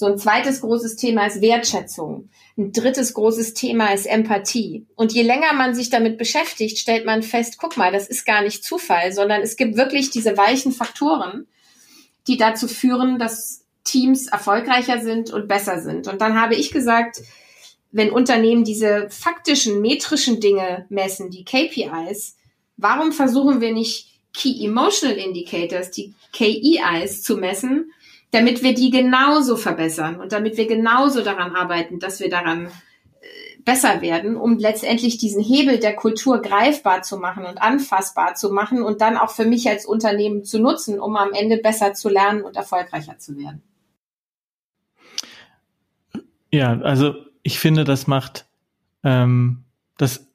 So 0.00 0.06
ein 0.06 0.16
zweites 0.16 0.62
großes 0.62 0.96
Thema 0.96 1.26
ist 1.26 1.42
Wertschätzung. 1.42 2.30
Ein 2.56 2.72
drittes 2.72 3.12
großes 3.12 3.52
Thema 3.52 3.92
ist 3.92 4.06
Empathie. 4.06 4.86
Und 4.96 5.12
je 5.12 5.20
länger 5.20 5.52
man 5.52 5.74
sich 5.74 5.90
damit 5.90 6.16
beschäftigt, 6.16 6.78
stellt 6.78 7.04
man 7.04 7.22
fest, 7.22 7.58
guck 7.58 7.76
mal, 7.76 7.92
das 7.92 8.08
ist 8.08 8.24
gar 8.24 8.40
nicht 8.40 8.64
Zufall, 8.64 9.12
sondern 9.12 9.42
es 9.42 9.58
gibt 9.58 9.76
wirklich 9.76 10.08
diese 10.08 10.38
weichen 10.38 10.72
Faktoren, 10.72 11.46
die 12.28 12.38
dazu 12.38 12.66
führen, 12.66 13.18
dass 13.18 13.66
Teams 13.84 14.28
erfolgreicher 14.28 15.02
sind 15.02 15.34
und 15.34 15.48
besser 15.48 15.82
sind. 15.82 16.08
Und 16.08 16.22
dann 16.22 16.40
habe 16.40 16.54
ich 16.54 16.70
gesagt, 16.70 17.20
wenn 17.92 18.10
Unternehmen 18.10 18.64
diese 18.64 19.10
faktischen, 19.10 19.82
metrischen 19.82 20.40
Dinge 20.40 20.86
messen, 20.88 21.30
die 21.30 21.44
KPIs, 21.44 22.38
warum 22.78 23.12
versuchen 23.12 23.60
wir 23.60 23.74
nicht 23.74 24.18
Key 24.32 24.64
Emotional 24.64 25.18
Indicators, 25.18 25.90
die 25.90 26.14
KEIs 26.32 27.20
zu 27.20 27.36
messen, 27.36 27.92
damit 28.30 28.62
wir 28.62 28.74
die 28.74 28.90
genauso 28.90 29.56
verbessern 29.56 30.20
und 30.20 30.32
damit 30.32 30.56
wir 30.56 30.66
genauso 30.66 31.22
daran 31.22 31.54
arbeiten, 31.54 31.98
dass 31.98 32.20
wir 32.20 32.30
daran 32.30 32.66
äh, 32.66 33.62
besser 33.64 34.00
werden, 34.02 34.36
um 34.36 34.58
letztendlich 34.58 35.18
diesen 35.18 35.42
Hebel 35.42 35.78
der 35.78 35.96
Kultur 35.96 36.40
greifbar 36.40 37.02
zu 37.02 37.18
machen 37.18 37.44
und 37.44 37.60
anfassbar 37.60 38.34
zu 38.34 38.50
machen 38.50 38.82
und 38.82 39.00
dann 39.00 39.16
auch 39.16 39.30
für 39.30 39.44
mich 39.44 39.68
als 39.68 39.84
Unternehmen 39.84 40.44
zu 40.44 40.60
nutzen, 40.60 41.00
um 41.00 41.16
am 41.16 41.32
Ende 41.32 41.56
besser 41.56 41.92
zu 41.94 42.08
lernen 42.08 42.42
und 42.42 42.56
erfolgreicher 42.56 43.18
zu 43.18 43.36
werden. 43.36 43.62
Ja, 46.52 46.80
also 46.80 47.14
ich 47.42 47.58
finde, 47.58 47.84
das 47.84 48.06
macht, 48.06 48.46
ähm, 49.04 49.64
das 49.96 50.26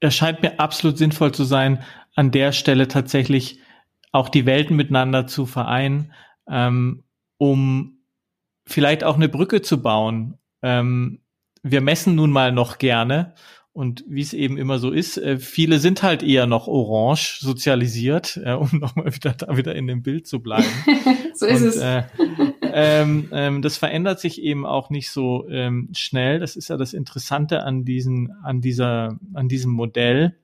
erscheint 0.00 0.42
mir 0.42 0.60
absolut 0.60 0.98
sinnvoll 0.98 1.32
zu 1.32 1.44
sein, 1.44 1.82
an 2.14 2.30
der 2.30 2.52
Stelle 2.52 2.88
tatsächlich 2.88 3.60
auch 4.12 4.28
die 4.28 4.46
Welten 4.46 4.76
miteinander 4.76 5.26
zu 5.26 5.46
vereinen, 5.46 6.12
ähm, 6.48 7.03
um 7.44 7.98
vielleicht 8.64 9.04
auch 9.04 9.16
eine 9.16 9.28
Brücke 9.28 9.60
zu 9.60 9.82
bauen. 9.82 10.38
Ähm, 10.62 11.20
wir 11.62 11.82
messen 11.82 12.14
nun 12.14 12.30
mal 12.30 12.52
noch 12.52 12.78
gerne 12.78 13.34
und 13.74 14.02
wie 14.08 14.22
es 14.22 14.32
eben 14.32 14.56
immer 14.56 14.78
so 14.78 14.90
ist, 14.90 15.18
äh, 15.18 15.38
viele 15.38 15.78
sind 15.78 16.02
halt 16.02 16.22
eher 16.22 16.46
noch 16.46 16.68
orange 16.68 17.40
sozialisiert, 17.40 18.40
äh, 18.42 18.52
um 18.52 18.70
nochmal 18.80 19.14
wieder 19.14 19.32
da 19.32 19.56
wieder 19.58 19.74
in 19.74 19.86
dem 19.86 20.02
Bild 20.02 20.26
zu 20.26 20.40
bleiben. 20.40 20.64
so 21.34 21.44
ist 21.44 21.60
und, 21.60 21.68
es. 21.68 21.76
Äh, 21.76 22.04
ähm, 22.62 23.28
ähm, 23.32 23.60
das 23.60 23.76
verändert 23.76 24.20
sich 24.20 24.40
eben 24.40 24.64
auch 24.64 24.88
nicht 24.88 25.10
so 25.10 25.46
ähm, 25.50 25.90
schnell. 25.92 26.40
Das 26.40 26.56
ist 26.56 26.68
ja 26.68 26.78
das 26.78 26.94
Interessante 26.94 27.62
an 27.62 27.84
diesen, 27.84 28.32
an 28.42 28.62
dieser, 28.62 29.18
an 29.34 29.48
diesem 29.48 29.72
Modell, 29.72 30.36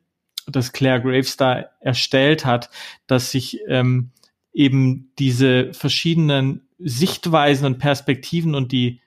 das 0.46 0.72
Claire 0.72 1.00
Graves 1.00 1.38
da 1.38 1.64
erstellt 1.80 2.44
hat, 2.44 2.68
dass 3.06 3.30
sich 3.30 3.60
ähm, 3.68 4.10
eben 4.52 5.12
diese 5.18 5.72
verschiedenen 5.72 6.62
Sichtweisen 6.82 7.66
und 7.66 7.78
Perspektiven 7.78 8.54
und 8.54 8.72
die 8.72 9.00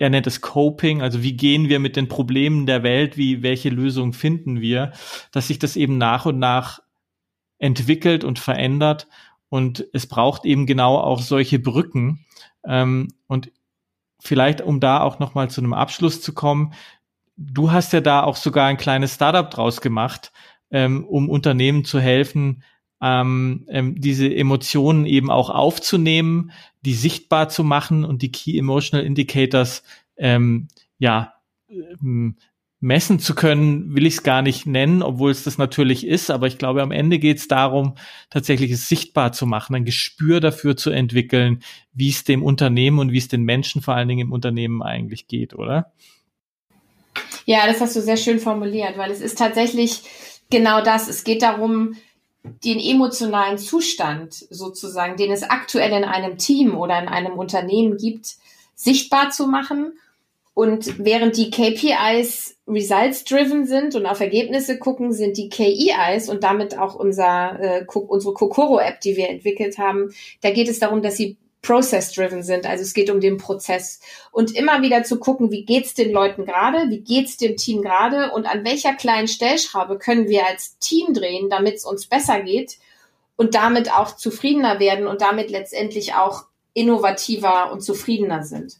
er 0.00 0.10
nennt 0.10 0.26
es 0.26 0.42
Coping, 0.42 1.00
also 1.00 1.22
wie 1.22 1.34
gehen 1.34 1.68
wir 1.70 1.78
mit 1.78 1.96
den 1.96 2.08
Problemen 2.08 2.66
der 2.66 2.82
Welt, 2.82 3.16
wie 3.16 3.42
welche 3.42 3.70
Lösungen 3.70 4.12
finden 4.12 4.60
wir, 4.60 4.92
dass 5.32 5.48
sich 5.48 5.58
das 5.58 5.76
eben 5.76 5.96
nach 5.96 6.26
und 6.26 6.38
nach 6.38 6.80
entwickelt 7.58 8.22
und 8.22 8.38
verändert 8.38 9.08
und 9.48 9.86
es 9.92 10.06
braucht 10.06 10.44
eben 10.44 10.66
genau 10.66 10.98
auch 10.98 11.20
solche 11.20 11.58
Brücken. 11.58 12.24
Ähm, 12.66 13.08
und 13.26 13.50
vielleicht, 14.20 14.60
um 14.60 14.80
da 14.80 15.00
auch 15.00 15.18
noch 15.18 15.34
mal 15.34 15.48
zu 15.48 15.60
einem 15.60 15.72
Abschluss 15.72 16.20
zu 16.20 16.34
kommen, 16.34 16.74
du 17.36 17.72
hast 17.72 17.92
ja 17.92 18.00
da 18.00 18.22
auch 18.22 18.36
sogar 18.36 18.66
ein 18.66 18.76
kleines 18.76 19.14
Startup 19.14 19.50
draus 19.50 19.80
gemacht, 19.80 20.32
ähm, 20.70 21.04
um 21.04 21.30
Unternehmen 21.30 21.84
zu 21.84 22.00
helfen, 22.00 22.62
ähm, 23.00 23.66
ähm, 23.68 24.00
diese 24.00 24.32
Emotionen 24.34 25.06
eben 25.06 25.30
auch 25.30 25.50
aufzunehmen, 25.50 26.50
die 26.82 26.94
sichtbar 26.94 27.48
zu 27.48 27.64
machen 27.64 28.04
und 28.04 28.22
die 28.22 28.32
Key 28.32 28.58
Emotional 28.58 29.06
Indicators 29.06 29.82
ähm, 30.16 30.68
ja 30.98 31.34
ähm, 31.68 32.36
messen 32.80 33.18
zu 33.18 33.34
können, 33.34 33.94
will 33.94 34.06
ich 34.06 34.14
es 34.14 34.22
gar 34.22 34.40
nicht 34.42 34.66
nennen, 34.66 35.02
obwohl 35.02 35.30
es 35.32 35.42
das 35.42 35.58
natürlich 35.58 36.06
ist. 36.06 36.30
Aber 36.30 36.46
ich 36.46 36.58
glaube, 36.58 36.82
am 36.82 36.92
Ende 36.92 37.18
geht 37.18 37.38
es 37.38 37.48
darum, 37.48 37.94
tatsächlich 38.30 38.70
es 38.70 38.88
sichtbar 38.88 39.32
zu 39.32 39.46
machen, 39.46 39.74
ein 39.74 39.84
Gespür 39.84 40.40
dafür 40.40 40.76
zu 40.76 40.90
entwickeln, 40.90 41.62
wie 41.92 42.10
es 42.10 42.22
dem 42.22 42.42
Unternehmen 42.42 43.00
und 43.00 43.12
wie 43.12 43.18
es 43.18 43.28
den 43.28 43.42
Menschen 43.42 43.82
vor 43.82 43.94
allen 43.94 44.08
Dingen 44.08 44.28
im 44.28 44.32
Unternehmen 44.32 44.82
eigentlich 44.82 45.26
geht, 45.26 45.54
oder? 45.54 45.92
Ja, 47.46 47.66
das 47.66 47.80
hast 47.80 47.96
du 47.96 48.00
sehr 48.00 48.16
schön 48.16 48.38
formuliert, 48.38 48.96
weil 48.96 49.10
es 49.10 49.20
ist 49.20 49.38
tatsächlich 49.38 50.02
genau 50.50 50.82
das. 50.82 51.08
Es 51.08 51.24
geht 51.24 51.42
darum, 51.42 51.94
den 52.42 52.78
emotionalen 52.78 53.58
Zustand 53.58 54.34
sozusagen, 54.50 55.16
den 55.16 55.30
es 55.30 55.42
aktuell 55.42 55.92
in 55.92 56.04
einem 56.04 56.38
Team 56.38 56.76
oder 56.76 56.98
in 57.00 57.08
einem 57.08 57.38
Unternehmen 57.38 57.96
gibt, 57.96 58.36
sichtbar 58.74 59.30
zu 59.30 59.46
machen. 59.46 59.98
Und 60.54 60.98
während 60.98 61.36
die 61.36 61.50
KPIs 61.50 62.56
results-driven 62.66 63.64
sind 63.66 63.94
und 63.94 64.06
auf 64.06 64.20
Ergebnisse 64.20 64.78
gucken, 64.78 65.12
sind 65.12 65.36
die 65.36 65.48
KEIs 65.48 66.28
und 66.28 66.42
damit 66.42 66.76
auch 66.76 66.96
unser, 66.96 67.60
äh, 67.60 67.86
unsere 67.86 68.34
Kokoro-App, 68.34 69.00
die 69.00 69.16
wir 69.16 69.28
entwickelt 69.28 69.78
haben, 69.78 70.12
da 70.40 70.50
geht 70.50 70.68
es 70.68 70.80
darum, 70.80 71.00
dass 71.00 71.16
sie 71.16 71.36
process-driven 71.62 72.42
sind. 72.42 72.66
Also 72.66 72.82
es 72.82 72.94
geht 72.94 73.10
um 73.10 73.20
den 73.20 73.36
Prozess. 73.36 74.00
Und 74.30 74.54
immer 74.54 74.82
wieder 74.82 75.02
zu 75.02 75.18
gucken, 75.18 75.50
wie 75.50 75.64
geht's 75.64 75.94
den 75.94 76.12
Leuten 76.12 76.44
gerade, 76.44 76.90
wie 76.90 77.00
geht's 77.00 77.36
dem 77.36 77.56
Team 77.56 77.82
gerade 77.82 78.30
und 78.32 78.46
an 78.46 78.64
welcher 78.64 78.94
kleinen 78.94 79.28
Stellschraube 79.28 79.98
können 79.98 80.28
wir 80.28 80.46
als 80.46 80.78
Team 80.78 81.14
drehen, 81.14 81.50
damit 81.50 81.76
es 81.76 81.84
uns 81.84 82.06
besser 82.06 82.40
geht 82.40 82.78
und 83.36 83.54
damit 83.54 83.92
auch 83.92 84.16
zufriedener 84.16 84.80
werden 84.80 85.06
und 85.06 85.20
damit 85.20 85.50
letztendlich 85.50 86.14
auch 86.14 86.44
innovativer 86.74 87.72
und 87.72 87.82
zufriedener 87.82 88.44
sind. 88.44 88.78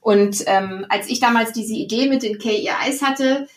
Und 0.00 0.44
ähm, 0.46 0.86
als 0.88 1.08
ich 1.08 1.20
damals 1.20 1.52
diese 1.52 1.74
Idee 1.74 2.08
mit 2.08 2.22
den 2.22 2.38
KIIs 2.38 3.02
hatte, 3.02 3.48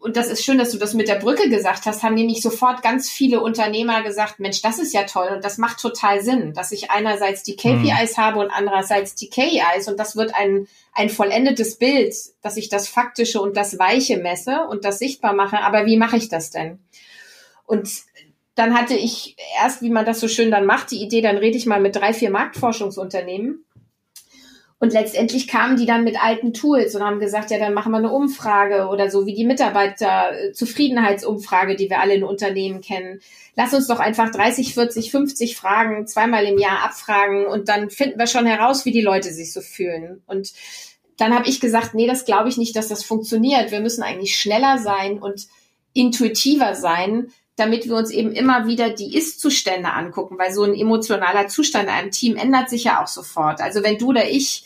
und 0.00 0.16
das 0.16 0.28
ist 0.28 0.44
schön, 0.44 0.58
dass 0.58 0.70
du 0.70 0.78
das 0.78 0.94
mit 0.94 1.08
der 1.08 1.16
Brücke 1.16 1.48
gesagt 1.48 1.84
hast, 1.86 2.04
haben 2.04 2.14
nämlich 2.14 2.40
sofort 2.40 2.82
ganz 2.82 3.10
viele 3.10 3.40
Unternehmer 3.40 4.02
gesagt, 4.02 4.38
Mensch, 4.38 4.62
das 4.62 4.78
ist 4.78 4.94
ja 4.94 5.02
toll 5.02 5.28
und 5.34 5.44
das 5.44 5.58
macht 5.58 5.80
total 5.80 6.22
Sinn, 6.22 6.54
dass 6.54 6.70
ich 6.70 6.92
einerseits 6.92 7.42
die 7.42 7.56
KPIs 7.56 8.16
mhm. 8.16 8.22
habe 8.22 8.38
und 8.38 8.50
andererseits 8.50 9.16
die 9.16 9.28
KIs 9.28 9.88
und 9.88 9.98
das 9.98 10.14
wird 10.14 10.34
ein, 10.36 10.68
ein 10.92 11.10
vollendetes 11.10 11.78
Bild, 11.78 12.14
dass 12.42 12.56
ich 12.56 12.68
das 12.68 12.86
Faktische 12.86 13.40
und 13.40 13.56
das 13.56 13.80
Weiche 13.80 14.18
messe 14.18 14.68
und 14.70 14.84
das 14.84 15.00
sichtbar 15.00 15.32
mache. 15.32 15.58
Aber 15.58 15.84
wie 15.84 15.96
mache 15.96 16.16
ich 16.16 16.28
das 16.28 16.50
denn? 16.50 16.78
Und 17.64 17.88
dann 18.54 18.74
hatte 18.78 18.94
ich 18.94 19.36
erst, 19.60 19.82
wie 19.82 19.90
man 19.90 20.06
das 20.06 20.20
so 20.20 20.28
schön 20.28 20.52
dann 20.52 20.64
macht, 20.64 20.92
die 20.92 21.02
Idee, 21.02 21.22
dann 21.22 21.38
rede 21.38 21.56
ich 21.56 21.66
mal 21.66 21.80
mit 21.80 21.96
drei, 21.96 22.12
vier 22.12 22.30
Marktforschungsunternehmen 22.30 23.64
und 24.80 24.92
letztendlich 24.92 25.48
kamen 25.48 25.76
die 25.76 25.86
dann 25.86 26.04
mit 26.04 26.22
alten 26.22 26.54
Tools 26.54 26.94
und 26.94 27.02
haben 27.02 27.18
gesagt, 27.18 27.50
ja, 27.50 27.58
dann 27.58 27.74
machen 27.74 27.90
wir 27.90 27.98
eine 27.98 28.12
Umfrage 28.12 28.86
oder 28.86 29.10
so 29.10 29.26
wie 29.26 29.34
die 29.34 29.44
Mitarbeiterzufriedenheitsumfrage, 29.44 31.74
die 31.74 31.90
wir 31.90 32.00
alle 32.00 32.14
in 32.14 32.22
Unternehmen 32.22 32.80
kennen. 32.80 33.18
Lass 33.56 33.74
uns 33.74 33.88
doch 33.88 33.98
einfach 33.98 34.30
30, 34.30 34.74
40, 34.74 35.10
50 35.10 35.56
Fragen 35.56 36.06
zweimal 36.06 36.44
im 36.44 36.58
Jahr 36.58 36.84
abfragen 36.84 37.46
und 37.46 37.68
dann 37.68 37.90
finden 37.90 38.20
wir 38.20 38.28
schon 38.28 38.46
heraus, 38.46 38.84
wie 38.84 38.92
die 38.92 39.00
Leute 39.00 39.32
sich 39.32 39.52
so 39.52 39.60
fühlen. 39.60 40.22
Und 40.28 40.52
dann 41.16 41.34
habe 41.34 41.48
ich 41.48 41.58
gesagt, 41.60 41.94
nee, 41.94 42.06
das 42.06 42.24
glaube 42.24 42.48
ich 42.48 42.56
nicht, 42.56 42.76
dass 42.76 42.86
das 42.86 43.02
funktioniert. 43.02 43.72
Wir 43.72 43.80
müssen 43.80 44.04
eigentlich 44.04 44.38
schneller 44.38 44.78
sein 44.78 45.18
und 45.18 45.48
intuitiver 45.92 46.76
sein, 46.76 47.32
damit 47.58 47.86
wir 47.88 47.96
uns 47.96 48.10
eben 48.12 48.30
immer 48.30 48.68
wieder 48.68 48.88
die 48.88 49.16
Ist-Zustände 49.16 49.92
angucken, 49.92 50.38
weil 50.38 50.52
so 50.52 50.62
ein 50.62 50.74
emotionaler 50.74 51.48
Zustand 51.48 51.88
in 51.88 51.90
einem 51.90 52.10
Team 52.12 52.36
ändert 52.36 52.70
sich 52.70 52.84
ja 52.84 53.02
auch 53.02 53.08
sofort. 53.08 53.60
Also 53.60 53.82
wenn 53.82 53.98
du 53.98 54.10
oder 54.10 54.30
ich 54.30 54.64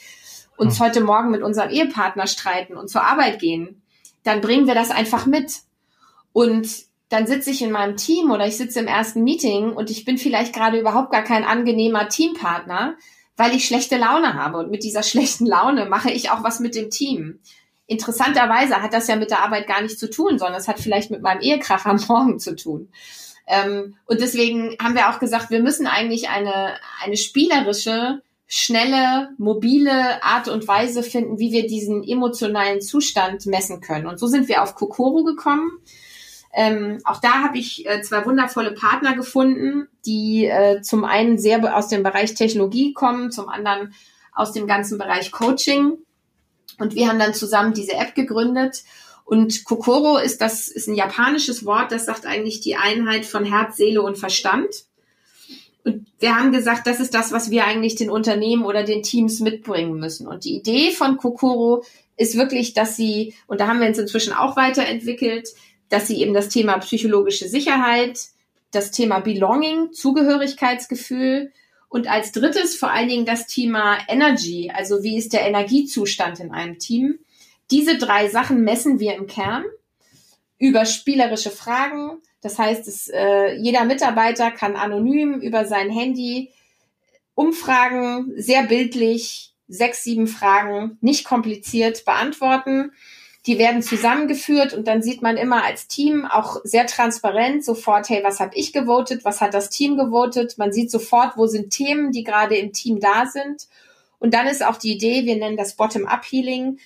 uns 0.59 0.79
hm. 0.79 0.87
heute 0.87 1.01
Morgen 1.01 1.31
mit 1.31 1.43
unserem 1.43 1.71
Ehepartner 1.71 2.27
streiten 2.27 2.77
und 2.77 2.89
zur 2.89 3.03
Arbeit 3.03 3.39
gehen, 3.39 3.81
dann 4.25 4.43
bringen 4.43 4.67
wir 4.67 4.75
das 4.75 4.91
einfach 4.91 5.25
mit. 5.25 5.61
Und 6.35 6.69
dann 7.09 7.27
sitze 7.27 7.51
ich 7.51 7.63
in 7.63 7.73
meinem 7.73 7.97
Team 7.97 8.31
oder 8.31 8.47
ich 8.47 8.59
sitze 8.59 8.81
im 8.81 8.87
ersten 8.87 9.25
Meeting 9.25 9.73
und 9.73 9.91
ich 9.91 10.05
bin 10.05 10.19
vielleicht 10.19 10.55
gerade 10.55 10.79
überhaupt 10.79 11.13
gar 11.13 11.23
kein 11.23 11.45
angenehmer 11.45 12.11
Teampartner, 12.11 12.97
weil 13.39 13.55
ich 13.55 13.65
schlechte 13.65 13.97
Laune 13.97 14.35
habe. 14.35 14.59
Und 14.59 14.71
mit 14.71 14.85
dieser 14.85 15.03
schlechten 15.03 15.47
Laune 15.47 15.87
mache 15.87 16.11
ich 16.11 16.31
auch 16.31 16.45
was 16.45 16.61
mit 16.61 16.75
dem 16.75 16.91
Team. 16.91 17.41
Interessanterweise 17.93 18.83
hat 18.83 18.95
das 18.95 19.07
ja 19.07 19.17
mit 19.17 19.31
der 19.31 19.43
Arbeit 19.43 19.67
gar 19.67 19.83
nichts 19.83 19.99
zu 19.99 20.09
tun, 20.09 20.39
sondern 20.39 20.59
es 20.59 20.67
hat 20.67 20.81
vielleicht 20.81 21.11
mit 21.11 21.23
meinem 21.23 21.41
Ehekrach 21.41 21.85
am 21.85 22.01
Morgen 22.09 22.39
zu 22.39 22.57
tun. 22.57 22.89
Ähm, 23.47 23.97
und 24.07 24.21
deswegen 24.21 24.77
haben 24.83 24.95
wir 24.95 25.11
auch 25.11 25.19
gesagt, 25.19 25.51
wir 25.51 25.63
müssen 25.63 25.87
eigentlich 25.87 26.29
eine, 26.29 26.75
eine 27.05 27.17
spielerische, 27.17 28.23
schnelle, 28.47 29.31
mobile 29.37 30.23
Art 30.23 30.49
und 30.49 30.67
Weise 30.67 31.03
finden, 31.03 31.39
wie 31.39 31.53
wir 31.53 31.67
diesen 31.67 32.03
emotionalen 32.03 32.81
Zustand 32.81 33.47
messen 33.47 33.81
können. 33.81 34.07
Und 34.07 34.19
so 34.19 34.27
sind 34.27 34.49
wir 34.49 34.63
auf 34.63 34.75
Kokoro 34.75 35.25
gekommen. 35.25 35.71
Ähm, 36.55 36.99
auch 37.05 37.21
da 37.21 37.43
habe 37.43 37.59
ich 37.59 37.87
äh, 37.87 38.03
zwei 38.03 38.25
wundervolle 38.27 38.73
Partner 38.73 39.15
gefunden, 39.15 39.89
die 40.05 40.47
äh, 40.47 40.83
zum 40.83 41.05
einen 41.05 41.39
sehr 41.39 41.77
aus 41.77 41.89
dem 41.89 42.03
Bereich 42.03 42.35
Technologie 42.35 42.93
kommen, 42.93 43.31
zum 43.31 43.49
anderen 43.49 43.95
aus 44.35 44.53
dem 44.53 44.67
ganzen 44.67 44.99
Bereich 44.99 45.31
Coaching. 45.33 45.99
Und 46.83 46.95
wir 46.95 47.09
haben 47.09 47.19
dann 47.19 47.35
zusammen 47.35 47.73
diese 47.73 47.95
App 47.95 48.15
gegründet. 48.15 48.83
Und 49.25 49.65
Kokoro 49.65 50.19
ist 50.19 50.41
das, 50.41 50.69
ist 50.69 50.89
ein 50.89 50.95
japanisches 50.95 51.65
Wort, 51.65 51.93
das 51.93 52.07
sagt 52.07 52.27
eigentlich 52.27 52.61
die 52.61 52.77
Einheit 52.77 53.25
von 53.25 53.45
Herz, 53.45 53.77
Seele 53.77 54.03
und 54.03 54.19
Verstand. 54.19 54.69
Und 55.85 56.07
wir 56.19 56.37
haben 56.37 56.53
gesagt, 56.53 56.87
das 56.87 57.01
ist 57.01 57.15
das, 57.15 57.33
was 57.33 57.51
wir 57.51 57.65
eigentlich 57.65 57.95
den 57.95 58.11
Unternehmen 58.11 58.65
oder 58.65 58.85
den 58.85 59.03
Teams 59.03 59.41
mitbringen 59.41 59.99
müssen. 59.99 60.27
Und 60.27 60.45
die 60.45 60.57
Idee 60.57 60.91
von 60.91 61.17
Kokoro 61.17 61.85
ist 62.17 62.37
wirklich, 62.37 62.75
dass 62.75 62.97
sie, 62.97 63.35
und 63.47 63.61
da 63.61 63.69
haben 63.69 63.81
wir 63.81 63.89
uns 63.89 63.99
inzwischen 63.99 64.33
auch 64.33 64.57
weiterentwickelt, 64.57 65.49
dass 65.89 66.07
sie 66.07 66.21
eben 66.21 66.35
das 66.35 66.49
Thema 66.49 66.79
psychologische 66.79 67.49
Sicherheit 67.49 68.19
das 68.73 68.91
Thema 68.91 69.21
Belonging, 69.21 69.93
Zugehörigkeitsgefühl 69.93 71.53
und 71.93 72.09
als 72.09 72.33
drittes 72.33 72.75
vor 72.75 72.91
allen 72.91 73.09
Dingen 73.09 73.27
das 73.27 73.47
Thema 73.47 73.99
Energy, 74.09 74.73
also 74.75 75.03
wie 75.03 75.19
ist 75.19 75.35
der 75.35 75.47
Energiezustand 75.47 76.41
in 76.41 76.51
einem 76.51 76.79
Team. 76.79 77.19
Diese 77.71 77.99
drei 77.99 78.31
Sachen 78.31 78.65
messen 78.65 78.99
wir 78.99 79.15
im 79.15 79.27
Kern 79.27 79.63
über 80.59 80.87
spielerische 80.87 81.51
Fragen. 81.51 82.23
Das 82.41 82.59
heißt, 82.59 82.89
es, 82.89 83.09
äh, 83.09 83.57
jeder 83.57 83.85
Mitarbeiter 83.85 84.51
kann 84.51 84.75
anonym 84.75 85.35
über 85.41 85.67
sein 85.67 85.91
Handy 85.91 86.51
Umfragen 87.35 88.33
sehr 88.37 88.63
bildlich, 88.63 89.53
sechs, 89.69 90.03
sieben 90.03 90.29
Fragen, 90.29 90.97
nicht 91.03 91.27
kompliziert 91.27 92.07
beantworten. 92.07 92.93
Die 93.47 93.59
werden 93.59 93.83
zusammengeführt 93.83 94.73
und 94.73 94.87
dann 94.87 95.03
sieht 95.03 95.21
man 95.21 95.37
immer 95.37 95.65
als 95.65 95.89
Team 95.89 96.25
auch 96.25 96.61
sehr 96.63 96.87
transparent 96.87 97.65
sofort, 97.65 98.09
hey, 98.09 98.23
was 98.23 98.39
habe 98.39 98.55
ich 98.55 98.73
gewotet, 98.73 99.25
was 99.25 99.41
hat 99.41 99.53
das 99.53 99.69
Team 99.69 99.97
gewotet. 99.97 100.59
Man 100.59 100.73
sieht 100.73 100.91
sofort, 100.91 101.37
wo 101.37 101.47
sind 101.47 101.71
Themen, 101.71 102.13
die 102.13 102.23
gerade 102.23 102.57
im 102.57 102.73
Team 102.73 103.01
da 103.01 103.27
sind. 103.27 103.67
Und 104.21 104.33
dann 104.35 104.47
ist 104.47 104.65
auch 104.65 104.77
die 104.77 104.93
Idee, 104.93 105.27
wir 105.27 105.37
nennen 105.37 105.57
das 105.57 105.75
Bottom-up-Healing, 105.75 106.79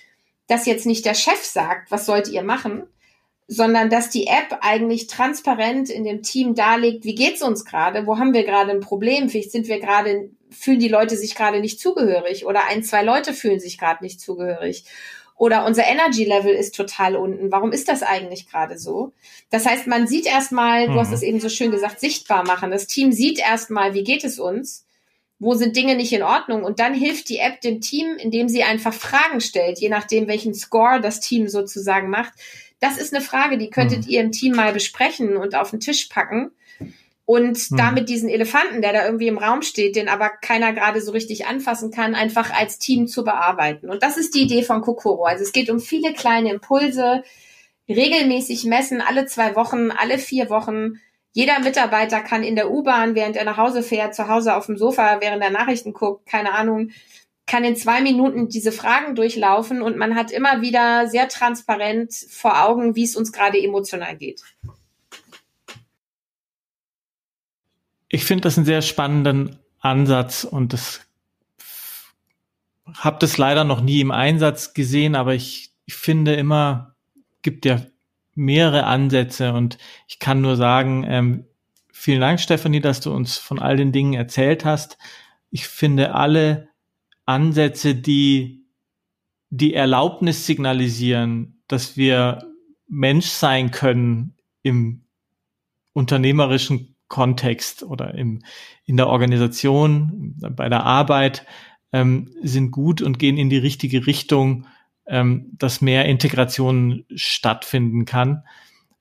dass 0.47 0.65
jetzt 0.65 0.87
nicht 0.87 1.05
der 1.05 1.15
Chef 1.15 1.45
sagt, 1.45 1.91
was 1.91 2.07
sollt 2.07 2.29
ihr 2.29 2.43
machen, 2.43 2.85
sondern 3.49 3.91
dass 3.91 4.11
die 4.11 4.27
App 4.27 4.59
eigentlich 4.61 5.07
transparent 5.07 5.89
in 5.89 6.05
dem 6.05 6.23
Team 6.23 6.55
darlegt, 6.55 7.05
wie 7.05 7.15
geht's 7.15 7.43
uns 7.43 7.65
gerade, 7.65 8.07
wo 8.07 8.19
haben 8.19 8.35
wir 8.35 8.45
gerade 8.45 8.73
ein 8.73 8.81
Problem, 8.81 9.29
vielleicht 9.29 9.53
sind 9.53 9.69
wir 9.69 9.81
gerade, 9.81 10.31
fühlen 10.51 10.81
die 10.81 10.89
Leute 10.89 11.17
sich 11.17 11.35
gerade 11.35 11.61
nicht 11.61 11.79
zugehörig 11.79 12.47
oder 12.47 12.65
ein, 12.67 12.83
zwei 12.83 13.03
Leute 13.03 13.33
fühlen 13.33 13.61
sich 13.61 13.79
gerade 13.79 14.03
nicht 14.03 14.21
zugehörig. 14.21 14.85
Oder 15.37 15.67
unser 15.67 15.87
Energy 15.87 16.25
Level 16.25 16.55
ist 16.55 16.75
total 16.75 17.15
unten. 17.15 17.53
Warum 17.53 17.71
ist 17.71 17.89
das 17.89 18.03
eigentlich 18.03 18.49
gerade 18.49 18.79
so? 18.79 19.13
Das 19.51 19.67
heißt, 19.67 19.87
man 19.87 20.07
sieht 20.07 20.27
erstmal, 20.27 20.89
mhm. 20.89 20.95
du 20.95 20.99
hast 21.01 21.09
mhm. 21.09 21.15
es 21.15 21.23
eben 21.23 21.41
so 21.41 21.51
schön 21.51 21.71
gesagt, 21.71 22.01
sichtbar 22.01 22.45
machen. 22.45 22.71
Das 22.71 22.87
Team 22.87 23.13
sieht 23.13 23.39
erstmal, 23.39 23.93
wie 23.93 24.05
geht 24.05 24.25
es 24.25 24.39
uns? 24.39 24.87
Wo 25.39 25.53
sind 25.53 25.77
Dinge 25.77 25.95
nicht 25.95 26.15
in 26.15 26.23
Ordnung? 26.23 26.65
Und 26.65 26.81
dann 26.81 26.95
hilft 26.95 27.29
die 27.29 27.39
App 27.39 27.61
dem 27.61 27.83
Team, 27.83 28.17
indem 28.19 28.49
sie 28.49 28.63
einfach 28.63 28.95
Fragen 28.95 29.43
stellt, 29.43 29.79
je 29.79 29.91
nachdem, 29.91 30.27
welchen 30.27 30.55
Score 30.55 31.03
das 31.03 31.21
Team 31.21 31.49
sozusagen 31.49 32.09
macht. 32.09 32.33
Das 32.81 32.97
ist 32.97 33.15
eine 33.15 33.23
Frage, 33.23 33.59
die 33.59 33.69
könntet 33.69 34.07
mhm. 34.07 34.11
ihr 34.11 34.21
im 34.23 34.33
Team 34.33 34.57
mal 34.57 34.73
besprechen 34.73 35.37
und 35.37 35.55
auf 35.55 35.71
den 35.71 35.81
Tisch 35.81 36.07
packen 36.07 36.53
und 37.27 37.59
hm. 37.59 37.77
damit 37.77 38.09
diesen 38.09 38.29
Elefanten, 38.29 38.81
der 38.81 38.93
da 38.93 39.05
irgendwie 39.05 39.27
im 39.27 39.37
Raum 39.37 39.61
steht, 39.61 39.97
den 39.97 40.09
aber 40.09 40.31
keiner 40.31 40.73
gerade 40.73 41.03
so 41.03 41.11
richtig 41.13 41.47
anfassen 41.47 41.91
kann, 41.91 42.15
einfach 42.15 42.53
als 42.53 42.79
Team 42.79 43.09
zu 43.09 43.25
bearbeiten. 43.25 43.91
Und 43.91 44.03
das 44.03 44.17
ist 44.17 44.35
die 44.35 44.43
Idee 44.43 44.63
von 44.63 44.81
Kokoro. 44.81 45.25
Also 45.25 45.43
es 45.43 45.53
geht 45.53 45.69
um 45.69 45.81
viele 45.81 46.15
kleine 46.15 46.53
Impulse, 46.53 47.25
regelmäßig 47.89 48.65
messen, 48.65 49.01
alle 49.01 49.27
zwei 49.27 49.57
Wochen, 49.57 49.91
alle 49.91 50.19
vier 50.19 50.49
Wochen. 50.51 51.01
Jeder 51.33 51.59
Mitarbeiter 51.59 52.21
kann 52.21 52.43
in 52.43 52.57
der 52.57 52.71
U-Bahn, 52.71 53.15
während 53.15 53.37
er 53.37 53.45
nach 53.45 53.59
Hause 53.59 53.83
fährt, 53.83 54.15
zu 54.15 54.29
Hause 54.29 54.55
auf 54.55 54.67
dem 54.67 54.79
Sofa, 54.79 55.19
während 55.21 55.43
er 55.43 55.51
Nachrichten 55.51 55.93
guckt, 55.93 56.27
keine 56.27 56.53
Ahnung, 56.53 56.91
kann 57.47 57.65
in 57.65 57.77
zwei 57.77 58.01
Minuten 58.01 58.49
diese 58.49 58.73
Fragen 58.73 59.15
durchlaufen 59.15 59.83
und 59.83 59.97
man 59.97 60.17
hat 60.17 60.33
immer 60.33 60.63
wieder 60.63 61.09
sehr 61.09 61.29
transparent 61.29 62.13
vor 62.31 62.65
Augen, 62.65 62.97
wie 62.97 63.05
es 63.05 63.17
uns 63.17 63.33
gerade 63.33 63.63
emotional 63.63 64.17
geht. 64.17 64.43
Ich 68.09 68.25
finde 68.25 68.43
das 68.43 68.57
einen 68.57 68.67
sehr 68.67 68.83
spannenden 68.83 69.57
Ansatz 69.81 70.45
und 70.45 70.73
das 70.73 71.01
habe 72.95 73.19
das 73.21 73.37
leider 73.37 73.65
noch 73.65 73.81
nie 73.81 74.01
im 74.01 74.11
Einsatz 74.11 74.75
gesehen, 74.75 75.15
aber 75.15 75.35
ich, 75.35 75.73
ich 75.87 75.95
finde 75.95 76.35
immer, 76.35 76.95
gibt 77.43 77.65
ja 77.65 77.83
mehrere 78.35 78.85
Ansätze 78.85 79.53
und 79.53 79.79
ich 80.07 80.19
kann 80.19 80.41
nur 80.41 80.57
sagen, 80.57 81.05
ähm, 81.09 81.45
vielen 81.91 82.21
Dank, 82.21 82.41
Stefanie, 82.41 82.81
dass 82.81 83.01
du 83.01 83.13
uns 83.13 83.39
von 83.39 83.59
all 83.59 83.77
den 83.77 83.93
Dingen 83.93 84.15
erzählt 84.15 84.65
hast. 84.65 84.99
Ich 85.51 85.67
finde 85.67 86.15
alle 86.15 86.69
Ansätze, 87.25 87.95
die 87.95 88.67
die 89.51 89.75
Erlaubnis 89.75 90.47
signalisieren, 90.47 91.63
dass 91.69 91.97
wir 91.97 92.45
Mensch 92.89 93.27
sein 93.27 93.71
können 93.71 94.35
im 94.63 95.05
unternehmerischen 95.93 96.96
Kontext 97.09 97.83
oder 97.83 98.15
im, 98.15 98.43
in 98.85 98.97
der 98.97 99.09
Organisation, 99.09 100.35
bei 100.39 100.69
der 100.69 100.85
Arbeit 100.85 101.47
ähm, 101.93 102.31
sind 102.43 102.71
gut 102.71 103.03
und 103.03 103.19
gehen 103.19 103.39
in 103.39 103.51
die 103.51 103.59
richtige 103.59 104.07
Richtung, 104.07 104.67
ähm, 105.07 105.51
dass 105.53 105.81
mehr 105.81 106.07
Integration 106.07 107.05
stattfinden 107.15 108.05
kann. 108.05 108.43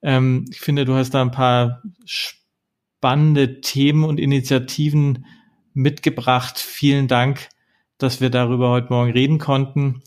Ähm, 0.01 0.45
ich 0.51 0.59
finde, 0.59 0.85
du 0.85 0.93
hast 0.93 1.11
da 1.11 1.21
ein 1.21 1.31
paar 1.31 1.81
spannende 2.05 3.61
Themen 3.61 4.03
und 4.03 4.19
Initiativen 4.19 5.25
mitgebracht. 5.73 6.59
Vielen 6.59 7.07
Dank, 7.07 7.49
dass 7.97 8.21
wir 8.21 8.29
darüber 8.29 8.69
heute 8.69 8.89
Morgen 8.89 9.11
reden 9.11 9.39
konnten. 9.39 10.03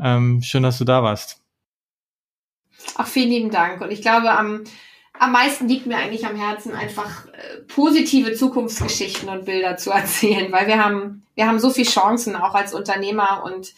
Ähm, 0.00 0.42
schön, 0.42 0.62
dass 0.62 0.78
du 0.78 0.84
da 0.84 1.02
warst. 1.02 1.42
Ach, 2.94 3.06
vielen 3.06 3.30
lieben 3.30 3.50
Dank. 3.50 3.80
Und 3.80 3.90
ich 3.90 4.02
glaube, 4.02 4.30
am 4.30 4.64
am 5.18 5.32
meisten 5.32 5.68
liegt 5.68 5.86
mir 5.86 5.96
eigentlich 5.96 6.26
am 6.26 6.36
Herzen, 6.36 6.72
einfach 6.72 7.26
äh, 7.26 7.58
positive 7.66 8.34
Zukunftsgeschichten 8.34 9.28
und 9.28 9.44
Bilder 9.44 9.76
zu 9.76 9.90
erzählen, 9.90 10.50
weil 10.52 10.66
wir 10.66 10.82
haben, 10.82 11.22
wir 11.34 11.46
haben 11.46 11.58
so 11.58 11.70
viele 11.70 11.88
Chancen 11.88 12.36
auch 12.36 12.54
als 12.54 12.74
Unternehmer 12.74 13.42
und 13.44 13.74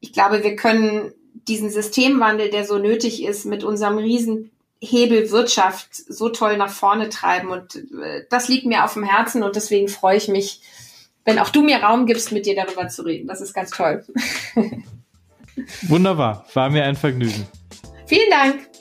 ich 0.00 0.12
glaube, 0.12 0.42
wir 0.42 0.56
können 0.56 1.12
diesen 1.48 1.70
Systemwandel, 1.70 2.50
der 2.50 2.64
so 2.64 2.78
nötig 2.78 3.22
ist, 3.24 3.46
mit 3.46 3.64
unserem 3.64 3.98
Riesenhebel 3.98 5.30
Wirtschaft 5.30 5.94
so 5.94 6.28
toll 6.28 6.56
nach 6.56 6.70
vorne 6.70 7.08
treiben 7.08 7.50
und 7.50 7.76
äh, 7.76 8.24
das 8.30 8.48
liegt 8.48 8.66
mir 8.66 8.84
auf 8.84 8.94
dem 8.94 9.04
Herzen 9.04 9.42
und 9.42 9.56
deswegen 9.56 9.88
freue 9.88 10.16
ich 10.16 10.28
mich, 10.28 10.60
wenn 11.24 11.38
auch 11.38 11.50
du 11.50 11.62
mir 11.62 11.82
Raum 11.82 12.06
gibst, 12.06 12.32
mit 12.32 12.46
dir 12.46 12.56
darüber 12.56 12.88
zu 12.88 13.02
reden. 13.02 13.28
Das 13.28 13.40
ist 13.40 13.54
ganz 13.54 13.70
toll. 13.70 14.04
Wunderbar, 15.82 16.46
war 16.54 16.70
mir 16.70 16.84
ein 16.84 16.96
Vergnügen. 16.96 17.46
Vielen 18.06 18.30
Dank. 18.30 18.71